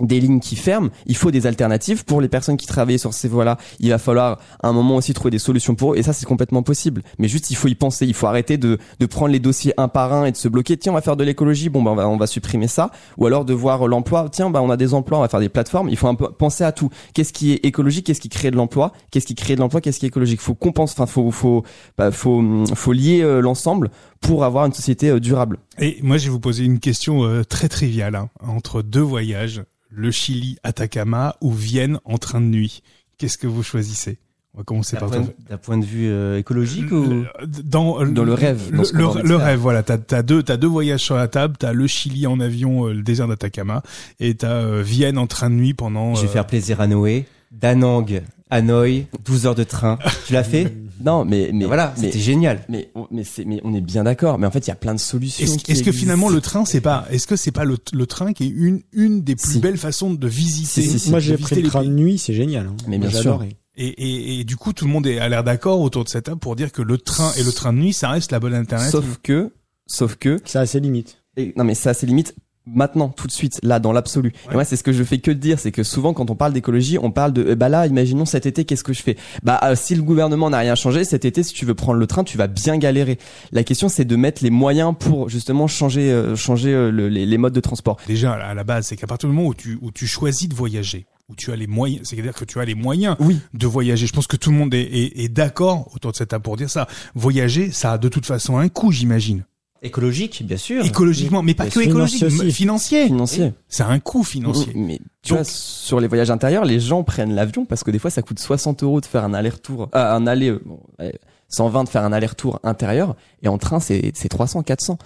des 0.01 0.21
lignes 0.21 0.41
qui 0.41 0.57
ferment, 0.57 0.91
il 1.07 1.17
faut 1.17 1.31
des 1.31 1.47
alternatives 1.47 2.05
pour 2.05 2.21
les 2.21 2.29
personnes 2.29 2.57
qui 2.57 2.67
travaillent 2.67 2.99
sur 2.99 3.15
ces 3.15 3.29
voies-là. 3.29 3.59
Il 3.81 3.91
va 3.91 3.99
falloir 3.99 4.39
à 4.63 4.69
un 4.69 4.73
moment 4.73 4.97
aussi 4.97 5.13
trouver 5.15 5.31
des 5.31 5.39
solutions 5.39 5.75
pour 5.75 5.95
eux, 5.95 5.97
et 5.99 6.03
ça 6.03 6.13
c'est 6.13 6.27
complètement 6.27 6.63
possible. 6.63 7.03
Mais 7.19 7.29
juste 7.29 7.51
il 7.51 7.57
faut 7.57 7.69
y 7.69 7.75
penser, 7.75 8.07
il 8.07 8.15
faut 8.15 8.27
arrêter 8.27 8.57
de, 8.57 8.79
de 8.99 9.07
prendre 9.07 9.33
les 9.33 9.39
dossiers 9.39 9.75
un 9.77 9.89
par 9.89 10.13
un 10.13 10.25
et 10.25 10.33
de 10.33 10.37
se 10.37 10.49
bloquer. 10.49 10.77
Tiens, 10.77 10.93
on 10.93 10.95
va 10.95 11.03
faire 11.03 11.17
de 11.17 11.25
l'écologie, 11.25 11.69
bon 11.69 11.83
ben 11.83 11.93
on 11.93 11.95
va, 11.95 12.09
on 12.09 12.17
va 12.17 12.27
supprimer 12.27 12.69
ça, 12.69 12.91
ou 13.19 13.27
alors 13.27 13.45
de 13.45 13.55
voir 13.55 13.87
l'emploi. 13.87 14.29
Tiens, 14.31 14.51
ben 14.51 14.61
on 14.61 14.71
a 14.71 14.77
des 14.77 14.95
emplois, 14.95 15.19
on 15.19 15.23
va 15.23 15.29
faire 15.29 15.41
des 15.41 15.49
plateformes. 15.49 15.89
Il 15.89 15.97
faut 15.97 16.09
un 16.09 16.15
peu 16.15 16.31
penser 16.31 16.65
à 16.65 16.73
tout. 16.73 16.91
Qu'est-ce 17.15 17.33
qui 17.33 17.53
est 17.53 17.65
écologique, 17.65 18.07
qu'est-ce 18.07 18.21
qui 18.21 18.29
crée 18.29 18.51
de 18.51 18.57
l'emploi, 18.57 18.93
qu'est-ce 19.11 19.27
qui 19.27 19.35
crée 19.35 19.55
de 19.55 19.61
l'emploi, 19.61 19.81
qu'est-ce 19.81 19.99
qui 19.99 20.07
est 20.07 20.09
écologique? 20.09 20.41
Faut 20.41 20.55
compenser, 20.55 20.95
enfin 20.97 21.07
faut 21.07 21.31
faut 21.31 21.63
bah, 21.99 22.11
faut 22.11 22.43
faut 22.75 22.93
lier 22.93 23.23
euh, 23.23 23.41
l'ensemble 23.41 23.91
pour 24.23 24.45
avoir 24.45 24.65
une 24.65 24.73
société 24.73 25.11
euh, 25.11 25.21
durable. 25.21 25.59
Et 25.79 25.99
moi, 26.03 26.17
je 26.17 26.25
vais 26.25 26.31
vous 26.31 26.41
poser 26.41 26.65
une 26.65 26.81
question 26.81 27.25
euh, 27.25 27.45
très 27.45 27.69
triviale 27.69 28.15
hein, 28.15 28.31
entre 28.41 28.81
deux 28.81 29.01
voyages, 29.01 29.63
le 29.91 30.11
Chili, 30.11 30.57
Atacama 30.63 31.37
ou 31.43 31.53
Vienne 31.53 31.99
en 32.05 32.17
train 32.17 32.41
de 32.41 32.47
nuit. 32.47 32.83
Qu'est-ce 33.19 33.37
que 33.37 33.47
vous 33.47 33.63
choisissez? 33.63 34.19
On 34.55 34.59
va 34.59 34.65
commencer 34.65 34.99
par 34.99 35.11
toi. 35.11 35.23
d'un 35.49 35.57
point 35.57 35.79
de 35.79 35.85
vue 35.85 36.11
euh, 36.11 36.39
écologique 36.39 36.93
ou 36.93 37.25
Dans, 37.65 38.05
Dans 38.05 38.25
le 38.25 38.35
rêve, 38.35 38.71
le, 38.71 38.83
dans 39.27 39.39
rêve, 39.39 39.59
voilà. 39.59 39.83
T'as 39.83 39.97
as 40.11 40.23
deux, 40.23 40.43
t'as 40.43 40.59
deux 40.59 40.67
voyages 40.67 41.01
sur 41.01 41.17
la 41.17 41.27
table. 41.27 41.57
T'as 41.59 41.73
le 41.73 41.87
Chili 41.87 42.27
en 42.27 42.39
avion, 42.39 42.87
euh, 42.87 42.93
le 42.93 43.03
désert 43.03 43.29
d'Atacama, 43.29 43.83
et 44.21 44.35
t'as 44.35 44.53
euh, 44.53 44.83
Vienne 44.85 45.17
en 45.17 45.27
train 45.27 45.49
de 45.49 45.55
nuit 45.55 45.73
pendant. 45.73 46.15
Je 46.15 46.23
vais 46.23 46.33
faire 46.33 46.47
plaisir 46.47 46.83
à 46.83 46.87
Noé. 46.87 47.25
Danang, 47.51 48.21
Hanoï, 48.53 49.07
12 49.25 49.47
heures 49.47 49.55
de 49.55 49.65
train. 49.65 49.99
Tu 50.27 50.33
l'as 50.35 50.45
fait 50.45 50.73
Non, 51.05 51.25
mais 51.25 51.51
mais 51.53 51.65
Voilà, 51.65 51.93
mais 51.99 52.07
c'était 52.07 52.21
génial. 52.21 52.61
mais 52.69 52.91
on- 52.95 53.09
mais 53.11 53.25
c'est 53.25 53.45
mais 53.45 53.61
on 53.65 53.75
est 53.75 53.81
bien 53.81 54.05
d'accord. 54.05 54.38
Mais 54.38 54.47
en 54.47 54.53
fait, 54.53 54.61
il 54.67 54.69
y 54.69 54.73
a 54.73 54.77
plein 54.77 54.95
de 54.95 55.01
solutions. 55.01 55.45
Est-ce 55.67 55.83
que 55.83 55.91
finalement 55.91 56.29
le 56.29 56.41
train 56.41 56.65
c'est 56.65 56.81
pas 56.81 57.07
est-ce 57.11 57.27
que 57.27 57.35
c'est 57.35 57.51
pas 57.51 57.65
le, 57.65 57.77
le 57.93 58.07
train 58.07 58.33
qui 58.33 58.45
est 58.45 58.49
une 58.55 58.83
une 58.93 59.23
des 59.23 59.35
plus 59.35 59.55
Si. 59.55 59.59
belles 59.59 59.79
façons 59.79 60.15
de 60.15 60.29
visiter 60.29 60.83
Si, 60.83 60.88
si, 60.88 60.99
si. 61.01 61.11
Moi, 61.11 61.19
j'ai 61.19 61.37
pris 61.38 61.61
le 61.61 61.69
train 61.69 61.83
de 61.83 61.88
nuit, 61.91 62.19
c'est 62.19 62.35
génial. 62.35 62.67
hein. 62.67 62.77
Mais 62.87 62.99
bien 62.99 63.11
sûr. 63.11 63.43
et, 63.77 63.85
et, 63.87 64.41
et 64.41 64.45
du 64.45 64.57
coup 64.57 64.73
tout 64.73 64.85
le 64.85 64.93
monde 64.93 65.07
est 65.09 65.19
à 65.19 65.29
l'air 65.29 65.43
d'accord 65.43 65.81
autour 65.81 66.05
de 66.05 66.09
cette 66.11 66.27
table 66.27 66.38
pour 66.38 66.55
dire 66.55 66.71
que 66.71 66.83
le 66.83 66.99
train 66.99 67.33
et 67.38 67.43
le 67.43 67.53
train 67.53 67.73
de 67.73 67.79
nuit 67.79 67.93
ça 67.95 68.11
reste 68.11 68.31
la 68.31 68.38
bonne 68.38 68.55
alternative. 68.55 68.93
Sauf 68.93 69.19
que 69.25 69.51
sauf 69.87 70.15
que 70.17 70.38
Ça 70.45 70.61
a 70.61 70.67
ses 70.67 70.79
limites. 70.79 71.19
et- 71.37 71.53
non 71.57 71.65
mais 71.65 71.75
ça 71.75 71.95
c'est 71.95 72.07
limite 72.07 72.35
maintenant 72.66 73.09
tout 73.09 73.27
de 73.27 73.33
suite 73.33 73.59
là 73.62 73.79
dans 73.81 73.92
l'absolu. 73.92 74.33
Ouais. 74.46 74.53
Et 74.53 74.55
moi 74.55 74.64
c'est 74.64 74.77
ce 74.77 74.83
que 74.83 74.92
je 74.92 75.03
fais 75.03 75.18
que 75.18 75.31
de 75.31 75.38
dire, 75.38 75.59
c'est 75.59 75.72
que 75.72 75.83
souvent 75.83 76.12
quand 76.14 76.31
on 76.31 76.35
parle 76.37 76.53
d'écologie, 76.53 76.98
on 76.98 77.11
parle 77.11 77.33
de 77.33 77.44
eh 77.51 77.55
bah 77.57 77.68
là 77.68 77.87
imaginons 77.87 78.25
cet 78.25 78.46
été 78.46 78.64
qu'est-ce 78.64 78.85
que 78.85 78.92
je 78.92 79.03
fais? 79.03 79.16
Bah 79.42 79.59
euh, 79.64 79.75
si 79.75 79.94
le 79.94 80.03
gouvernement 80.03 80.51
n'a 80.51 80.59
rien 80.59 80.75
changé 80.75 81.05
cet 81.05 81.25
été 81.25 81.42
si 81.42 81.53
tu 81.55 81.64
veux 81.66 81.75
prendre 81.75 81.98
le 81.98 82.07
train, 82.07 82.25
tu 82.25 82.38
vas 82.38 82.46
bien 82.46 82.79
galérer. 82.79 83.18
La 83.51 83.64
question 83.64 83.88
c'est 83.88 84.05
de 84.05 84.16
mettre 84.16 84.42
les 84.44 84.51
moyens 84.51 84.94
pour 84.98 85.29
justement 85.29 85.66
changer 85.66 86.11
euh, 86.12 86.37
changer 86.37 86.72
euh, 86.72 86.90
le- 86.90 87.09
les, 87.09 87.27
les 87.27 87.38
modes 87.38 87.53
de 87.53 87.61
transport. 87.61 87.98
Déjà 88.07 88.33
à 88.35 88.55
la 88.55 88.64
base 88.64 88.87
c'est 88.87 88.96
qu'à 88.96 89.07
partir 89.07 89.29
du 89.29 89.35
moment 89.35 89.48
où 89.48 89.55
tu 89.55 89.79
où 89.83 89.90
tu 89.90 90.07
choisis 90.07 90.48
de 90.48 90.55
voyager 90.55 91.07
où 91.29 91.35
tu 91.35 91.51
as 91.53 91.57
les 91.57 91.66
moyens, 91.68 92.07
c'est-à-dire 92.09 92.35
que 92.35 92.44
tu 92.44 92.61
as 92.61 92.64
les 92.64 92.75
moyens 92.75 93.16
Oui. 93.20 93.38
de 93.55 93.66
voyager. 93.66 94.07
Je 94.07 94.12
pense 94.12 94.27
que 94.27 94.37
tout 94.37 94.51
le 94.51 94.57
monde 94.57 94.75
est, 94.75 94.83
est, 94.83 95.20
est 95.25 95.29
d'accord 95.29 95.88
autour 95.94 96.11
de 96.12 96.16
cette 96.16 96.29
table 96.29 96.42
pour 96.42 96.57
dire 96.57 96.68
ça. 96.68 96.87
Voyager, 97.14 97.70
ça 97.70 97.92
a 97.92 97.98
de 97.98 98.09
toute 98.09 98.27
façon 98.27 98.59
un 98.59 98.68
coût, 98.68 98.92
j'imagine. 98.92 99.44
Écologique, 99.83 100.45
bien 100.47 100.57
sûr. 100.57 100.85
Écologiquement, 100.85 101.42
mais 101.42 101.55
pas 101.55 101.66
que 101.66 101.81
écologique, 101.81 102.23
aussi. 102.23 102.53
financier. 102.53 103.07
Financier. 103.07 103.53
C'est 103.68 103.83
un 103.83 103.99
coût 103.99 104.23
financier. 104.23 104.73
Mais 104.77 105.01
tu 105.23 105.31
Donc- 105.31 105.38
vois, 105.38 105.45
sur 105.45 105.99
les 105.99 106.07
voyages 106.07 106.31
intérieurs, 106.31 106.64
les 106.64 106.79
gens 106.79 107.03
prennent 107.03 107.35
l'avion 107.35 107.64
parce 107.64 107.83
que 107.83 107.90
des 107.90 107.99
fois, 107.99 108.11
ça 108.11 108.23
coûte 108.23 108.38
60 108.38 108.83
euros 108.85 109.01
de 109.01 109.07
faire 109.07 109.25
un 109.25 109.35
aller-retour, 109.35 109.88
euh, 109.95 110.14
un 110.14 110.27
aller, 110.29 110.51
euh, 110.51 110.62
bon, 110.64 110.79
ouais, 111.01 111.18
120 111.49 111.85
de 111.85 111.88
faire 111.88 112.05
un 112.05 112.12
aller-retour 112.12 112.61
intérieur, 112.62 113.16
et 113.42 113.49
en 113.49 113.59
train, 113.59 113.81
c'est 113.81 114.12
c'est 114.14 114.29
300, 114.29 114.62
400. 114.62 114.99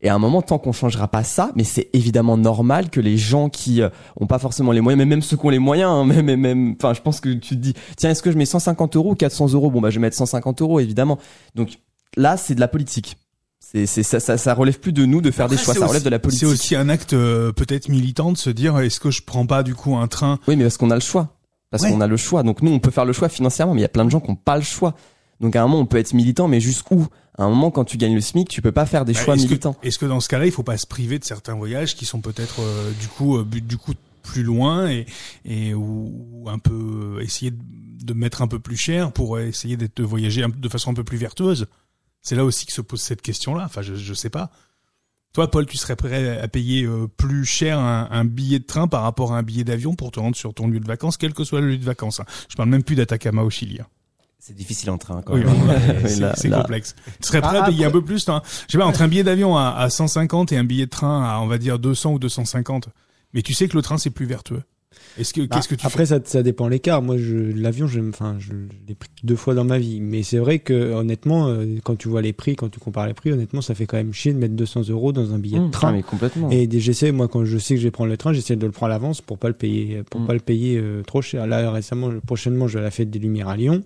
Et 0.00 0.08
à 0.08 0.14
un 0.14 0.18
moment, 0.18 0.42
tant 0.42 0.58
qu'on 0.58 0.72
changera 0.72 1.08
pas 1.08 1.22
ça, 1.24 1.50
mais 1.54 1.64
c'est 1.64 1.88
évidemment 1.94 2.36
normal 2.36 2.90
que 2.90 3.00
les 3.00 3.16
gens 3.16 3.48
qui 3.48 3.80
euh, 3.80 3.88
ont 4.20 4.26
pas 4.26 4.38
forcément 4.38 4.72
les 4.72 4.80
moyens, 4.82 4.98
mais 4.98 5.06
même 5.06 5.22
ceux 5.22 5.36
qui 5.36 5.46
ont 5.46 5.50
les 5.50 5.58
moyens, 5.58 5.90
hein, 5.90 6.04
même, 6.06 6.24
même, 6.26 6.40
même, 6.40 6.74
enfin, 6.78 6.94
je 6.94 7.00
pense 7.02 7.20
que 7.20 7.28
tu 7.30 7.54
te 7.56 7.60
dis, 7.60 7.74
tiens, 7.96 8.10
est-ce 8.10 8.22
que 8.22 8.30
je 8.32 8.36
mets 8.38 8.44
150 8.46 8.96
euros 8.96 9.12
ou 9.12 9.14
400 9.14 9.52
euros? 9.52 9.70
Bon, 9.70 9.80
bah, 9.82 9.90
je 9.90 9.96
vais 9.96 10.00
mettre 10.02 10.16
150 10.16 10.60
euros, 10.62 10.80
évidemment. 10.80 11.18
Donc 11.54 11.78
là, 12.16 12.36
c'est 12.36 12.54
de 12.54 12.60
la 12.60 12.68
politique. 12.68 13.16
C'est, 13.74 13.86
c'est 13.86 14.02
ça, 14.04 14.20
ça, 14.20 14.38
ça 14.38 14.54
relève 14.54 14.78
plus 14.78 14.92
de 14.92 15.04
nous 15.04 15.20
de 15.20 15.32
faire 15.32 15.48
des 15.48 15.56
choix, 15.56 15.74
ça 15.74 15.86
relève 15.86 16.04
de 16.04 16.08
la 16.10 16.20
politique. 16.20 16.46
C'est 16.46 16.52
aussi 16.52 16.76
un 16.76 16.88
acte 16.88 17.12
euh, 17.12 17.50
peut-être 17.50 17.88
militant 17.88 18.30
de 18.30 18.36
se 18.36 18.48
dire 18.50 18.78
est-ce 18.78 19.00
que 19.00 19.10
je 19.10 19.22
prends 19.22 19.46
pas 19.46 19.64
du 19.64 19.74
coup 19.74 19.96
un 19.96 20.06
train 20.06 20.38
Oui, 20.46 20.54
mais 20.54 20.62
parce 20.62 20.76
qu'on 20.76 20.90
a 20.92 20.94
le 20.94 21.00
choix. 21.00 21.36
Parce 21.70 21.82
Ouais. 21.82 21.90
qu'on 21.90 22.00
a 22.00 22.06
le 22.06 22.16
choix. 22.16 22.44
Donc 22.44 22.62
nous, 22.62 22.70
on 22.70 22.78
peut 22.78 22.92
faire 22.92 23.04
le 23.04 23.12
choix 23.12 23.28
financièrement, 23.28 23.74
mais 23.74 23.80
il 23.80 23.82
y 23.82 23.86
a 23.86 23.88
plein 23.88 24.04
de 24.04 24.10
gens 24.10 24.20
qui 24.20 24.30
n'ont 24.30 24.36
pas 24.36 24.56
le 24.56 24.62
choix. 24.62 24.94
Donc 25.40 25.56
à 25.56 25.62
un 25.62 25.66
moment, 25.66 25.80
on 25.80 25.86
peut 25.86 25.96
être 25.96 26.12
militant, 26.14 26.46
mais 26.46 26.60
jusqu'où? 26.60 27.08
À 27.36 27.42
un 27.42 27.48
moment, 27.48 27.72
quand 27.72 27.84
tu 27.84 27.96
gagnes 27.96 28.14
le 28.14 28.20
SMIC, 28.20 28.48
tu 28.48 28.62
peux 28.62 28.70
pas 28.70 28.86
faire 28.86 29.04
des 29.04 29.12
Bah, 29.12 29.18
choix 29.24 29.34
militants. 29.34 29.74
Est-ce 29.82 29.98
que 29.98 30.06
dans 30.06 30.20
ce 30.20 30.28
cas-là, 30.28 30.46
il 30.46 30.52
faut 30.52 30.62
pas 30.62 30.78
se 30.78 30.86
priver 30.86 31.18
de 31.18 31.24
certains 31.24 31.54
voyages 31.54 31.96
qui 31.96 32.04
sont 32.06 32.20
peut-être 32.20 32.60
euh, 32.60 32.92
du 33.00 33.08
coup 33.08 33.38
euh, 33.38 33.44
du 33.44 33.76
coup 33.76 33.94
plus 34.22 34.44
loin 34.44 34.88
et 34.88 35.04
et 35.44 35.74
ou, 35.74 36.44
un 36.48 36.60
peu 36.60 37.16
euh, 37.18 37.20
essayer 37.24 37.50
de, 37.50 38.14
mettre 38.14 38.40
un 38.40 38.46
peu 38.46 38.60
plus 38.60 38.76
cher 38.76 39.10
pour 39.10 39.40
essayer 39.40 39.76
d'être 39.76 39.96
de 39.96 40.04
voyager 40.04 40.44
de 40.46 40.68
façon 40.68 40.92
un 40.92 40.94
peu 40.94 41.02
plus 41.02 41.18
vertueuse? 41.18 41.66
C'est 42.24 42.34
là 42.34 42.44
aussi 42.44 42.66
que 42.66 42.72
se 42.72 42.80
pose 42.80 43.00
cette 43.00 43.22
question-là. 43.22 43.64
Enfin, 43.66 43.82
je 43.82 43.94
je 43.94 44.14
sais 44.14 44.30
pas. 44.30 44.50
Toi, 45.34 45.50
Paul, 45.50 45.66
tu 45.66 45.76
serais 45.76 45.94
prêt 45.96 46.38
à 46.38 46.48
payer 46.48 46.84
euh, 46.84 47.06
plus 47.08 47.44
cher 47.44 47.78
un, 47.78 48.08
un 48.10 48.24
billet 48.24 48.60
de 48.60 48.64
train 48.64 48.86
par 48.88 49.02
rapport 49.02 49.32
à 49.34 49.38
un 49.38 49.42
billet 49.42 49.64
d'avion 49.64 49.94
pour 49.94 50.10
te 50.12 50.20
rendre 50.20 50.36
sur 50.36 50.54
ton 50.54 50.68
lieu 50.68 50.78
de 50.80 50.86
vacances, 50.86 51.16
quel 51.16 51.34
que 51.34 51.44
soit 51.44 51.60
le 51.60 51.68
lieu 51.70 51.76
de 51.78 51.84
vacances. 51.84 52.20
hein. 52.20 52.24
Je 52.48 52.56
parle 52.56 52.68
même 52.68 52.82
plus 52.84 52.94
d'Atacama 52.96 53.42
au 53.42 53.50
Chili. 53.50 53.80
hein. 53.80 53.86
C'est 54.38 54.54
difficile 54.54 54.90
en 54.90 54.98
train. 54.98 55.22
Quand 55.22 55.34
Oui, 55.34 55.42
même. 55.44 56.02
oui, 56.04 56.22
c'est 56.36 56.50
complexe. 56.50 56.94
Tu 57.20 57.26
serais 57.28 57.40
prêt 57.40 57.56
Ah, 57.58 57.64
à 57.64 57.66
payer 57.66 57.84
un 57.86 57.90
peu 57.90 58.02
plus, 58.04 58.24
toi 58.26 58.42
Je 58.68 58.72
sais 58.72 58.78
pas, 58.78 58.84
entre 58.86 59.02
un 59.02 59.08
billet 59.08 59.24
d'avion 59.24 59.56
à, 59.56 59.70
à 59.70 59.90
150 59.90 60.52
et 60.52 60.56
un 60.58 60.64
billet 60.64 60.84
de 60.86 60.90
train 60.90 61.24
à, 61.24 61.40
on 61.40 61.46
va 61.46 61.58
dire, 61.58 61.78
200 61.78 62.12
ou 62.12 62.18
250. 62.18 62.88
Mais 63.32 63.42
tu 63.42 63.54
sais 63.54 63.66
que 63.68 63.74
le 63.76 63.82
train, 63.82 63.98
c'est 63.98 64.10
plus 64.10 64.26
vertueux. 64.26 64.62
Est-ce 65.18 65.32
que, 65.32 65.42
Bah, 65.42 65.48
qu'est-ce 65.56 65.68
que 65.68 65.74
tu 65.74 65.86
après, 65.86 66.06
ça, 66.06 66.18
ça 66.24 66.42
dépend 66.42 66.66
l'écart. 66.68 67.00
Moi, 67.02 67.16
je, 67.18 67.36
l'avion, 67.36 67.86
je, 67.86 68.00
enfin, 68.00 68.36
je 68.38 68.52
l'ai 68.88 68.94
pris 68.94 69.08
deux 69.22 69.36
fois 69.36 69.54
dans 69.54 69.64
ma 69.64 69.78
vie. 69.78 70.00
Mais 70.00 70.22
c'est 70.22 70.38
vrai 70.38 70.58
que, 70.58 70.92
honnêtement, 70.92 71.48
euh, 71.48 71.64
quand 71.84 71.96
tu 71.96 72.08
vois 72.08 72.20
les 72.22 72.32
prix, 72.32 72.56
quand 72.56 72.68
tu 72.68 72.80
compares 72.80 73.06
les 73.06 73.14
prix, 73.14 73.30
honnêtement, 73.32 73.60
ça 73.60 73.74
fait 73.74 73.86
quand 73.86 73.96
même 73.96 74.12
chier 74.12 74.32
de 74.32 74.38
mettre 74.38 74.54
200 74.54 74.88
euros 74.90 75.12
dans 75.12 75.32
un 75.32 75.38
billet 75.38 75.58
de 75.58 75.64
Mmh. 75.64 75.70
train. 75.70 75.88
Ah, 75.88 75.92
mais 75.92 76.02
complètement. 76.02 76.50
Et 76.50 76.68
j'essaie, 76.80 77.12
moi, 77.12 77.28
quand 77.28 77.44
je 77.44 77.58
sais 77.58 77.74
que 77.74 77.80
je 77.80 77.86
vais 77.86 77.90
prendre 77.92 78.10
le 78.10 78.16
train, 78.16 78.32
j'essaie 78.32 78.56
de 78.56 78.66
le 78.66 78.72
prendre 78.72 78.90
à 78.92 78.94
l'avance 78.96 79.20
pour 79.20 79.38
pas 79.38 79.48
le 79.48 79.54
payer, 79.54 80.02
pour 80.10 80.20
Mm. 80.20 80.26
pas 80.26 80.32
le 80.34 80.40
payer 80.40 80.78
euh, 80.78 81.02
trop 81.02 81.22
cher. 81.22 81.46
Là, 81.46 81.70
récemment, 81.70 82.10
prochainement, 82.26 82.66
je 82.68 82.74
vais 82.74 82.80
à 82.80 82.84
la 82.84 82.90
fête 82.90 83.10
des 83.10 83.18
Lumières 83.18 83.48
à 83.48 83.56
Lyon. 83.56 83.82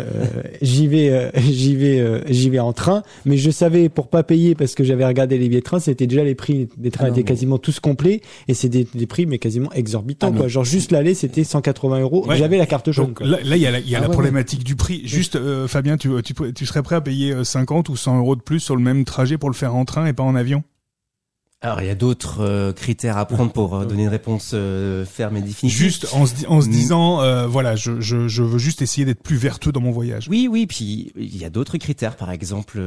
Euh, 0.00 0.42
j'y 0.62 0.86
vais, 0.86 1.10
euh, 1.10 1.30
j'y 1.36 1.76
vais, 1.76 2.00
euh, 2.00 2.20
j'y 2.28 2.50
vais 2.50 2.58
en 2.58 2.72
train, 2.72 3.02
mais 3.24 3.36
je 3.36 3.50
savais 3.50 3.88
pour 3.88 4.08
pas 4.08 4.22
payer 4.22 4.54
parce 4.54 4.74
que 4.74 4.84
j'avais 4.84 5.04
regardé 5.06 5.38
les 5.38 5.48
billets 5.48 5.60
de 5.60 5.64
train, 5.64 5.78
c'était 5.80 6.06
déjà 6.06 6.24
les 6.24 6.34
prix 6.34 6.68
des 6.76 6.90
trains 6.90 7.04
Ah 7.04 7.08
non, 7.08 7.14
étaient 7.14 7.22
mais- 7.22 7.28
quasiment 7.28 7.58
tous 7.58 7.80
complets 7.80 8.20
et 8.48 8.54
c'est 8.54 8.68
des, 8.68 8.86
des 8.94 9.06
prix 9.06 9.26
mais 9.26 9.38
quasiment 9.38 9.70
exorbitants 9.72 10.28
Ah, 10.28 10.30
mais- 10.32 10.38
quoi. 10.38 10.48
Genre 10.48 10.64
juste 10.64 10.90
l'aller 10.92 11.14
c'était 11.14 11.44
180 11.44 12.00
euros. 12.00 12.26
Ouais. 12.26 12.36
J'avais 12.36 12.58
la 12.58 12.66
carte 12.66 12.90
jaune. 12.90 13.06
Donc 13.06 13.18
quoi. 13.18 13.26
là, 13.26 13.38
il 13.56 13.62
y 13.62 13.66
a 13.66 13.70
la, 13.70 13.78
il 13.80 13.88
y 13.88 13.94
a 13.94 13.98
Ah 13.98 14.02
la 14.02 14.08
ouais, 14.08 14.12
problématique 14.12 14.64
du 14.64 14.76
prix. 14.76 15.02
Juste, 15.04 15.36
euh, 15.36 15.68
Fabien, 15.68 15.96
tu, 15.96 16.10
tu, 16.22 16.34
tu 16.54 16.66
serais 16.66 16.82
prêt 16.82 16.96
à 16.96 17.00
payer 17.00 17.32
euh, 17.32 17.44
50 17.44 17.88
ou 17.88 17.96
100 17.96 18.18
euros 18.18 18.36
de 18.36 18.40
plus 18.42 18.60
sur 18.60 18.76
le 18.76 18.82
même 18.82 19.04
trajet 19.04 19.38
pour 19.38 19.50
le 19.50 19.54
faire 19.54 19.74
en 19.74 19.84
train 19.84 20.06
et 20.06 20.12
pas 20.12 20.22
en 20.22 20.34
avion? 20.34 20.62
Alors 21.62 21.82
il 21.82 21.86
y 21.86 21.90
a 21.90 21.94
d'autres 21.94 22.40
euh, 22.40 22.72
critères 22.72 23.18
à 23.18 23.26
prendre 23.26 23.52
pour 23.52 23.76
euh, 23.76 23.84
donner 23.86 24.04
une 24.04 24.08
réponse 24.08 24.52
euh, 24.54 25.04
ferme 25.04 25.36
et 25.36 25.42
définitive. 25.42 25.78
Juste 25.78 26.06
en 26.14 26.24
se, 26.24 26.34
di- 26.34 26.46
en 26.46 26.62
se 26.62 26.68
Mm. 26.68 26.70
disant, 26.70 27.46
voilà, 27.48 27.76
je, 27.76 28.00
je, 28.00 28.28
je 28.28 28.42
veux 28.42 28.56
juste 28.58 28.80
essayer 28.80 29.04
d'être 29.04 29.22
plus 29.22 29.36
vertueux 29.36 29.70
dans 29.72 29.80
mon 29.82 29.90
voyage. 29.90 30.26
Oui, 30.30 30.48
oui, 30.50 30.66
puis 30.66 31.12
il 31.16 31.36
y 31.36 31.44
a 31.44 31.50
d'autres 31.50 31.76
critères. 31.76 32.16
Par 32.16 32.30
exemple, 32.30 32.78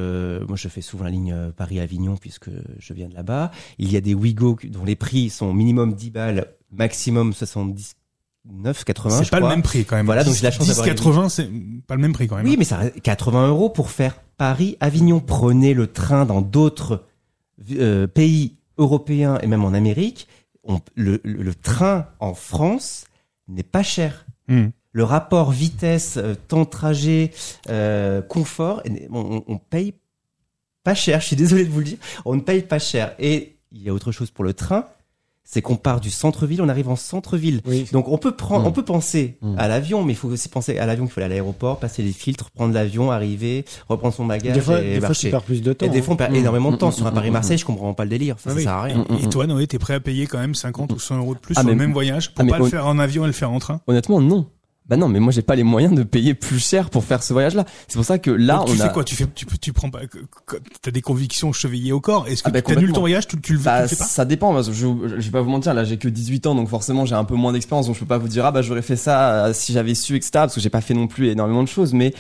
moi 0.48 0.56
je 0.58 0.68
fais 0.70 0.82
souvent 0.82 1.04
la 1.04 1.12
ligne 1.12 1.34
euh, 1.34 1.52
Paris-Avignon 1.52 2.18
puisque 2.18 2.50
je 2.80 2.94
viens 2.94 3.08
de 3.10 3.14
là-bas. 3.14 3.52
Il 3.78 3.92
y 3.92 3.96
a 3.98 4.02
des 4.02 4.16
Wigo 4.16 4.58
dont 4.70 4.86
les 4.86 4.96
prix 4.96 5.30
sont 5.30 5.54
minimum 5.54 5.94
10 5.94 6.10
balles, 6.10 6.48
maximum 6.72 7.32
79, 7.34 8.84
80. 8.86 9.22
C'est 9.24 9.30
pas 9.30 9.40
le 9.40 9.48
même 9.50 9.62
prix 9.62 9.86
quand 9.86 9.98
même. 9.98 10.08
Voilà, 10.08 10.24
donc 10.24 10.34
j'ai 10.34 10.42
la 10.44 10.50
chance 10.52 10.64
10, 10.66 10.70
d'avoir 10.70 10.88
une- 10.88 10.94
80, 10.96 11.30
c'est 11.30 11.50
pas 11.86 11.96
le 11.96 12.02
même 12.02 12.14
prix 12.14 12.28
quand 12.28 12.38
même. 12.38 12.46
Oui, 12.48 12.56
mais 12.58 12.66
ça 12.66 12.78
reste 12.78 13.00
80 13.02 13.48
euros 13.50 13.70
pour 13.70 13.92
faire 13.92 14.16
Paris-Avignon. 14.38 15.20
Prenez 15.20 15.76
le 15.76 15.86
train 15.88 16.26
dans 16.26 16.42
d'autres 16.42 17.04
euh, 17.80 18.08
pays 18.08 18.56
européens 18.78 19.38
et 19.42 19.48
même 19.48 19.64
en 19.64 19.74
Amérique. 19.74 20.28
On- 20.64 20.80
le, 20.96 21.20
le- 21.24 21.44
le 21.44 21.56
train 21.56 22.08
en 22.20 22.34
France 22.34 23.06
n'est 23.48 23.64
pas 23.64 23.84
cher. 23.84 24.26
Hmm. 24.48 24.68
Le 24.92 25.04
rapport 25.04 25.52
vitesse, 25.52 26.18
euh, 26.18 26.36
temps 26.36 26.62
de 26.64 26.70
trajet, 26.70 27.32
euh, 27.70 28.22
confort, 28.22 28.82
on, 29.12 29.20
on- 29.38 29.44
on 29.48 29.58
paye 29.58 29.94
pas 30.84 30.94
cher. 30.96 31.20
Je 31.22 31.28
suis 31.28 31.36
désolé 31.36 31.66
de 31.66 31.70
vous 31.72 31.80
le 31.80 31.86
dire, 31.86 31.98
on 32.26 32.36
ne 32.36 32.42
paye 32.42 32.62
pas 32.62 32.80
cher. 32.80 33.16
Et 33.20 33.58
il 33.72 33.82
y 33.82 33.90
a 33.90 33.94
autre 33.94 34.12
chose 34.12 34.30
pour 34.32 34.44
le 34.44 34.54
train, 34.54 34.88
c'est 35.46 35.62
qu'on 35.62 35.76
part 35.76 36.00
du 36.00 36.10
centre-ville, 36.10 36.62
on 36.62 36.70
arrive 36.70 36.90
en 36.90 36.96
centre-ville. 36.96 37.62
Oui. 37.66 37.86
Donc 37.92 38.08
on 38.08 38.18
peut 38.18 38.32
prendre, 38.36 38.64
Mm. 38.64 38.68
on 38.68 38.72
peut 38.72 38.86
penser 38.86 39.38
Mm. 39.42 39.56
à 39.58 39.68
l'avion, 39.68 40.04
mais 40.04 40.14
il 40.14 40.16
faut 40.16 40.30
aussi 40.30 40.48
penser 40.50 40.78
à 40.78 40.86
l'avion 40.86 41.06
qu'il 41.06 41.14
faut 41.14 41.20
aller 41.20 41.26
à 41.26 41.30
l'aéroport, 41.30 41.80
passer 41.80 42.02
les 42.02 42.12
filtres, 42.14 42.50
prendre 42.52 42.74
l'avion, 42.74 43.12
arriver, 43.12 43.66
reprendre 43.90 44.14
son 44.14 44.26
bagage 44.26 44.54
Des 44.56 44.62
fois, 44.62 44.82
et 44.82 44.94
des 44.94 45.00
fois, 45.00 45.10
marcher. 45.10 45.28
tu 45.28 45.32
perds 45.32 45.42
plus 45.44 45.62
de 45.62 45.74
temps. 45.74 45.86
et 45.86 45.90
des 45.90 46.02
fois 46.02 46.14
on 46.14 46.18
perd 46.18 46.32
Mm. 46.32 46.36
énormément 46.36 46.72
de 46.72 46.78
temps 46.78 46.90
Mm, 46.90 46.94
sur 46.94 47.08
un 47.08 47.12
mm, 47.12 47.16
Paris-Marseille. 47.16 47.56
mm. 47.56 47.60
Je 47.60 47.66
comprends 47.66 47.94
pas 47.94 48.04
le 48.06 48.10
délire, 48.10 48.38
ça, 48.40 48.46
Ah 48.48 48.50
ça 48.52 48.56
oui. 48.58 48.64
sert 48.64 48.72
à 48.74 48.82
rien. 48.84 49.06
Mm, 49.10 49.16
Et 49.24 49.30
toi, 49.30 49.46
Noé, 49.48 49.68
t'es 49.68 49.80
prêt 49.80 49.94
à 49.96 50.00
payer 50.00 50.28
quand 50.28 50.40
même 50.40 50.56
50 50.56 50.92
ou 50.94 51.00
100 51.00 51.18
euros 51.18 51.34
de 51.36 51.40
plus 51.40 51.56
Ah, 51.58 51.62
sur 51.62 51.70
le 51.70 51.76
même 51.76 51.94
voyage 51.94 52.34
pour 52.34 52.42
ah, 52.42 52.44
mais 52.46 52.52
pas 52.52 52.60
le 52.60 52.66
faire 52.66 52.88
en 52.88 52.98
avion 52.98 53.24
et 53.26 53.28
le 53.28 53.34
faire 53.34 53.52
en 53.52 53.60
train? 53.60 53.82
Honnêtement, 53.88 54.22
non. 54.22 54.48
Bah 54.90 54.98
non, 54.98 55.08
mais 55.08 55.22
moi 55.22 55.32
j'ai 55.32 55.42
pas 55.42 55.56
les 55.56 55.64
moyens 55.64 55.96
de 55.96 56.04
payer 56.04 56.34
plus 56.34 56.60
cher 56.60 56.90
pour 56.90 57.06
faire 57.06 57.24
ce 57.24 57.32
voyage-là. 57.32 57.64
C'est 57.88 57.96
pour 57.96 58.04
ça 58.04 58.20
que 58.20 58.30
là, 58.30 58.58
Donc, 58.58 58.66
tu 58.68 58.72
on 58.74 58.76
fais 58.76 58.82
a. 58.84 58.90
quoi? 58.90 59.04
Tu 59.06 59.16
fais, 59.16 59.26
tu, 59.34 59.46
tu 59.46 59.72
prends 59.72 59.90
pas, 59.90 60.00
t'as 60.82 60.92
des 60.92 61.02
convictions 61.02 61.54
chevillées 61.54 61.94
au 61.94 62.02
corps. 62.02 62.28
Est-ce 62.28 62.44
que 62.44 62.50
Ah 62.50 62.52
bah, 62.52 62.62
tu 62.62 62.74
annules 62.74 62.92
ton 62.92 63.00
voyage? 63.00 63.26
Tu, 63.28 63.40
tu 63.40 63.54
le, 63.54 63.60
tu 63.60 63.64
Bah, 63.66 63.84
le 63.84 63.88
fais 63.88 63.96
pas? 63.96 64.04
ça 64.04 64.26
dépend. 64.26 64.54
parce 64.54 64.68
que 64.68 64.74
je, 64.74 64.86
je 65.08 65.16
vais 65.26 65.32
pas 65.32 65.42
vous 65.42 65.50
mentir. 65.50 65.74
Là, 65.74 65.86
j'ai 65.86 65.96
que 65.98 66.10
18 66.10 66.48
ans, 66.48 66.56
donc 66.56 66.68
forcément, 66.68 67.06
j'ai 67.06 67.16
un 67.16 67.24
peu 67.24 67.36
moins 67.36 67.54
d'expérience. 67.54 67.86
Donc, 67.86 67.96
je 67.96 68.02
peux 68.02 68.06
pas 68.06 68.18
vous 68.18 68.28
dire 68.28 68.46
ah 68.46 68.52
bah 68.52 68.62
j'aurais 68.62 68.82
fait 68.82 68.98
ça 68.98 69.46
euh, 69.46 69.54
si 69.54 69.72
j'avais 69.72 69.96
su, 69.96 70.18
etc. 70.18 70.32
Parce 70.34 70.56
que 70.56 70.60
j'ai 70.62 70.70
pas 70.70 70.82
fait 70.82 70.94
non 70.94 71.08
plus 71.08 71.30
énormément 71.30 71.64
de 71.64 71.70
choses. 71.70 71.94
Mais 71.94 72.14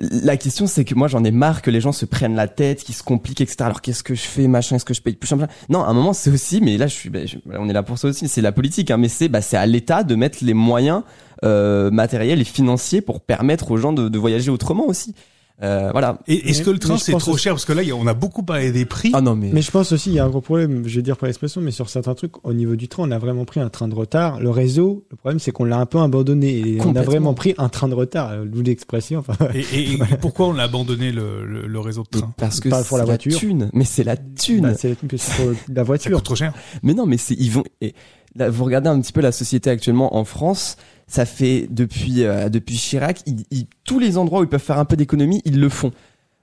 la 0.00 0.36
question, 0.36 0.66
c'est 0.66 0.84
que 0.84 0.94
moi, 0.94 1.08
j'en 1.08 1.24
ai 1.24 1.30
marre 1.30 1.62
que 1.62 1.70
les 1.70 1.80
gens 1.80 1.92
se 1.92 2.04
prennent 2.06 2.34
la 2.36 2.46
tête, 2.48 2.84
qu'ils 2.84 2.94
se 2.94 3.02
compliquent, 3.02 3.40
etc. 3.40 3.56
Alors, 3.60 3.80
qu'est-ce 3.82 4.02
que 4.02 4.14
je 4.14 4.20
fais, 4.22 4.46
machin 4.48 4.76
Est-ce 4.76 4.84
que 4.84 4.94
je 4.94 5.02
paye 5.02 5.14
plus 5.14 5.28
cher 5.28 5.38
Non, 5.68 5.82
à 5.82 5.88
un 5.88 5.92
moment, 5.92 6.12
c'est 6.12 6.30
aussi. 6.30 6.60
Mais 6.60 6.76
là, 6.76 6.86
je 6.86 6.94
suis. 6.94 7.10
bah, 7.10 7.26
je- 7.26 7.36
on 7.58 7.68
est 7.68 7.72
là 7.72 7.82
pour 7.82 7.98
ça 7.98 8.08
aussi. 8.08 8.28
C'est 8.28 8.40
la 8.42 8.52
politique. 8.52 8.90
Hein, 8.90 8.96
mais 8.96 9.08
c'est 9.08 9.28
bah 9.28 9.40
à 9.52 9.66
l'État 9.66 10.04
de 10.04 10.14
mettre 10.14 10.38
les 10.42 10.54
moyens 10.54 11.02
euh, 11.44 11.90
matériels 11.90 12.40
et 12.40 12.44
financiers 12.44 13.00
pour 13.00 13.20
permettre 13.20 13.70
aux 13.70 13.76
gens 13.76 13.92
de, 13.92 14.08
de 14.08 14.18
voyager 14.18 14.50
autrement 14.50 14.86
aussi. 14.86 15.14
Euh, 15.60 15.88
voilà. 15.90 16.20
Et 16.28 16.50
est-ce 16.50 16.62
que 16.62 16.70
le 16.70 16.78
train 16.78 16.98
c'est 16.98 17.10
trop 17.18 17.32
aussi- 17.32 17.42
cher 17.42 17.54
Parce 17.54 17.64
que 17.64 17.72
là, 17.72 17.82
il 17.82 17.88
y 17.88 17.90
a- 17.90 17.96
on 17.96 18.06
a 18.06 18.14
beaucoup 18.14 18.44
parlé 18.44 18.70
des 18.70 18.84
prix. 18.84 19.10
Ah 19.12 19.20
non, 19.20 19.34
mais. 19.34 19.50
Mais 19.52 19.60
je 19.60 19.70
pense 19.72 19.90
aussi, 19.90 20.10
il 20.10 20.14
y 20.14 20.20
a 20.20 20.24
un 20.24 20.28
gros 20.28 20.40
problème, 20.40 20.84
je 20.86 20.94
vais 20.96 21.02
dire 21.02 21.16
pas 21.16 21.26
l'expression, 21.26 21.60
mais 21.60 21.72
sur 21.72 21.88
certains 21.90 22.14
trucs, 22.14 22.44
au 22.46 22.52
niveau 22.52 22.76
du 22.76 22.86
train, 22.86 23.02
on 23.08 23.10
a 23.10 23.18
vraiment 23.18 23.44
pris 23.44 23.58
un 23.58 23.68
train 23.68 23.88
de 23.88 23.94
retard. 23.94 24.38
Le 24.38 24.50
réseau, 24.50 25.04
le 25.10 25.16
problème, 25.16 25.40
c'est 25.40 25.50
qu'on 25.50 25.64
l'a 25.64 25.78
un 25.78 25.86
peu 25.86 25.98
abandonné. 25.98 26.58
Et 26.58 26.78
on 26.82 26.94
a 26.94 27.02
vraiment 27.02 27.34
pris 27.34 27.54
un 27.58 27.68
train 27.68 27.88
de 27.88 27.94
retard, 27.94 28.30
euh, 28.30 28.44
d'où 28.46 28.62
l'expression. 28.62 29.18
Enfin, 29.18 29.34
Et, 29.54 29.60
et- 29.72 29.92
et 29.94 29.98
pourquoi 30.20 30.46
on 30.46 30.56
a 30.58 30.62
abandonné 30.62 31.10
le, 31.10 31.44
le, 31.44 31.66
le 31.66 31.80
réseau 31.80 32.02
de 32.02 32.08
mais 32.14 32.20
train 32.20 32.34
parce 32.36 32.60
que 32.60 32.68
Pas 32.68 32.84
pour 32.84 32.96
la 32.98 33.02
c'est 33.04 33.08
voiture. 33.08 33.38
thune. 33.38 33.70
Mais 33.72 33.84
c'est 33.84 34.04
la 34.04 34.16
thune. 34.16 34.62
bah, 34.62 34.74
c'est 34.74 34.96
c'est 35.16 35.36
pour 35.36 35.50
la 35.68 35.74
Ça 35.74 35.82
voiture. 35.82 36.16
coûte 36.18 36.24
trop 36.24 36.36
cher. 36.36 36.52
Mais 36.84 36.94
non, 36.94 37.04
mais 37.06 37.16
c'est 37.16 37.34
ils 37.34 37.50
vont. 37.50 37.64
Et 37.80 37.94
là, 38.36 38.48
vous 38.48 38.64
regardez 38.64 38.90
un 38.90 39.00
petit 39.00 39.12
peu 39.12 39.20
la 39.22 39.32
société 39.32 39.70
actuellement 39.70 40.16
en 40.16 40.24
France. 40.24 40.76
Ça 41.08 41.24
fait 41.24 41.66
depuis 41.70 42.22
euh, 42.24 42.48
depuis 42.48 42.76
Chirac, 42.76 43.22
ils- 43.26 43.44
ils- 43.50 43.66
tous 43.84 43.98
les 43.98 44.16
endroits 44.18 44.40
où 44.40 44.44
ils 44.44 44.48
peuvent 44.48 44.60
faire 44.62 44.78
un 44.78 44.84
peu 44.84 44.96
d'économie, 44.96 45.40
ils 45.44 45.58
le 45.58 45.68
font. 45.68 45.90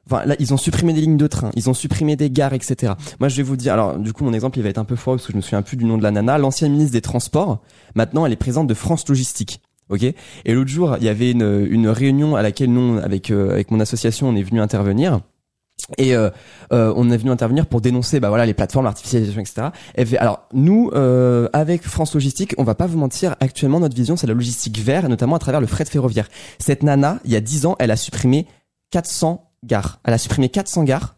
Enfin, 0.07 0.25
là, 0.25 0.35
ils 0.39 0.53
ont 0.53 0.57
supprimé 0.57 0.93
des 0.93 1.01
lignes 1.01 1.17
de 1.17 1.25
train, 1.27 1.49
ils 1.55 1.67
ont 1.69 1.73
supprimé 1.73 2.15
des 2.15 2.29
gares, 2.29 2.53
etc. 2.53 2.93
Moi, 3.19 3.27
je 3.29 3.37
vais 3.37 3.43
vous 3.43 3.55
dire. 3.55 3.73
Alors, 3.73 3.97
du 3.97 4.13
coup, 4.13 4.23
mon 4.23 4.33
exemple, 4.33 4.59
il 4.59 4.61
va 4.63 4.69
être 4.69 4.77
un 4.77 4.85
peu 4.85 4.95
fort 4.95 5.15
parce 5.15 5.25
que 5.25 5.31
je 5.31 5.37
me 5.37 5.41
souviens 5.41 5.61
plus 5.63 5.77
du 5.77 5.85
nom 5.85 5.97
de 5.97 6.03
la 6.03 6.11
nana. 6.11 6.37
L'ancienne 6.37 6.71
ministre 6.73 6.93
des 6.93 7.01
Transports. 7.01 7.61
Maintenant, 7.95 8.25
elle 8.25 8.31
est 8.33 8.35
présente 8.35 8.67
de 8.67 8.73
France 8.75 9.07
Logistique. 9.07 9.61
Ok? 9.89 10.01
Et 10.03 10.53
l'autre 10.53 10.69
jour, 10.69 10.97
il 10.99 11.05
y 11.05 11.09
avait 11.09 11.31
une, 11.31 11.67
une 11.69 11.87
réunion 11.87 12.35
à 12.35 12.41
laquelle 12.43 12.71
nous, 12.73 12.97
avec 12.97 13.29
euh, 13.31 13.51
avec 13.51 13.69
mon 13.71 13.79
association, 13.79 14.27
on 14.29 14.35
est 14.35 14.43
venu 14.43 14.59
intervenir. 14.61 15.21
Et 15.97 16.15
euh, 16.15 16.29
euh, 16.73 16.91
on 16.95 17.11
est 17.11 17.17
venu 17.17 17.29
intervenir 17.29 17.67
pour 17.67 17.79
dénoncer 17.79 18.19
bah 18.19 18.29
voilà 18.29 18.45
les 18.45 18.55
plateformes 18.55 18.85
l'artificialisation 18.85 19.41
etc. 19.41 19.67
Alors 20.17 20.47
nous 20.51 20.89
euh, 20.95 21.47
avec 21.53 21.83
France 21.83 22.15
Logistique 22.15 22.55
on 22.57 22.63
va 22.63 22.73
pas 22.73 22.87
vous 22.87 22.97
mentir 22.97 23.35
actuellement 23.39 23.79
notre 23.79 23.95
vision 23.95 24.17
c'est 24.17 24.25
la 24.25 24.33
logistique 24.33 24.79
vert 24.79 25.05
et 25.05 25.09
notamment 25.09 25.35
à 25.35 25.39
travers 25.39 25.61
le 25.61 25.67
fret 25.67 25.85
ferroviaire. 25.85 26.27
Cette 26.57 26.81
nana 26.81 27.19
il 27.23 27.31
y 27.31 27.35
a 27.35 27.41
10 27.41 27.67
ans 27.67 27.75
elle 27.77 27.91
a 27.91 27.97
supprimé 27.97 28.47
400 28.91 29.51
gares. 29.63 29.99
Elle 30.03 30.13
a 30.13 30.17
supprimé 30.17 30.49
400 30.49 30.85
gares. 30.85 31.15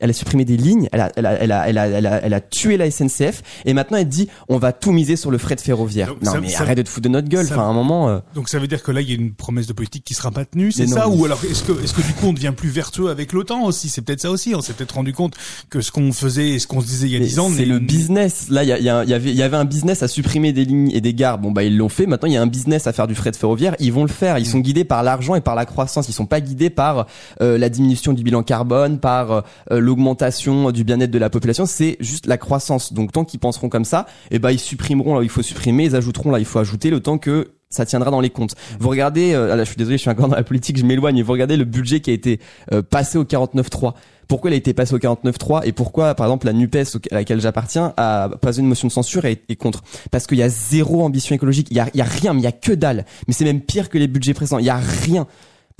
Elle 0.00 0.10
a 0.10 0.12
supprimé 0.12 0.44
des 0.44 0.56
lignes, 0.56 0.88
elle 0.92 1.00
a, 1.00 1.12
elle 1.16 1.26
a, 1.26 1.32
elle 1.38 1.52
a, 1.52 1.68
elle 1.68 1.78
a, 1.78 1.86
elle 1.88 2.06
a, 2.06 2.22
elle 2.24 2.34
a 2.34 2.40
tué 2.40 2.76
la 2.76 2.90
SNCF 2.90 3.42
et 3.64 3.74
maintenant 3.74 3.98
elle 3.98 4.08
dit 4.08 4.28
on 4.48 4.58
va 4.58 4.72
tout 4.72 4.92
miser 4.92 5.16
sur 5.16 5.30
le 5.30 5.38
fret 5.38 5.56
ferroviaire. 5.56 6.08
Donc, 6.08 6.22
non 6.22 6.32
ça- 6.32 6.40
mais 6.40 6.48
ça- 6.48 6.62
arrête 6.62 6.78
de 6.78 6.82
te 6.82 6.88
foutre 6.88 7.04
de 7.04 7.08
notre 7.12 7.28
gueule. 7.28 7.46
ça- 7.46 7.54
Enfin 7.54 7.62
à 7.64 7.66
un 7.66 7.72
moment. 7.74 8.08
euh, 8.08 8.18
Donc 8.34 8.48
ça 8.48 8.58
veut 8.58 8.66
dire 8.66 8.82
que 8.82 8.90
là, 8.92 9.00
il 9.00 9.08
y 9.08 9.12
a 9.12 9.16
une 9.16 9.32
promesse 9.32 9.66
de 9.66 9.72
politique 9.72 10.04
qui 10.04 10.14
sera 10.14 10.30
pas 10.30 10.44
tenue, 10.44 10.72
c'est 10.72 10.86
non, 10.86 10.96
ça 10.96 11.08
Ou 11.08 11.24
alors 11.24 11.40
est-ce 11.50 11.62
que, 11.64 11.72
est-ce 11.82 11.92
que 11.94 12.02
du 12.02 12.12
coup 12.14 12.26
on 12.26 12.32
devient 12.32 12.52
plus 12.56 12.68
vertueux 12.70 13.08
avec 13.10 13.30
temps 13.46 13.64
aussi? 13.64 13.88
C'est 13.88 14.02
peut-être 14.02 14.20
ça 14.20 14.30
aussi. 14.30 14.54
On 14.54 14.60
s'est 14.60 14.72
peut-être 14.72 14.92
rendu 14.96 15.12
compte 15.12 15.34
que 15.70 15.80
ce 15.80 15.90
qu'on 15.92 16.12
faisait 16.12 16.50
et 16.50 16.58
ce 16.58 16.66
qu'on 16.66 16.80
se 16.80 16.86
disait 16.86 17.06
il 17.06 17.12
y 17.12 17.16
a 17.16 17.20
10 17.20 17.38
ans, 17.38 17.50
c'est 17.54 17.64
le 17.64 17.78
business. 17.78 18.46
Là, 18.50 18.62
il 18.64 18.68
y, 18.68 18.72
a- 18.72 18.78
y, 18.78 18.88
a- 18.88 19.04
y 19.04 19.12
avait, 19.14 19.30
il 19.30 19.36
y 19.36 19.42
avait 19.42 19.56
un 19.56 19.64
business 19.64 20.02
à 20.02 20.08
supprimer 20.08 20.52
des 20.52 20.64
lignes 20.64 20.90
et 20.92 21.00
des 21.00 21.14
gares. 21.14 21.38
Bon, 21.38 21.50
bah 21.52 21.62
ils 21.64 21.76
l'ont 21.76 21.88
fait. 21.88 22.06
Maintenant, 22.06 22.28
il 22.28 22.32
y 22.34 22.36
a 22.36 22.42
un 22.42 22.46
business 22.46 22.86
à 22.86 22.92
faire 22.92 23.06
du 23.06 23.14
fret 23.14 23.32
ferroviaire. 23.32 23.76
Ils 23.78 23.92
vont 23.92 24.02
le 24.02 24.08
faire. 24.08 24.38
Ils 24.38 24.46
sont 24.46 24.58
guidés 24.60 24.84
par 24.84 25.02
l'argent 25.02 25.34
et 25.34 25.40
par 25.40 25.54
la 25.54 25.64
croissance. 25.66 26.08
Ils 26.08 26.12
sont 26.12 26.26
pas 26.26 26.40
guidés 26.40 26.70
par 26.70 27.06
euh, 27.40 27.56
la 27.58 27.68
diminution 27.68 28.12
du 28.12 28.22
bilan 28.22 28.42
carbone, 28.42 28.98
par 28.98 29.44
euh, 29.70 29.80
l'augmentation 29.90 30.70
du 30.70 30.84
bien-être 30.84 31.10
de 31.10 31.18
la 31.18 31.30
population. 31.30 31.66
C'est 31.66 31.96
juste 31.98 32.26
la 32.26 32.38
croissance. 32.38 32.92
Donc, 32.92 33.10
tant 33.10 33.24
qu'ils 33.24 33.40
penseront 33.40 33.68
comme 33.68 33.84
ça, 33.84 34.06
eh 34.30 34.38
ben 34.38 34.52
ils 34.52 34.60
supprimeront 34.60 35.14
là 35.14 35.20
où 35.20 35.22
il 35.24 35.28
faut 35.28 35.42
supprimer, 35.42 35.84
ils 35.84 35.96
ajouteront 35.96 36.30
là 36.30 36.38
où 36.38 36.40
il 36.40 36.44
faut 36.44 36.60
ajouter, 36.60 36.90
le 36.90 37.00
temps 37.00 37.18
que 37.18 37.50
ça 37.70 37.84
tiendra 37.86 38.10
dans 38.10 38.20
les 38.20 38.30
comptes. 38.30 38.54
Vous 38.78 38.88
regardez, 38.88 39.32
euh, 39.32 39.54
là, 39.54 39.64
je 39.64 39.68
suis 39.68 39.76
désolé, 39.76 39.96
je 39.96 40.02
suis 40.02 40.10
encore 40.10 40.28
dans 40.28 40.36
la 40.36 40.42
politique, 40.44 40.76
je 40.76 40.84
m'éloigne. 40.84 41.22
Vous 41.22 41.32
regardez 41.32 41.56
le 41.56 41.64
budget 41.64 42.00
qui 42.00 42.10
a 42.10 42.12
été 42.12 42.40
euh, 42.72 42.82
passé 42.82 43.18
au 43.18 43.24
49.3 43.24 43.94
pourquoi 44.28 44.50
il 44.50 44.54
a 44.54 44.56
été 44.58 44.74
passé 44.74 44.94
au 44.94 44.98
49.3 44.98 45.62
et 45.64 45.72
pourquoi, 45.72 46.14
par 46.14 46.26
exemple, 46.26 46.46
la 46.46 46.52
NUPES 46.52 46.98
à 47.10 47.16
laquelle 47.16 47.40
j'appartiens 47.40 47.92
a 47.96 48.28
posé 48.40 48.60
une 48.60 48.68
motion 48.68 48.86
de 48.86 48.92
censure 48.92 49.24
et 49.24 49.42
est 49.48 49.56
contre? 49.56 49.82
Parce 50.12 50.28
qu'il 50.28 50.38
y 50.38 50.42
a 50.44 50.48
zéro 50.48 51.02
ambition 51.02 51.34
écologique. 51.34 51.66
Il 51.72 51.76
y 51.76 51.80
a, 51.80 51.88
y 51.94 52.00
a 52.00 52.04
rien, 52.04 52.32
mais 52.32 52.40
il 52.40 52.44
y 52.44 52.46
a 52.46 52.52
que 52.52 52.70
dalle. 52.70 53.06
Mais 53.26 53.34
c'est 53.34 53.44
même 53.44 53.60
pire 53.60 53.88
que 53.88 53.98
les 53.98 54.06
budgets 54.06 54.32
précédents. 54.32 54.60
Il 54.60 54.66
y 54.66 54.70
a 54.70 54.76
rien. 54.76 55.26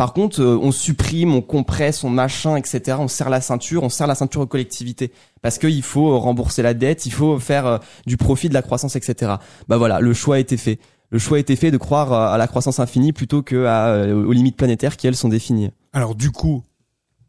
Par 0.00 0.14
contre, 0.14 0.40
euh, 0.40 0.58
on 0.62 0.72
supprime, 0.72 1.34
on 1.34 1.42
compresse, 1.42 2.04
on 2.04 2.08
machin, 2.08 2.56
etc. 2.56 2.96
On 2.98 3.06
serre 3.06 3.28
la 3.28 3.42
ceinture, 3.42 3.82
on 3.82 3.90
serre 3.90 4.06
la 4.06 4.14
ceinture 4.14 4.40
aux 4.40 4.46
collectivités 4.46 5.12
parce 5.42 5.58
qu'il 5.58 5.82
faut 5.82 6.10
euh, 6.10 6.16
rembourser 6.16 6.62
la 6.62 6.72
dette, 6.72 7.04
il 7.04 7.12
faut 7.12 7.38
faire 7.38 7.66
euh, 7.66 7.78
du 8.06 8.16
profit, 8.16 8.48
de 8.48 8.54
la 8.54 8.62
croissance, 8.62 8.96
etc. 8.96 9.32
Bah 9.68 9.76
voilà, 9.76 10.00
le 10.00 10.14
choix 10.14 10.36
a 10.36 10.38
été 10.38 10.56
fait. 10.56 10.78
Le 11.10 11.18
choix 11.18 11.36
a 11.36 11.40
été 11.40 11.54
fait 11.54 11.70
de 11.70 11.76
croire 11.76 12.14
à 12.14 12.38
la 12.38 12.46
croissance 12.46 12.80
infinie 12.80 13.12
plutôt 13.12 13.42
que 13.42 13.66
à, 13.66 14.06
aux 14.10 14.32
limites 14.32 14.56
planétaires 14.56 14.96
qui 14.96 15.06
elles 15.06 15.16
sont 15.16 15.28
définies. 15.28 15.70
Alors 15.92 16.14
du 16.14 16.30
coup, 16.30 16.62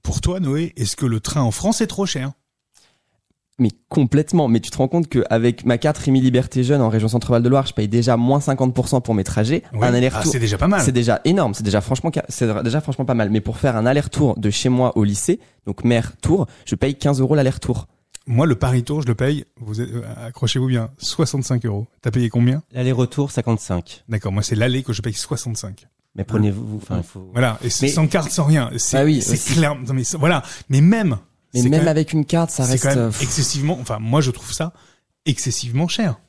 pour 0.02 0.22
toi, 0.22 0.40
Noé, 0.40 0.72
est-ce 0.78 0.96
que 0.96 1.06
le 1.06 1.20
train 1.20 1.42
en 1.42 1.52
France 1.52 1.82
est 1.82 1.88
trop 1.88 2.06
cher? 2.06 2.32
Mais 3.62 3.70
complètement. 3.90 4.48
Mais 4.48 4.60
tu 4.60 4.72
te 4.72 4.78
rends 4.78 4.88
compte 4.88 5.08
qu'avec 5.08 5.66
ma 5.66 5.78
carte 5.78 5.98
Rémi 6.00 6.20
Liberté 6.20 6.64
Jeune 6.64 6.82
en 6.82 6.90
région 6.90 7.08
Centre-Val 7.08 7.44
de 7.44 7.48
Loire, 7.48 7.66
je 7.68 7.74
paye 7.74 7.88
déjà 7.88 8.18
moins 8.18 8.40
50% 8.40 9.02
pour 9.02 9.14
mes 9.14 9.24
trajets. 9.24 9.64
Ouais. 9.74 9.88
Un 9.88 9.94
Ah, 9.94 9.98
aller-retour. 9.98 10.32
c'est 10.32 10.40
déjà 10.40 10.58
pas 10.58 10.68
mal. 10.68 10.82
c'est 10.82 10.92
déjà 10.92 11.22
énorme. 11.26 11.54
C'est 11.54 11.64
déjà 11.64 11.80
franchement, 11.80 12.12
c'est 12.28 12.64
déjà 12.64 12.82
franchement 12.82 13.06
pas 13.06 13.14
mal. 13.14 13.30
Mais 13.30 13.40
pour 13.40 13.58
faire 13.58 13.78
un 13.78 13.86
aller-retour 13.86 14.38
de 14.40 14.50
chez 14.50 14.70
moi 14.70 14.98
au 14.98 15.04
lycée, 15.04 15.40
donc 15.68 15.84
mer 15.84 16.14
tour, 16.22 16.48
je 16.66 16.76
paye 16.76 16.96
15 16.96 17.22
euros 17.22 17.36
l'aller-retour. 17.36 17.88
Moi, 18.28 18.46
le 18.46 18.56
Paris 18.56 18.84
Tour, 18.84 19.02
je 19.02 19.08
le 19.08 19.16
paye. 19.16 19.46
Vous 19.60 19.82
êtes- 19.82 19.90
euh, 19.94 20.02
accrochez-vous 20.28 20.68
bien, 20.68 20.90
65 21.00 21.66
euros. 21.66 21.88
T'as 22.02 22.12
payé 22.12 22.30
combien? 22.30 22.62
L'aller-retour 22.72 23.32
55. 23.32 24.04
D'accord, 24.10 24.32
moi 24.32 24.44
c'est 24.44 24.56
l'aller 24.56 24.84
que 24.84 24.94
je 24.94 25.02
paye 25.02 25.14
65. 25.14 25.88
Mais 26.16 26.24
prenez-vous, 26.24 26.78
enfin, 26.82 26.98
il 26.98 27.04
faut. 27.04 27.30
Voilà, 27.32 27.58
et 27.64 27.70
c'est 27.70 27.86
Mais- 27.88 27.92
sans 27.92 28.06
carte, 28.08 28.32
sans 28.32 28.44
rien. 28.44 28.70
C'est 28.78 28.98
Ah 28.98 29.06
oui, 29.06 29.24
clair. 29.56 29.76
Non, 29.76 29.94
mais 29.94 30.04
voilà, 30.20 30.44
mais 30.70 30.82
même. 30.82 31.18
Mais 31.54 31.64
même 31.64 31.88
avec 31.88 32.14
une 32.14 32.26
carte, 32.26 32.50
ça 32.52 32.66
reste. 32.66 32.84
quand 32.84 32.90
même 32.96 33.00
euh, 33.00 33.12
excessivement. 33.22 33.78
Enfin, 33.80 34.00
moi, 34.00 34.22
je 34.22 34.32
trouve 34.32 34.54
ça 34.54 34.74
excessivement 35.26 35.88
cher. 35.88 36.20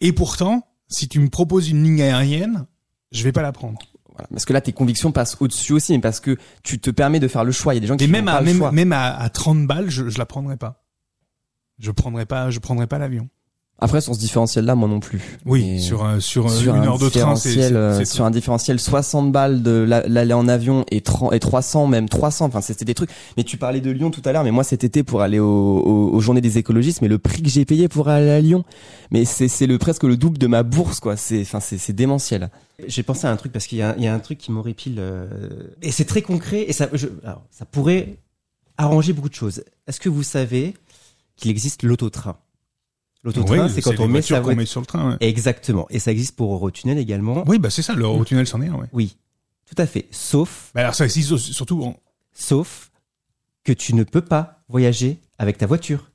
Et 0.00 0.12
pourtant, 0.12 0.66
si 0.88 1.08
tu 1.08 1.20
me 1.20 1.28
proposes 1.28 1.68
une 1.68 1.82
ligne 1.82 2.02
aérienne, 2.02 2.66
je 3.12 3.22
vais 3.24 3.32
pas 3.32 3.42
la 3.42 3.52
prendre. 3.52 3.78
voilà. 4.10 4.28
Parce 4.30 4.44
que 4.44 4.52
là, 4.52 4.60
tes 4.60 4.72
convictions 4.72 5.12
passent 5.12 5.36
au-dessus 5.40 5.72
aussi, 5.72 5.92
mais 5.92 6.00
parce 6.00 6.20
que 6.20 6.36
tu 6.62 6.78
te 6.78 6.90
permets 6.90 7.20
de 7.20 7.28
faire 7.28 7.44
le 7.44 7.52
choix. 7.52 7.74
Il 7.74 7.76
y 7.76 7.78
a 7.78 7.80
des 7.80 7.86
gens 7.86 7.96
qui 7.96 8.06
font 8.06 8.12
même 8.12 8.24
pas 8.26 8.34
à 8.34 8.40
le 8.40 8.46
même, 8.46 8.56
choix. 8.58 8.72
même 8.72 8.92
à, 8.92 9.16
à 9.16 9.28
30 9.28 9.66
balles, 9.66 9.90
je, 9.90 10.08
je 10.08 10.18
la 10.18 10.26
prendrai 10.26 10.56
pas. 10.56 10.84
Je 11.78 11.90
prendrai 11.90 12.24
pas, 12.24 12.50
je 12.50 12.58
prendrai 12.60 12.86
pas 12.86 12.98
l'avion. 12.98 13.28
Après, 13.80 14.00
sur 14.00 14.14
ce 14.14 14.20
différentiel-là, 14.20 14.76
moi 14.76 14.88
non 14.88 15.00
plus. 15.00 15.20
Oui, 15.44 15.74
Et 15.74 15.78
sur 15.80 16.04
un, 16.04 16.20
sur, 16.20 16.46
euh, 16.46 16.48
sur 16.48 16.74
une 16.76 16.82
un 16.82 16.86
heure 16.86 16.98
de 16.98 17.08
train, 17.08 17.34
c'est 17.34 17.72
euh, 17.72 18.04
sur 18.04 18.24
un 18.24 18.30
différentiel 18.30 18.78
60 18.80 19.30
balles 19.32 19.62
de 19.62 19.72
la- 19.72 20.06
l'aller 20.06 20.32
en 20.32 20.46
avion 20.48 20.86
et, 20.90 21.00
30 21.00 21.34
et 21.34 21.40
300 21.40 21.86
même 21.88 22.08
300 22.08 22.46
enfin 22.46 22.60
c'était 22.60 22.84
des 22.84 22.94
trucs. 22.94 23.10
Mais 23.36 23.42
tu 23.42 23.56
parlais 23.58 23.80
de 23.80 23.90
Lyon 23.90 24.10
tout 24.12 24.22
à 24.24 24.32
l'heure 24.32 24.44
mais 24.44 24.52
moi 24.52 24.62
cet 24.64 24.84
été 24.84 25.02
pour 25.02 25.20
aller 25.22 25.40
au, 25.40 25.46
au- 25.48 26.14
aux 26.14 26.20
journées 26.20 26.40
des 26.40 26.56
écologistes 26.56 27.02
mais 27.02 27.08
le 27.08 27.18
prix 27.18 27.42
que 27.42 27.48
j'ai 27.50 27.64
payé 27.64 27.88
pour 27.88 28.08
aller 28.08 28.30
à 28.30 28.40
Lyon 28.40 28.64
mais 29.10 29.24
c'est 29.24 29.48
c'est 29.48 29.66
le 29.66 29.76
presque 29.76 30.04
le 30.04 30.16
double 30.16 30.38
de 30.38 30.46
ma 30.46 30.62
bourse 30.62 31.00
quoi. 31.00 31.16
C'est 31.16 31.42
enfin 31.42 31.60
c'est 31.60 31.76
c'est 31.76 31.92
démentiel. 31.92 32.50
J'ai 32.86 33.02
pensé 33.02 33.26
à 33.26 33.30
un 33.32 33.36
truc 33.36 33.52
parce 33.52 33.66
qu'il 33.66 33.78
y, 33.78 33.82
a- 33.82 33.96
il 33.98 34.04
y 34.04 34.06
a 34.06 34.14
un 34.14 34.20
truc 34.20 34.38
qui 34.38 34.52
m'horripile 34.52 34.96
euh, 34.98 35.26
et 35.82 35.90
c'est 35.90 36.04
très 36.06 36.22
concret 36.22 36.62
et 36.68 36.72
ça, 36.72 36.88
je, 36.92 37.08
alors, 37.24 37.42
ça 37.50 37.64
pourrait 37.64 38.16
arranger 38.78 39.12
beaucoup 39.12 39.28
de 39.28 39.34
choses. 39.34 39.64
Est-ce 39.88 39.98
que 40.00 40.08
vous 40.08 40.22
savez 40.22 40.74
qu'il 41.36 41.50
existe 41.50 41.82
l'autotrain? 41.82 42.36
L'autotrain, 43.24 43.66
Oui, 43.66 43.72
c'est 43.74 43.80
quand 43.82 43.98
on 43.98 44.06
met 44.06 44.12
voitures 44.20 44.36
sa 44.36 44.40
qu'on 44.40 44.44
voiture. 44.44 44.58
met 44.58 44.66
sur 44.66 44.80
le 44.80 44.86
train. 44.86 45.10
ouais. 45.12 45.16
Exactement. 45.20 45.86
Et 45.90 45.98
ça 45.98 46.12
existe 46.12 46.36
pour 46.36 46.52
Eurotunnel 46.52 46.98
également. 46.98 47.42
Oui, 47.46 47.58
bah 47.58 47.70
c'est 47.70 47.82
ça, 47.82 47.94
le 47.94 48.04
Eurotunnel 48.04 48.46
c'en 48.46 48.60
est 48.60 48.68
un, 48.68 48.74
ouais. 48.74 48.86
Oui, 48.92 49.16
tout 49.66 49.80
à 49.80 49.86
fait. 49.86 50.06
Sauf, 50.10 50.70
Bah 50.74 50.82
alors 50.82 50.94
ça 50.94 51.04
existe 51.04 51.36
surtout 51.38 51.82
en- 51.82 51.96
sauf 52.32 52.90
que 53.64 53.72
tu 53.72 53.94
ne 53.94 54.04
peux 54.04 54.20
pas 54.20 54.62
voyager 54.68 55.18
avec 55.38 55.56
ta 55.58 55.66
voiture. 55.66 56.10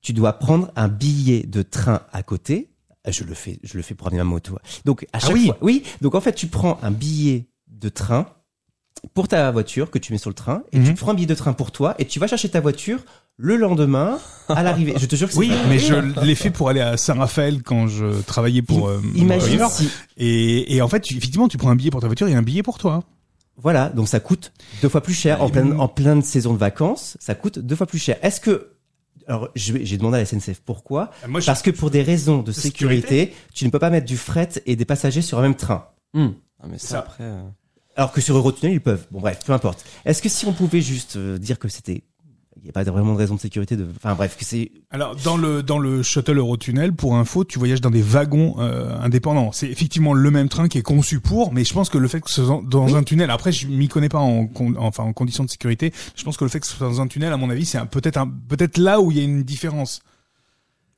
Tu 0.00 0.12
dois 0.12 0.34
prendre 0.34 0.70
un 0.76 0.88
billet 0.88 1.42
de 1.42 1.62
train 1.62 2.02
à 2.12 2.22
côté. 2.22 2.70
Je 3.08 3.24
le 3.24 3.34
fais, 3.34 3.58
je 3.64 3.76
le 3.76 3.82
fais 3.82 3.94
pour 3.94 4.12
ma 4.12 4.22
moto. 4.24 4.56
Donc 4.84 5.06
à 5.12 5.18
chaque 5.18 5.32
oui. 5.32 5.46
fois, 5.46 5.58
oui. 5.60 5.82
Donc 6.02 6.14
en 6.14 6.20
fait, 6.20 6.34
tu 6.34 6.46
prends 6.46 6.78
un 6.82 6.90
billet 6.90 7.48
de 7.68 7.88
train 7.88 8.26
pour 9.12 9.28
ta 9.28 9.50
voiture 9.50 9.90
que 9.90 9.98
tu 9.98 10.12
mets 10.12 10.18
sur 10.18 10.30
le 10.30 10.34
train 10.34 10.62
et 10.72 10.78
Mhm. 10.78 10.84
tu 10.86 10.94
prends 10.94 11.10
un 11.10 11.14
billet 11.14 11.26
de 11.26 11.34
train 11.34 11.52
pour 11.52 11.72
toi 11.72 11.94
et 11.98 12.06
tu 12.06 12.18
vas 12.20 12.26
chercher 12.28 12.48
ta 12.48 12.60
voiture 12.60 13.00
le 13.36 13.56
lendemain 13.56 14.18
à 14.48 14.62
l'arrivée. 14.62 14.94
Je 14.96 15.06
te 15.06 15.16
jure 15.16 15.28
que 15.28 15.34
c'est 15.34 15.38
Oui, 15.40 15.50
mais 15.68 15.78
je 15.78 15.94
l'ai 16.24 16.34
fait 16.34 16.50
pour 16.50 16.68
aller 16.68 16.80
à 16.80 16.96
Saint-Raphaël 16.96 17.62
quand 17.62 17.86
je 17.88 18.20
travaillais 18.22 18.62
pour 18.62 18.88
euh, 18.88 19.00
Imagine 19.14 19.66
si, 19.70 19.88
Et, 20.16 20.76
et 20.76 20.82
en 20.82 20.88
fait, 20.88 21.00
tu- 21.00 21.16
effectivement, 21.16 21.48
tu 21.48 21.56
prends 21.58 21.70
un 21.70 21.76
billet 21.76 21.90
pour 21.90 22.00
ta 22.00 22.06
voiture 22.06 22.28
et 22.28 22.34
un 22.34 22.42
billet 22.42 22.62
pour 22.62 22.78
toi. 22.78 23.02
voilà, 23.56 23.88
donc 23.88 24.08
ça 24.08 24.20
coûte 24.20 24.52
deux 24.82 24.88
fois 24.88 25.00
plus 25.02 25.14
cher 25.14 25.42
en 25.42 25.48
pleine, 25.48 25.80
en 25.80 25.88
pleine 25.88 26.22
saison 26.22 26.52
de 26.52 26.58
vacances. 26.58 27.16
Ça 27.20 27.34
coûte 27.34 27.58
deux 27.58 27.76
fois 27.76 27.86
plus 27.86 27.98
cher. 27.98 28.16
Est-ce 28.22 28.40
que 28.40 28.70
alors 29.26 29.48
je 29.56 29.72
vais- 29.72 29.84
j'ai 29.86 29.96
demandé 29.96 30.16
à 30.16 30.20
la 30.20 30.26
SNCF 30.26 30.60
pourquoi 30.64 31.10
Moi, 31.26 31.40
je- 31.40 31.46
Parce 31.46 31.62
que 31.62 31.70
pour 31.70 31.90
des 31.90 32.02
raisons 32.02 32.38
de 32.42 32.48
De 32.48 32.52
sécurité, 32.52 33.08
sécurité. 33.08 33.34
tu 33.54 33.64
ne 33.64 33.70
peux 33.70 33.78
pas 33.78 33.88
mettre 33.90 34.06
du 34.06 34.16
fret 34.18 34.50
et 34.66 34.76
des 34.76 34.84
passagers 34.84 35.22
sur 35.22 35.38
un 35.38 35.42
même 35.42 35.54
train. 35.54 35.86
Hmm. 36.12 36.28
Ah, 36.62 36.66
mais 36.70 36.78
ça, 36.78 36.88
Ça. 36.88 36.98
après 37.00 37.24
euh, 37.24 37.42
Alors 37.96 38.12
que 38.12 38.20
sur 38.20 38.36
Eurotunnel, 38.36 38.74
ils 38.74 38.80
peuvent. 38.82 39.06
Bon 39.10 39.20
bref, 39.20 39.40
peu 39.46 39.52
importe. 39.52 39.84
Est-ce 40.04 40.20
que 40.20 40.28
si 40.28 40.44
on 40.46 40.52
pouvait 40.52 40.80
juste 40.82 41.16
euh, 41.16 41.38
dire 41.38 41.58
que 41.58 41.68
c'était... 41.68 42.04
Il 42.56 42.64
n'y 42.64 42.70
a 42.70 42.72
pas 42.72 42.84
vraiment 42.84 43.12
de 43.12 43.18
raison 43.18 43.34
de 43.34 43.40
sécurité 43.40 43.76
de... 43.76 43.86
Enfin 43.96 44.14
bref, 44.14 44.36
que 44.38 44.44
c'est... 44.44 44.70
Alors 44.90 45.16
dans 45.16 45.36
le 45.36 45.62
dans 45.62 45.78
le 45.78 46.02
shuttle 46.02 46.38
Eurotunnel, 46.38 46.92
pour 46.94 47.16
info, 47.16 47.44
tu 47.44 47.58
voyages 47.58 47.80
dans 47.80 47.90
des 47.90 48.00
wagons 48.00 48.54
euh, 48.58 48.96
indépendants. 49.00 49.52
C'est 49.52 49.68
effectivement 49.68 50.14
le 50.14 50.30
même 50.30 50.48
train 50.48 50.68
qui 50.68 50.78
est 50.78 50.82
conçu 50.82 51.20
pour, 51.20 51.52
mais 51.52 51.64
je 51.64 51.74
pense 51.74 51.90
que 51.90 51.98
le 51.98 52.08
fait 52.08 52.20
que 52.20 52.30
ce 52.30 52.44
soit 52.44 52.62
dans 52.64 52.86
Oui. 52.86 52.94
un 52.94 53.02
tunnel, 53.02 53.30
après 53.30 53.52
je 53.52 53.66
m'y 53.66 53.88
connais 53.88 54.08
pas 54.08 54.20
en 54.20 54.46
con- 54.46 54.74
enfin 54.78 55.02
en 55.02 55.12
conditions 55.12 55.44
de 55.44 55.50
sécurité, 55.50 55.92
je 56.14 56.22
pense 56.24 56.36
que 56.36 56.44
le 56.44 56.50
fait 56.50 56.60
que 56.60 56.66
ce 56.66 56.74
soit 56.76 56.88
dans 56.88 57.00
un 57.00 57.06
tunnel, 57.08 57.32
à 57.32 57.36
mon 57.36 57.50
avis, 57.50 57.66
c'est 57.66 57.84
peut-être 57.86 58.16
un 58.16 58.28
peut-être 58.48 58.78
là 58.78 59.00
où 59.00 59.10
il 59.10 59.18
y 59.18 59.20
a 59.20 59.24
une 59.24 59.42
différence. 59.42 60.00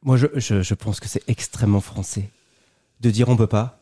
Moi, 0.03 0.17
je, 0.19 0.27
je, 0.37 0.63
je 0.63 0.75
pense 0.75 1.01
que 1.01 1.09
c'est 1.09 1.23
extrêmement 1.27 1.81
français 1.81 2.29
de 3.01 3.11
dire 3.11 3.29
on 3.29 3.37
peut 3.37 3.47
pas. 3.49 3.76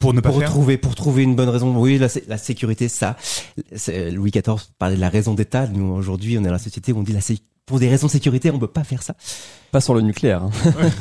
Pour 0.00 0.12
ne 0.14 0.20
pas 0.20 0.30
Pour 0.30 0.40
faire. 0.40 0.50
trouver, 0.50 0.76
pour 0.78 0.94
trouver 0.96 1.22
une 1.22 1.36
bonne 1.36 1.48
raison. 1.50 1.76
Oui, 1.78 1.98
la, 1.98 2.08
sé- 2.08 2.24
la 2.26 2.38
sécurité, 2.38 2.88
ça. 2.88 3.16
C'est- 3.76 4.10
Louis 4.10 4.30
XIV 4.32 4.56
parlait 4.78 4.96
de 4.96 5.00
la 5.00 5.10
raison 5.10 5.34
d'État. 5.34 5.66
Nous, 5.68 5.84
aujourd'hui, 5.92 6.36
on 6.38 6.40
est 6.40 6.46
dans 6.46 6.50
la 6.52 6.58
société 6.58 6.92
où 6.92 6.98
on 6.98 7.02
dit 7.02 7.12
la 7.12 7.20
pour 7.66 7.78
des 7.78 7.88
raisons 7.88 8.08
de 8.08 8.12
sécurité, 8.12 8.50
on 8.50 8.58
peut 8.58 8.66
pas 8.66 8.82
faire 8.82 9.02
ça. 9.04 9.14
pas 9.70 9.80
sur 9.80 9.94
le 9.94 10.00
nucléaire 10.00 10.42
hein. 10.42 10.50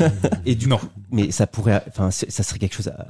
Et 0.45 0.53
du 0.53 0.67
Non. 0.67 0.79
mais 1.11 1.31
ça 1.31 1.47
pourrait, 1.47 1.81
enfin, 1.87 2.11
ça 2.11 2.43
serait 2.43 2.59
quelque 2.59 2.75
chose 2.75 2.89
à, 2.89 3.07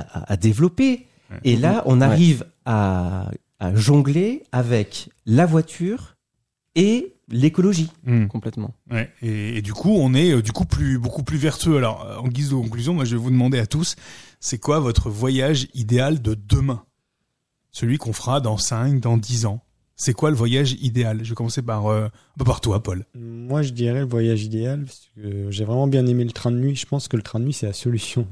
à, 0.00 0.32
à 0.32 0.36
développer. 0.38 1.06
Ouais. 1.30 1.36
Et 1.44 1.56
là, 1.56 1.82
on 1.84 2.00
arrive 2.00 2.46
à, 2.64 3.28
à 3.60 3.74
jongler 3.74 4.44
avec 4.52 5.10
la 5.26 5.44
voiture 5.44 6.13
et 6.74 7.14
l'écologie. 7.28 7.90
Hmm. 8.04 8.26
complètement 8.26 8.74
Ouais. 8.90 9.10
Et, 9.22 9.58
et 9.58 9.62
du 9.62 9.72
coup, 9.72 9.94
on 9.96 10.14
est 10.14 10.32
euh, 10.32 10.42
du 10.42 10.52
coup 10.52 10.64
plus 10.64 10.98
beaucoup 10.98 11.22
plus 11.22 11.38
vertueux. 11.38 11.76
Alors, 11.76 12.04
euh, 12.04 12.16
en 12.18 12.28
guise 12.28 12.50
de 12.50 12.54
conclusion, 12.54 12.94
moi, 12.94 13.04
je 13.04 13.16
vais 13.16 13.22
vous 13.22 13.30
demander 13.30 13.58
à 13.58 13.66
tous, 13.66 13.96
c'est 14.40 14.58
quoi 14.58 14.80
votre 14.80 15.10
voyage 15.10 15.68
idéal 15.74 16.20
de 16.20 16.34
demain? 16.34 16.84
Celui 17.70 17.98
qu'on 17.98 18.12
fera 18.12 18.40
dans 18.40 18.56
5, 18.56 19.00
dans 19.00 19.16
10 19.16 19.46
ans. 19.46 19.60
C'est 19.96 20.12
quoi 20.12 20.30
le 20.30 20.36
voyage 20.36 20.72
idéal? 20.80 21.20
Je 21.22 21.30
vais 21.30 21.34
commencer 21.36 21.62
par 21.62 21.86
euh, 21.86 22.08
bah, 22.36 22.44
par 22.44 22.60
toi, 22.60 22.82
Paul. 22.82 23.06
Moi, 23.14 23.62
je 23.62 23.70
dirais 23.70 24.00
le 24.00 24.06
voyage 24.06 24.42
idéal, 24.42 24.84
parce 24.84 25.08
que 25.14 25.50
j'ai 25.50 25.64
vraiment 25.64 25.86
bien 25.86 26.04
aimé 26.06 26.24
le 26.24 26.32
train 26.32 26.50
de 26.50 26.56
nuit. 26.56 26.74
Je 26.74 26.86
pense 26.86 27.06
que 27.06 27.16
le 27.16 27.22
train 27.22 27.38
de 27.38 27.44
nuit, 27.44 27.52
c'est 27.52 27.66
la 27.66 27.72
solution. 27.72 28.26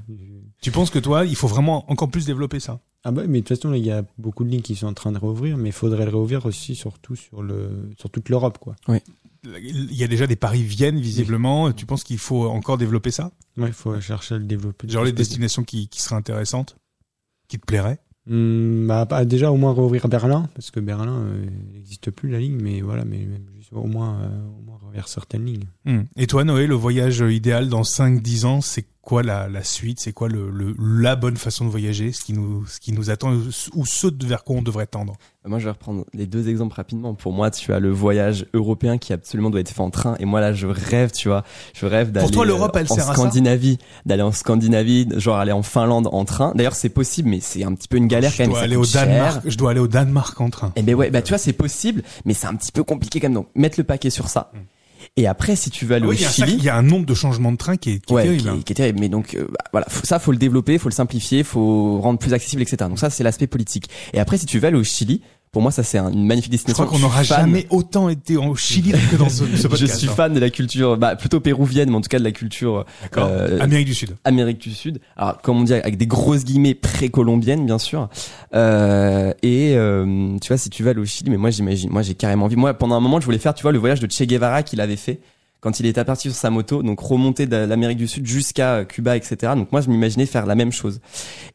Tu 0.60 0.72
penses 0.72 0.90
que 0.90 0.98
toi, 0.98 1.24
il 1.24 1.36
faut 1.36 1.46
vraiment 1.46 1.90
encore 1.90 2.10
plus 2.10 2.26
développer 2.26 2.58
ça? 2.58 2.80
Ah 3.04 3.10
bah, 3.10 3.22
mais 3.26 3.40
de 3.40 3.46
toute 3.46 3.56
façon, 3.56 3.70
là, 3.70 3.76
il 3.76 3.84
y 3.84 3.90
a 3.90 4.04
beaucoup 4.18 4.44
de 4.44 4.50
lignes 4.50 4.62
qui 4.62 4.76
sont 4.76 4.86
en 4.86 4.94
train 4.94 5.12
de 5.12 5.18
réouvrir, 5.18 5.56
mais 5.56 5.70
il 5.70 5.72
faudrait 5.72 6.04
le 6.04 6.10
réouvrir 6.10 6.46
aussi, 6.46 6.76
surtout 6.76 7.16
sur 7.16 7.42
le, 7.42 7.90
sur 7.98 8.10
toute 8.10 8.28
l'Europe, 8.28 8.58
quoi. 8.58 8.76
Il 9.44 9.92
y 9.92 10.04
a 10.04 10.06
déjà 10.06 10.28
des 10.28 10.36
Paris-Vienne, 10.36 11.00
visiblement. 11.00 11.72
Tu 11.72 11.84
penses 11.84 12.04
qu'il 12.04 12.18
faut 12.18 12.46
encore 12.46 12.78
développer 12.78 13.10
ça? 13.10 13.32
Ouais, 13.56 13.68
il 13.68 13.72
faut 13.72 14.00
chercher 14.00 14.36
à 14.36 14.38
le 14.38 14.44
développer. 14.44 14.88
Genre 14.88 15.02
les 15.02 15.12
destinations 15.12 15.64
qui, 15.64 15.88
qui 15.88 16.00
seraient 16.00 16.14
intéressantes 16.14 16.76
Qui 17.48 17.58
te 17.58 17.66
plairaient? 17.66 17.98
Hmm, 18.26 18.86
bah, 18.86 19.04
bah, 19.04 19.24
déjà, 19.24 19.50
au 19.50 19.56
moins 19.56 19.74
réouvrir 19.74 20.06
Berlin, 20.06 20.48
parce 20.54 20.70
que 20.70 20.78
Berlin, 20.78 21.22
euh, 21.22 21.46
n'existe 21.72 22.12
plus 22.12 22.30
la 22.30 22.38
ligne, 22.38 22.60
mais 22.62 22.82
voilà, 22.82 23.04
mais 23.04 23.18
même 23.18 23.46
juste 23.56 23.72
au 23.72 23.86
moins, 23.86 24.20
euh, 24.20 24.46
au 24.60 24.62
moins 24.62 24.78
réouvrir 24.78 25.08
certaines 25.08 25.44
lignes. 25.44 25.66
Hmm. 25.84 26.02
Et 26.16 26.28
toi, 26.28 26.44
Noé, 26.44 26.68
le 26.68 26.76
voyage 26.76 27.18
idéal 27.18 27.68
dans 27.68 27.82
5-10 27.82 28.44
ans, 28.46 28.60
c'est 28.60 28.86
quoi 29.02 29.22
la, 29.22 29.48
la 29.48 29.62
suite 29.64 30.00
C'est 30.00 30.12
quoi 30.12 30.28
le, 30.28 30.48
le, 30.50 30.74
la 30.78 31.16
bonne 31.16 31.36
façon 31.36 31.64
de 31.64 31.70
voyager 31.70 32.12
Ce 32.12 32.22
qui 32.24 32.32
nous, 32.32 32.64
ce 32.66 32.80
qui 32.80 32.92
nous 32.92 33.10
attend 33.10 33.32
ou 33.32 33.84
ce 33.86 34.06
vers 34.24 34.44
quoi 34.44 34.56
on 34.56 34.62
devrait 34.62 34.86
tendre 34.86 35.14
Moi, 35.44 35.58
je 35.58 35.64
vais 35.64 35.70
reprendre 35.72 36.04
les 36.14 36.26
deux 36.26 36.48
exemples 36.48 36.74
rapidement. 36.76 37.14
Pour 37.14 37.32
moi, 37.32 37.50
tu 37.50 37.72
as 37.72 37.80
le 37.80 37.90
voyage 37.90 38.46
européen 38.54 38.98
qui 38.98 39.12
absolument 39.12 39.50
doit 39.50 39.60
être 39.60 39.70
fait 39.70 39.80
en 39.80 39.90
train. 39.90 40.14
Et 40.20 40.24
moi, 40.24 40.40
là, 40.40 40.52
je 40.52 40.66
rêve, 40.68 41.10
tu 41.10 41.28
vois. 41.28 41.44
Je 41.74 41.84
rêve 41.84 42.12
d'aller 42.12 42.30
toi, 42.30 42.46
l'Europe, 42.46 42.76
elle 42.76 42.86
en 42.88 42.94
sert 42.94 43.12
Scandinavie, 43.12 43.78
d'aller 44.06 44.22
en 44.22 44.32
Scandinavie, 44.32 45.08
genre 45.16 45.36
aller 45.36 45.52
en 45.52 45.62
Finlande 45.62 46.08
en 46.12 46.24
train. 46.24 46.52
D'ailleurs, 46.54 46.76
c'est 46.76 46.88
possible, 46.88 47.28
mais 47.28 47.40
c'est 47.40 47.64
un 47.64 47.74
petit 47.74 47.88
peu 47.88 47.96
une 47.96 48.06
galère 48.06 48.30
je 48.30 48.36
quand 48.38 48.44
même. 48.44 48.52
dois 48.52 48.60
aller 48.60 48.76
au 48.76 48.84
cher. 48.84 49.06
Danemark. 49.06 49.42
Je 49.44 49.56
dois 49.58 49.72
aller 49.72 49.80
au 49.80 49.88
Danemark 49.88 50.40
en 50.40 50.50
train. 50.50 50.72
Eh 50.76 50.82
ben 50.82 50.94
ouais, 50.94 51.10
bah 51.10 51.22
tu 51.22 51.30
vois, 51.30 51.38
c'est 51.38 51.52
possible, 51.52 52.02
mais 52.24 52.34
c'est 52.34 52.46
un 52.46 52.54
petit 52.54 52.72
peu 52.72 52.84
compliqué 52.84 53.20
quand 53.20 53.26
même. 53.26 53.34
Donc, 53.34 53.48
mettre 53.54 53.78
le 53.78 53.84
paquet 53.84 54.10
sur 54.10 54.28
ça. 54.28 54.50
Mm. 54.54 54.58
Et 55.18 55.26
après, 55.26 55.56
si 55.56 55.68
tu 55.70 55.84
veux 55.84 55.94
aller 55.96 56.06
Ah 56.06 56.08
oui, 56.08 56.16
au 56.16 56.18
il 56.18 56.26
Chili, 56.28 56.54
il 56.54 56.64
y 56.64 56.70
a 56.70 56.76
un 56.76 56.82
nombre 56.82 57.04
de 57.04 57.12
changements 57.14 57.52
de 57.52 57.58
train 57.58 57.76
qui 57.76 57.90
est, 57.90 57.98
qui 58.04 58.14
est 58.14 58.22
terrible. 58.22 58.42
qui, 58.42 58.48
hein. 58.48 58.56
est, 58.58 58.62
qui 58.62 58.72
est 58.72 58.76
terrible. 58.76 58.98
Mais 59.00 59.08
donc, 59.10 59.34
euh, 59.34 59.46
bah, 59.50 59.58
voilà, 59.72 59.86
faut- 59.90 60.06
ça, 60.06 60.18
faut 60.18 60.32
le 60.32 60.38
développer, 60.38 60.78
faut 60.78 60.88
le 60.88 60.94
simplifier, 60.94 61.44
faut 61.44 62.00
rendre 62.00 62.18
plus 62.18 62.32
accessible, 62.32 62.62
etc. 62.62 62.76
Donc 62.88 62.98
ça, 62.98 63.10
c'est 63.10 63.22
l'aspect 63.22 63.46
politique. 63.46 63.90
Et 64.14 64.20
après, 64.20 64.38
si 64.38 64.46
tu 64.46 64.58
veux 64.58 64.66
aller 64.68 64.78
au 64.78 64.84
Chili, 64.84 65.20
pour 65.52 65.60
moi, 65.60 65.70
ça 65.70 65.82
c'est 65.82 65.98
un- 65.98 66.10
une 66.10 66.26
magnifique 66.26 66.50
Je 66.50 66.56
destination. 66.56 66.86
crois 66.86 66.96
qu'on 66.98 67.02
n'aura 67.02 67.22
Je 67.22 67.28
jamais 67.28 67.66
autant 67.68 68.08
été 68.08 68.38
au 68.38 68.56
Chili 68.56 68.92
que 69.10 69.16
dans 69.16 69.28
ce, 69.28 69.44
ce 69.44 69.44
Je 69.62 69.68
podcast. 69.68 69.96
suis 69.98 70.08
hein. 70.08 70.12
fan 70.14 70.32
de 70.32 70.40
la 70.40 70.48
culture, 70.48 70.96
bah, 70.96 71.14
plutôt 71.14 71.40
péruvienne, 71.40 71.90
mais 71.90 71.96
en 71.96 72.00
tout 72.00 72.08
cas 72.08 72.18
de 72.18 72.24
la 72.24 72.32
culture 72.32 72.86
euh, 73.18 73.58
Amérique 73.60 73.86
du 73.86 73.94
Sud. 73.94 74.16
Amérique 74.24 74.58
du 74.58 74.72
Sud. 74.72 74.98
Alors, 75.16 75.42
comme 75.42 75.58
on 75.58 75.62
dit, 75.64 75.74
avec 75.74 75.98
des 75.98 76.06
grosses 76.06 76.44
guillemets 76.44 76.72
précolombiennes, 76.74 77.66
bien 77.66 77.78
sûr. 77.78 78.08
Euh, 78.54 79.32
et 79.42 79.74
euh, 79.76 80.36
tu 80.40 80.48
vois, 80.48 80.56
si 80.56 80.70
tu 80.70 80.82
vas 80.82 80.90
aller 80.90 81.00
au 81.00 81.04
Chili, 81.04 81.28
mais 81.30 81.36
moi 81.36 81.50
j'imagine, 81.50 81.90
moi 81.90 82.00
j'ai 82.00 82.14
carrément 82.14 82.46
envie. 82.46 82.56
Moi, 82.56 82.72
pendant 82.72 82.94
un 82.94 83.00
moment, 83.00 83.20
je 83.20 83.26
voulais 83.26 83.38
faire, 83.38 83.52
tu 83.52 83.60
vois, 83.62 83.72
le 83.72 83.78
voyage 83.78 84.00
de 84.00 84.10
Che 84.10 84.22
Guevara 84.22 84.62
qu'il 84.62 84.80
avait 84.80 84.96
fait 84.96 85.20
quand 85.62 85.80
il 85.80 85.86
était 85.86 86.04
parti 86.04 86.28
sur 86.28 86.36
sa 86.38 86.50
moto, 86.50 86.82
donc 86.82 87.00
remonter 87.00 87.46
de 87.46 87.56
l'Amérique 87.56 87.96
du 87.96 88.06
Sud 88.08 88.26
jusqu'à 88.26 88.74
euh, 88.74 88.84
Cuba, 88.84 89.16
etc. 89.16 89.52
Donc 89.56 89.72
moi, 89.72 89.80
je 89.80 89.88
m'imaginais 89.88 90.26
faire 90.26 90.44
la 90.44 90.54
même 90.54 90.72
chose. 90.72 91.00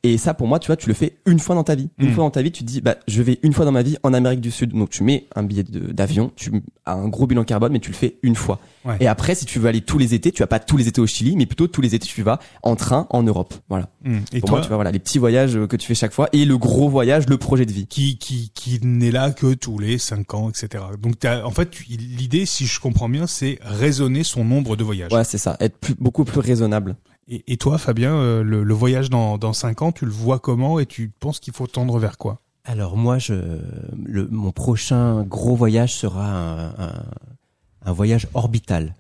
Et 0.04 0.18
ça, 0.18 0.34
pour 0.34 0.48
moi, 0.48 0.58
tu 0.58 0.68
vois, 0.68 0.78
tu 0.78 0.88
le 0.88 0.94
fais 0.96 1.18
une 1.26 1.38
fois 1.40 1.54
dans 1.56 1.64
ta 1.64 1.76
vie. 1.76 1.90
Une 2.00 2.10
Mm. 2.10 2.14
fois 2.14 2.24
dans 2.24 2.32
ta 2.32 2.42
vie, 2.42 2.52
tu 2.52 2.64
te 2.64 2.68
dis, 2.68 2.82
bah, 2.82 2.96
je 3.08 3.22
vais 3.22 3.38
une 3.44 3.54
fois 3.54 3.66
dans 3.66 3.72
ma 3.72 3.84
vie 3.84 3.98
en 4.04 4.14
Amérique 4.14 4.42
du 4.42 4.50
Sud. 4.50 4.72
Donc 4.72 4.90
tu 4.90 5.04
mets 5.04 5.28
un 5.36 5.44
billet 5.44 5.64
d'avion, 5.64 6.32
tu 6.36 6.52
as 6.86 6.94
un 6.94 7.08
gros 7.10 7.28
bilan 7.28 7.44
carbone, 7.44 7.74
mais 7.74 7.80
tu 7.80 7.92
le 7.92 7.96
fais 7.98 8.18
une 8.24 8.36
fois. 8.36 8.60
Ouais. 8.86 8.96
Et 9.02 9.08
après, 9.08 9.36
si 9.36 9.46
tu 9.46 9.60
veux 9.60 9.68
aller 9.68 9.82
tous 9.82 9.98
les 9.98 10.14
étés, 10.14 10.32
tu 10.32 10.42
vas 10.42 10.48
pas 10.48 10.60
tous 10.60 10.78
les 10.78 10.88
étés 10.88 11.02
au 11.02 11.08
Chili, 11.08 11.36
mais 11.36 11.46
plutôt 11.46 11.68
tous 11.68 11.82
les 11.82 11.94
étés, 11.94 12.08
tu 12.08 12.24
vas 12.24 12.40
en 12.64 12.78
train 12.78 13.08
en 13.10 13.24
Europe. 13.24 13.54
Voilà. 13.68 13.90
Hmm. 14.06 14.20
Et 14.32 14.40
Pour 14.40 14.48
toi, 14.50 14.58
moi, 14.60 14.62
tu 14.62 14.68
vois, 14.70 14.78
voilà, 14.78 14.92
les 14.92 15.00
petits 15.00 15.20
voyages 15.20 15.58
euh, 15.58 15.68
que 15.68 15.76
tu 15.76 15.86
fais 15.86 15.96
chaque 15.96 16.14
fois 16.14 16.30
et 16.32 16.46
le 16.46 16.58
gros 16.58 16.88
voyage, 16.88 17.28
le 17.28 17.38
projet 17.38 17.66
de 17.66 17.74
vie. 17.74 17.88
qui, 17.88 18.18
qui, 18.18 18.52
qui 18.54 18.80
n'est 18.84 19.12
là 19.12 19.32
que 19.32 19.54
tous 19.54 19.78
les 19.80 19.98
5 19.98 20.34
ans, 20.34 20.50
etc. 20.50 20.82
Donc, 21.02 21.20
t'as- 21.20 21.46
en 21.46 21.52
fait, 21.52 21.78
l'idée, 21.90 22.46
si 22.46 22.66
je 22.66 22.80
comprends 22.80 23.10
bien, 23.10 23.28
c'est 23.28 23.60
raisonner 23.98 24.24
son 24.24 24.44
nombre 24.46 24.76
de 24.76 24.84
voyages. 24.84 25.12
Ouais, 25.12 25.24
c'est 25.24 25.38
ça. 25.38 25.58
Être 25.60 25.78
plus, 25.78 25.96
beaucoup 25.96 26.24
plus 26.24 26.40
raisonnable. 26.40 26.96
Et, 27.28 27.44
et 27.52 27.58
toi, 27.58 27.78
Fabien, 27.78 28.16
euh, 28.16 28.44
le, 28.44 28.64
le 28.64 28.74
voyage 28.74 29.10
dans, 29.10 29.38
dans 29.38 29.54
5 29.54 29.82
ans, 29.82 29.92
tu 29.92 30.06
le 30.06 30.12
vois 30.12 30.40
comment 30.40 30.80
et 30.80 30.86
tu 30.86 31.12
penses 31.20 31.40
qu'il 31.40 31.54
faut 31.54 31.68
tendre 31.68 31.98
vers 32.00 32.18
quoi? 32.18 32.40
Alors 32.64 32.98
moi, 32.98 33.18
je, 33.18 33.34
le, 34.06 34.28
mon 34.30 34.52
prochain 34.52 35.24
gros 35.24 35.56
voyage 35.56 35.96
sera 35.96 36.26
un, 36.28 36.68
un, 36.78 37.04
un 37.86 37.92
voyage 37.92 38.28
orbital. 38.34 38.94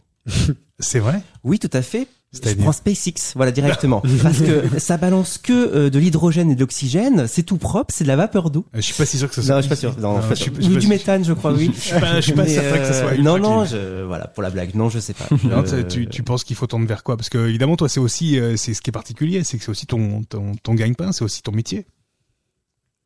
C'est 0.79 0.99
vrai? 0.99 1.21
Oui, 1.43 1.59
tout 1.59 1.69
à 1.73 1.81
fait, 1.81 2.07
Je 2.33 2.53
prends 2.55 2.73
SpaceX, 2.73 3.33
voilà 3.35 3.51
directement, 3.53 4.01
parce 4.21 4.39
que 4.39 4.79
ça 4.79 4.97
balance 4.97 5.37
que 5.37 5.53
euh, 5.53 5.89
de 5.89 5.97
l'hydrogène 5.97 6.51
et 6.51 6.55
de 6.55 6.59
l'oxygène. 6.59 7.25
C'est 7.27 7.43
tout 7.43 7.57
propre, 7.57 7.93
c'est 7.95 8.03
de 8.03 8.09
la 8.09 8.17
vapeur 8.17 8.49
d'eau. 8.51 8.65
Euh, 8.75 8.77
Je 8.77 8.81
suis 8.81 8.93
pas 8.93 9.05
si 9.05 9.17
sûr 9.17 9.29
que 9.29 9.35
ça 9.35 9.41
soit. 9.41 9.53
Non, 9.55 9.57
je 9.59 9.61
suis 9.61 9.69
pas 9.69 9.75
sûr. 9.77 9.95
Non, 9.97 10.13
Non, 10.15 10.21
je 10.29 10.35
suis 10.35 10.51
pas 10.51 10.59
je 10.61 10.67
Ou 10.69 10.73
pas 10.73 10.79
du 10.79 10.87
méthane, 10.87 11.23
je 11.23 11.31
crois, 11.33 11.53
oui. 11.53 11.71
Je 11.73 11.79
suis 11.79 11.99
pas, 11.99 12.15
je 12.17 12.21
suis 12.21 12.33
pas 12.33 12.43
Mais, 12.43 12.49
certain 12.53 12.77
que 12.79 12.85
ça 12.85 12.93
soit. 13.01 13.11
euh, 13.13 13.21
Non, 13.21 13.39
non, 13.39 13.63
je, 13.65 14.03
voilà, 14.03 14.27
pour 14.27 14.43
la 14.43 14.49
blague, 14.49 14.75
non, 14.75 14.89
je 14.89 14.99
sais 14.99 15.13
pas. 15.13 15.27
Non, 15.45 15.63
tu, 15.89 16.07
tu 16.07 16.21
penses 16.23 16.43
qu'il 16.43 16.57
faut 16.57 16.67
tendre 16.67 16.85
vers 16.85 17.03
quoi? 17.03 17.15
Parce 17.15 17.29
que 17.29 17.47
évidemment, 17.47 17.77
toi, 17.77 17.87
c'est 17.87 18.01
aussi, 18.01 18.37
euh, 18.39 18.57
c'est 18.57 18.73
ce 18.73 18.81
qui 18.81 18.89
est 18.89 18.91
particulier, 18.91 19.43
c'est 19.45 19.57
que 19.57 19.63
c'est 19.63 19.71
aussi 19.71 19.85
ton 19.87 20.21
ton, 20.23 20.51
ton 20.61 20.73
gagne-pain, 20.73 21.13
c'est 21.13 21.23
aussi 21.23 21.41
ton 21.41 21.53
métier. 21.53 21.87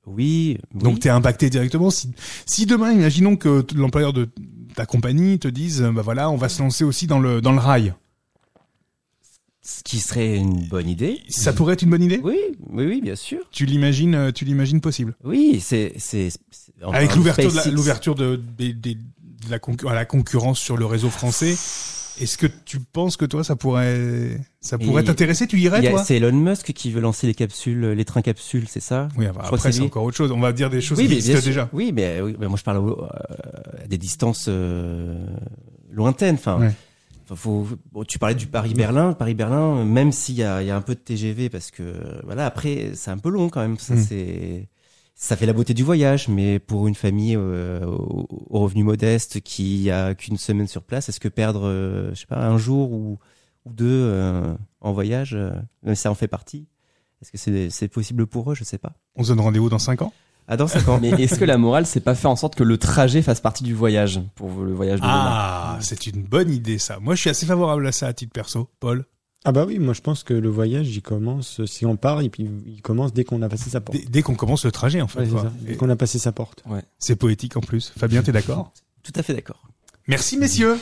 Oui, 0.08 0.58
oui. 0.74 0.82
Donc, 0.82 1.00
t'es 1.00 1.10
impacté 1.10 1.52
directement. 1.52 1.92
Si, 1.92 2.10
si 2.48 2.66
demain, 2.66 2.92
imaginons 2.92 3.36
que 3.36 3.64
l'employeur 3.76 4.14
de 4.14 4.30
ta 4.76 4.88
compagnie 4.88 5.38
te 5.38 5.48
dise, 5.48 5.84
bah 5.94 6.02
voilà, 6.02 6.32
on 6.32 6.38
va 6.38 6.50
se 6.50 6.62
lancer 6.62 6.84
aussi 6.84 7.06
dans 7.06 7.20
le 7.20 7.40
dans 7.40 7.52
le 7.52 7.60
rail. 7.60 7.94
Ce 9.62 9.84
qui 9.84 10.00
serait 10.00 10.36
une 10.38 10.68
bonne 10.68 10.90
idée. 10.90 11.20
Ça 11.30 11.54
pourrait 11.54 11.74
être 11.76 11.84
une 11.84 11.92
bonne 11.92 12.04
idée? 12.04 12.20
Oui, 12.24 12.38
oui, 12.72 12.86
oui, 12.86 13.02
bien 13.02 13.16
sûr. 13.16 13.40
Tu 13.52 13.66
l'imagines, 13.66 14.16
euh, 14.16 14.32
tu 14.32 14.44
l'imagines 14.46 14.82
possible? 14.82 15.16
Oui, 15.24 15.60
c'est, 15.64 15.94
c'est, 15.98 16.30
Avec 16.92 17.16
l'ouverture 17.16 17.52
de 17.52 17.72
l'ouverture 17.72 18.16
de, 18.16 18.42
la, 19.50 19.60
à 19.90 19.94
la 19.94 20.06
concurrence 20.06 20.60
sur 20.60 20.78
le 20.78 20.86
réseau 20.86 21.10
français. 21.10 21.56
Est-ce 22.20 22.38
que 22.38 22.46
tu 22.66 22.80
penses 22.80 23.18
que 23.18 23.26
toi, 23.26 23.44
ça 23.44 23.56
pourrait, 23.56 24.38
ça 24.60 24.78
pourrait 24.78 25.04
t'intéresser 25.04 25.48
Tu 25.48 25.60
irais, 25.60 25.90
toi? 25.90 26.04
C'est 26.04 26.18
Elon 26.18 26.34
Musk 26.34 26.74
qui 26.74 26.92
veut 26.92 27.00
lancer 27.00 27.26
les 27.26 27.34
capsules, 27.34 27.82
les 27.92 28.06
trains 28.06 28.22
capsules, 28.22 28.68
c'est 28.68 28.82
ça? 28.82 29.08
Oui, 29.18 29.26
après, 29.28 29.72
c'est 29.72 29.82
encore 29.82 30.04
autre 30.04 30.18
chose. 30.18 30.32
On 30.32 30.40
va 30.40 30.52
dire 30.52 30.70
des 30.70 30.82
choses 30.82 30.98
Oui, 30.98 31.06
qui 31.06 31.10
mais 31.12 31.16
existent 31.18 31.40
sûr. 31.40 31.48
déjà. 31.48 31.70
Oui, 31.72 31.92
mais, 31.94 32.20
oui, 32.22 32.36
mais 32.40 32.48
moi 32.48 32.58
je 32.58 32.64
parle 32.64 32.78
euh, 32.90 33.06
à 33.84 33.88
des 33.88 33.98
distances 33.98 34.46
euh, 34.50 35.26
lointaines. 35.90 36.36
Enfin, 36.36 36.60
Ouais. 36.60 36.72
Faut, 37.36 37.68
bon, 37.92 38.04
tu 38.04 38.20
parlais 38.20 38.36
du 38.36 38.48
Paris-Berlin. 38.48 39.14
Paris-Berlin, 39.14 39.84
même 39.86 40.12
s'il 40.12 40.36
y 40.36 40.44
a, 40.44 40.62
y 40.64 40.70
a 40.70 40.76
un 40.76 40.82
peu 40.82 40.96
de 40.96 41.00
TGV, 41.00 41.50
parce 41.50 41.72
que 41.72 41.96
voilà, 42.24 42.46
après 42.46 42.92
c'est 42.94 43.12
un 43.12 43.18
peu 43.18 43.30
long 43.30 43.50
quand 43.50 43.62
même. 43.62 43.78
Ça, 43.78 43.96
Mm. 43.96 44.04
c'est, 44.04 44.68
ça 45.16 45.36
fait 45.36 45.46
la 45.46 45.54
beauté 45.54 45.74
du 45.74 45.84
voyage, 45.84 46.28
mais 46.28 46.58
pour 46.60 46.88
une 46.88 46.96
famille 46.96 47.36
euh, 47.38 47.86
au, 47.86 48.28
au 48.50 48.60
revenu 48.60 48.84
modeste 48.84 49.42
qui 49.42 49.92
a 49.92 50.16
qu'une 50.16 50.38
semaine 50.38 50.68
sur 50.68 50.84
place, 50.84 51.10
est-ce 51.10 51.20
que 51.20 51.28
perdre, 51.30 51.62
euh, 51.68 52.10
je 52.14 52.22
sais 52.22 52.26
pas, 52.28 52.44
un 52.46 52.58
jour 52.58 52.92
ou, 52.92 53.20
ou 53.66 53.72
deux 53.74 53.86
euh, 53.88 54.54
en 54.80 54.94
voyage, 54.94 55.36
même 55.84 55.96
si 55.96 56.02
ça 56.02 56.12
en 56.12 56.16
fait 56.16 56.28
partie, 56.28 56.66
est-ce 57.22 57.32
que 57.32 57.38
c'est, 57.38 57.70
c'est 57.70 57.88
possible 57.88 58.26
pour 58.26 58.52
eux? 58.52 58.56
Je 58.56 58.64
sais 58.64 58.80
pas. 58.80 58.94
On 59.16 59.24
se 59.24 59.30
donne 59.30 59.42
rendez-vous 59.42 59.70
dans 59.70 59.78
5 59.78 60.02
ans? 60.02 60.12
Ah, 60.52 60.58
dans 60.58 60.68
5 60.68 60.86
ans. 60.90 61.00
Mais 61.02 61.12
est-ce 61.12 61.40
que 61.40 61.46
la 61.46 61.58
morale, 61.58 61.86
c'est 61.86 62.02
pas 62.02 62.14
faire 62.14 62.30
en 62.30 62.36
sorte 62.36 62.56
que 62.56 62.64
le 62.66 62.78
trajet 62.78 63.22
fasse 63.22 63.40
partie 63.40 63.64
du 63.64 63.74
voyage 63.74 64.20
pour 64.36 64.50
le 64.64 64.74
voyage 64.74 65.00
de 65.00 65.06
demain? 65.06 65.14
Ah, 65.16 65.78
c'est 65.80 66.08
une 66.08 66.24
bonne 66.24 66.52
idée, 66.52 66.78
ça. 66.78 67.00
Moi, 67.00 67.16
je 67.16 67.22
suis 67.22 67.30
assez 67.30 67.46
favorable 67.46 67.88
à 67.88 67.94
ça 67.94 68.08
à 68.08 68.14
titre 68.14 68.34
perso. 68.34 68.68
Paul 68.82 69.06
Ah 69.46 69.54
bah 69.54 69.64
oui, 69.66 69.80
moi 69.80 69.94
je 69.94 70.02
pense 70.02 70.24
que 70.24 70.34
le 70.34 70.50
voyage, 70.50 70.94
il 70.94 71.02
commence, 71.02 71.64
si 71.64 71.86
on 71.86 71.96
part, 71.96 72.20
et 72.20 72.28
puis 72.28 72.50
il 72.66 72.82
commence 72.82 73.14
dès 73.14 73.24
qu'on 73.24 73.42
a 73.42 73.48
passé 73.48 73.70
sa 73.70 73.80
porte. 73.80 73.98
Dès, 73.98 74.06
dès 74.10 74.22
qu'on 74.24 74.36
commence 74.36 74.66
le 74.66 74.74
trajet, 74.74 75.00
en 75.00 75.08
fait. 75.08 75.22
Ouais, 75.22 75.30
quoi. 75.30 75.44
ça, 75.44 75.54
dès 75.62 75.78
qu'on 75.78 75.90
a 75.90 75.96
passé 75.96 76.20
sa 76.20 76.34
porte. 76.34 76.66
C'est 77.00 77.16
poétique 77.16 77.56
en 77.56 77.62
plus. 77.62 77.94
Fabien, 77.98 78.22
t'es 78.22 78.34
d'accord? 78.34 78.74
Tout 79.04 79.14
à 79.16 79.24
fait 79.24 79.34
d'accord. 79.34 79.64
Merci, 80.08 80.36
messieurs. 80.38 80.78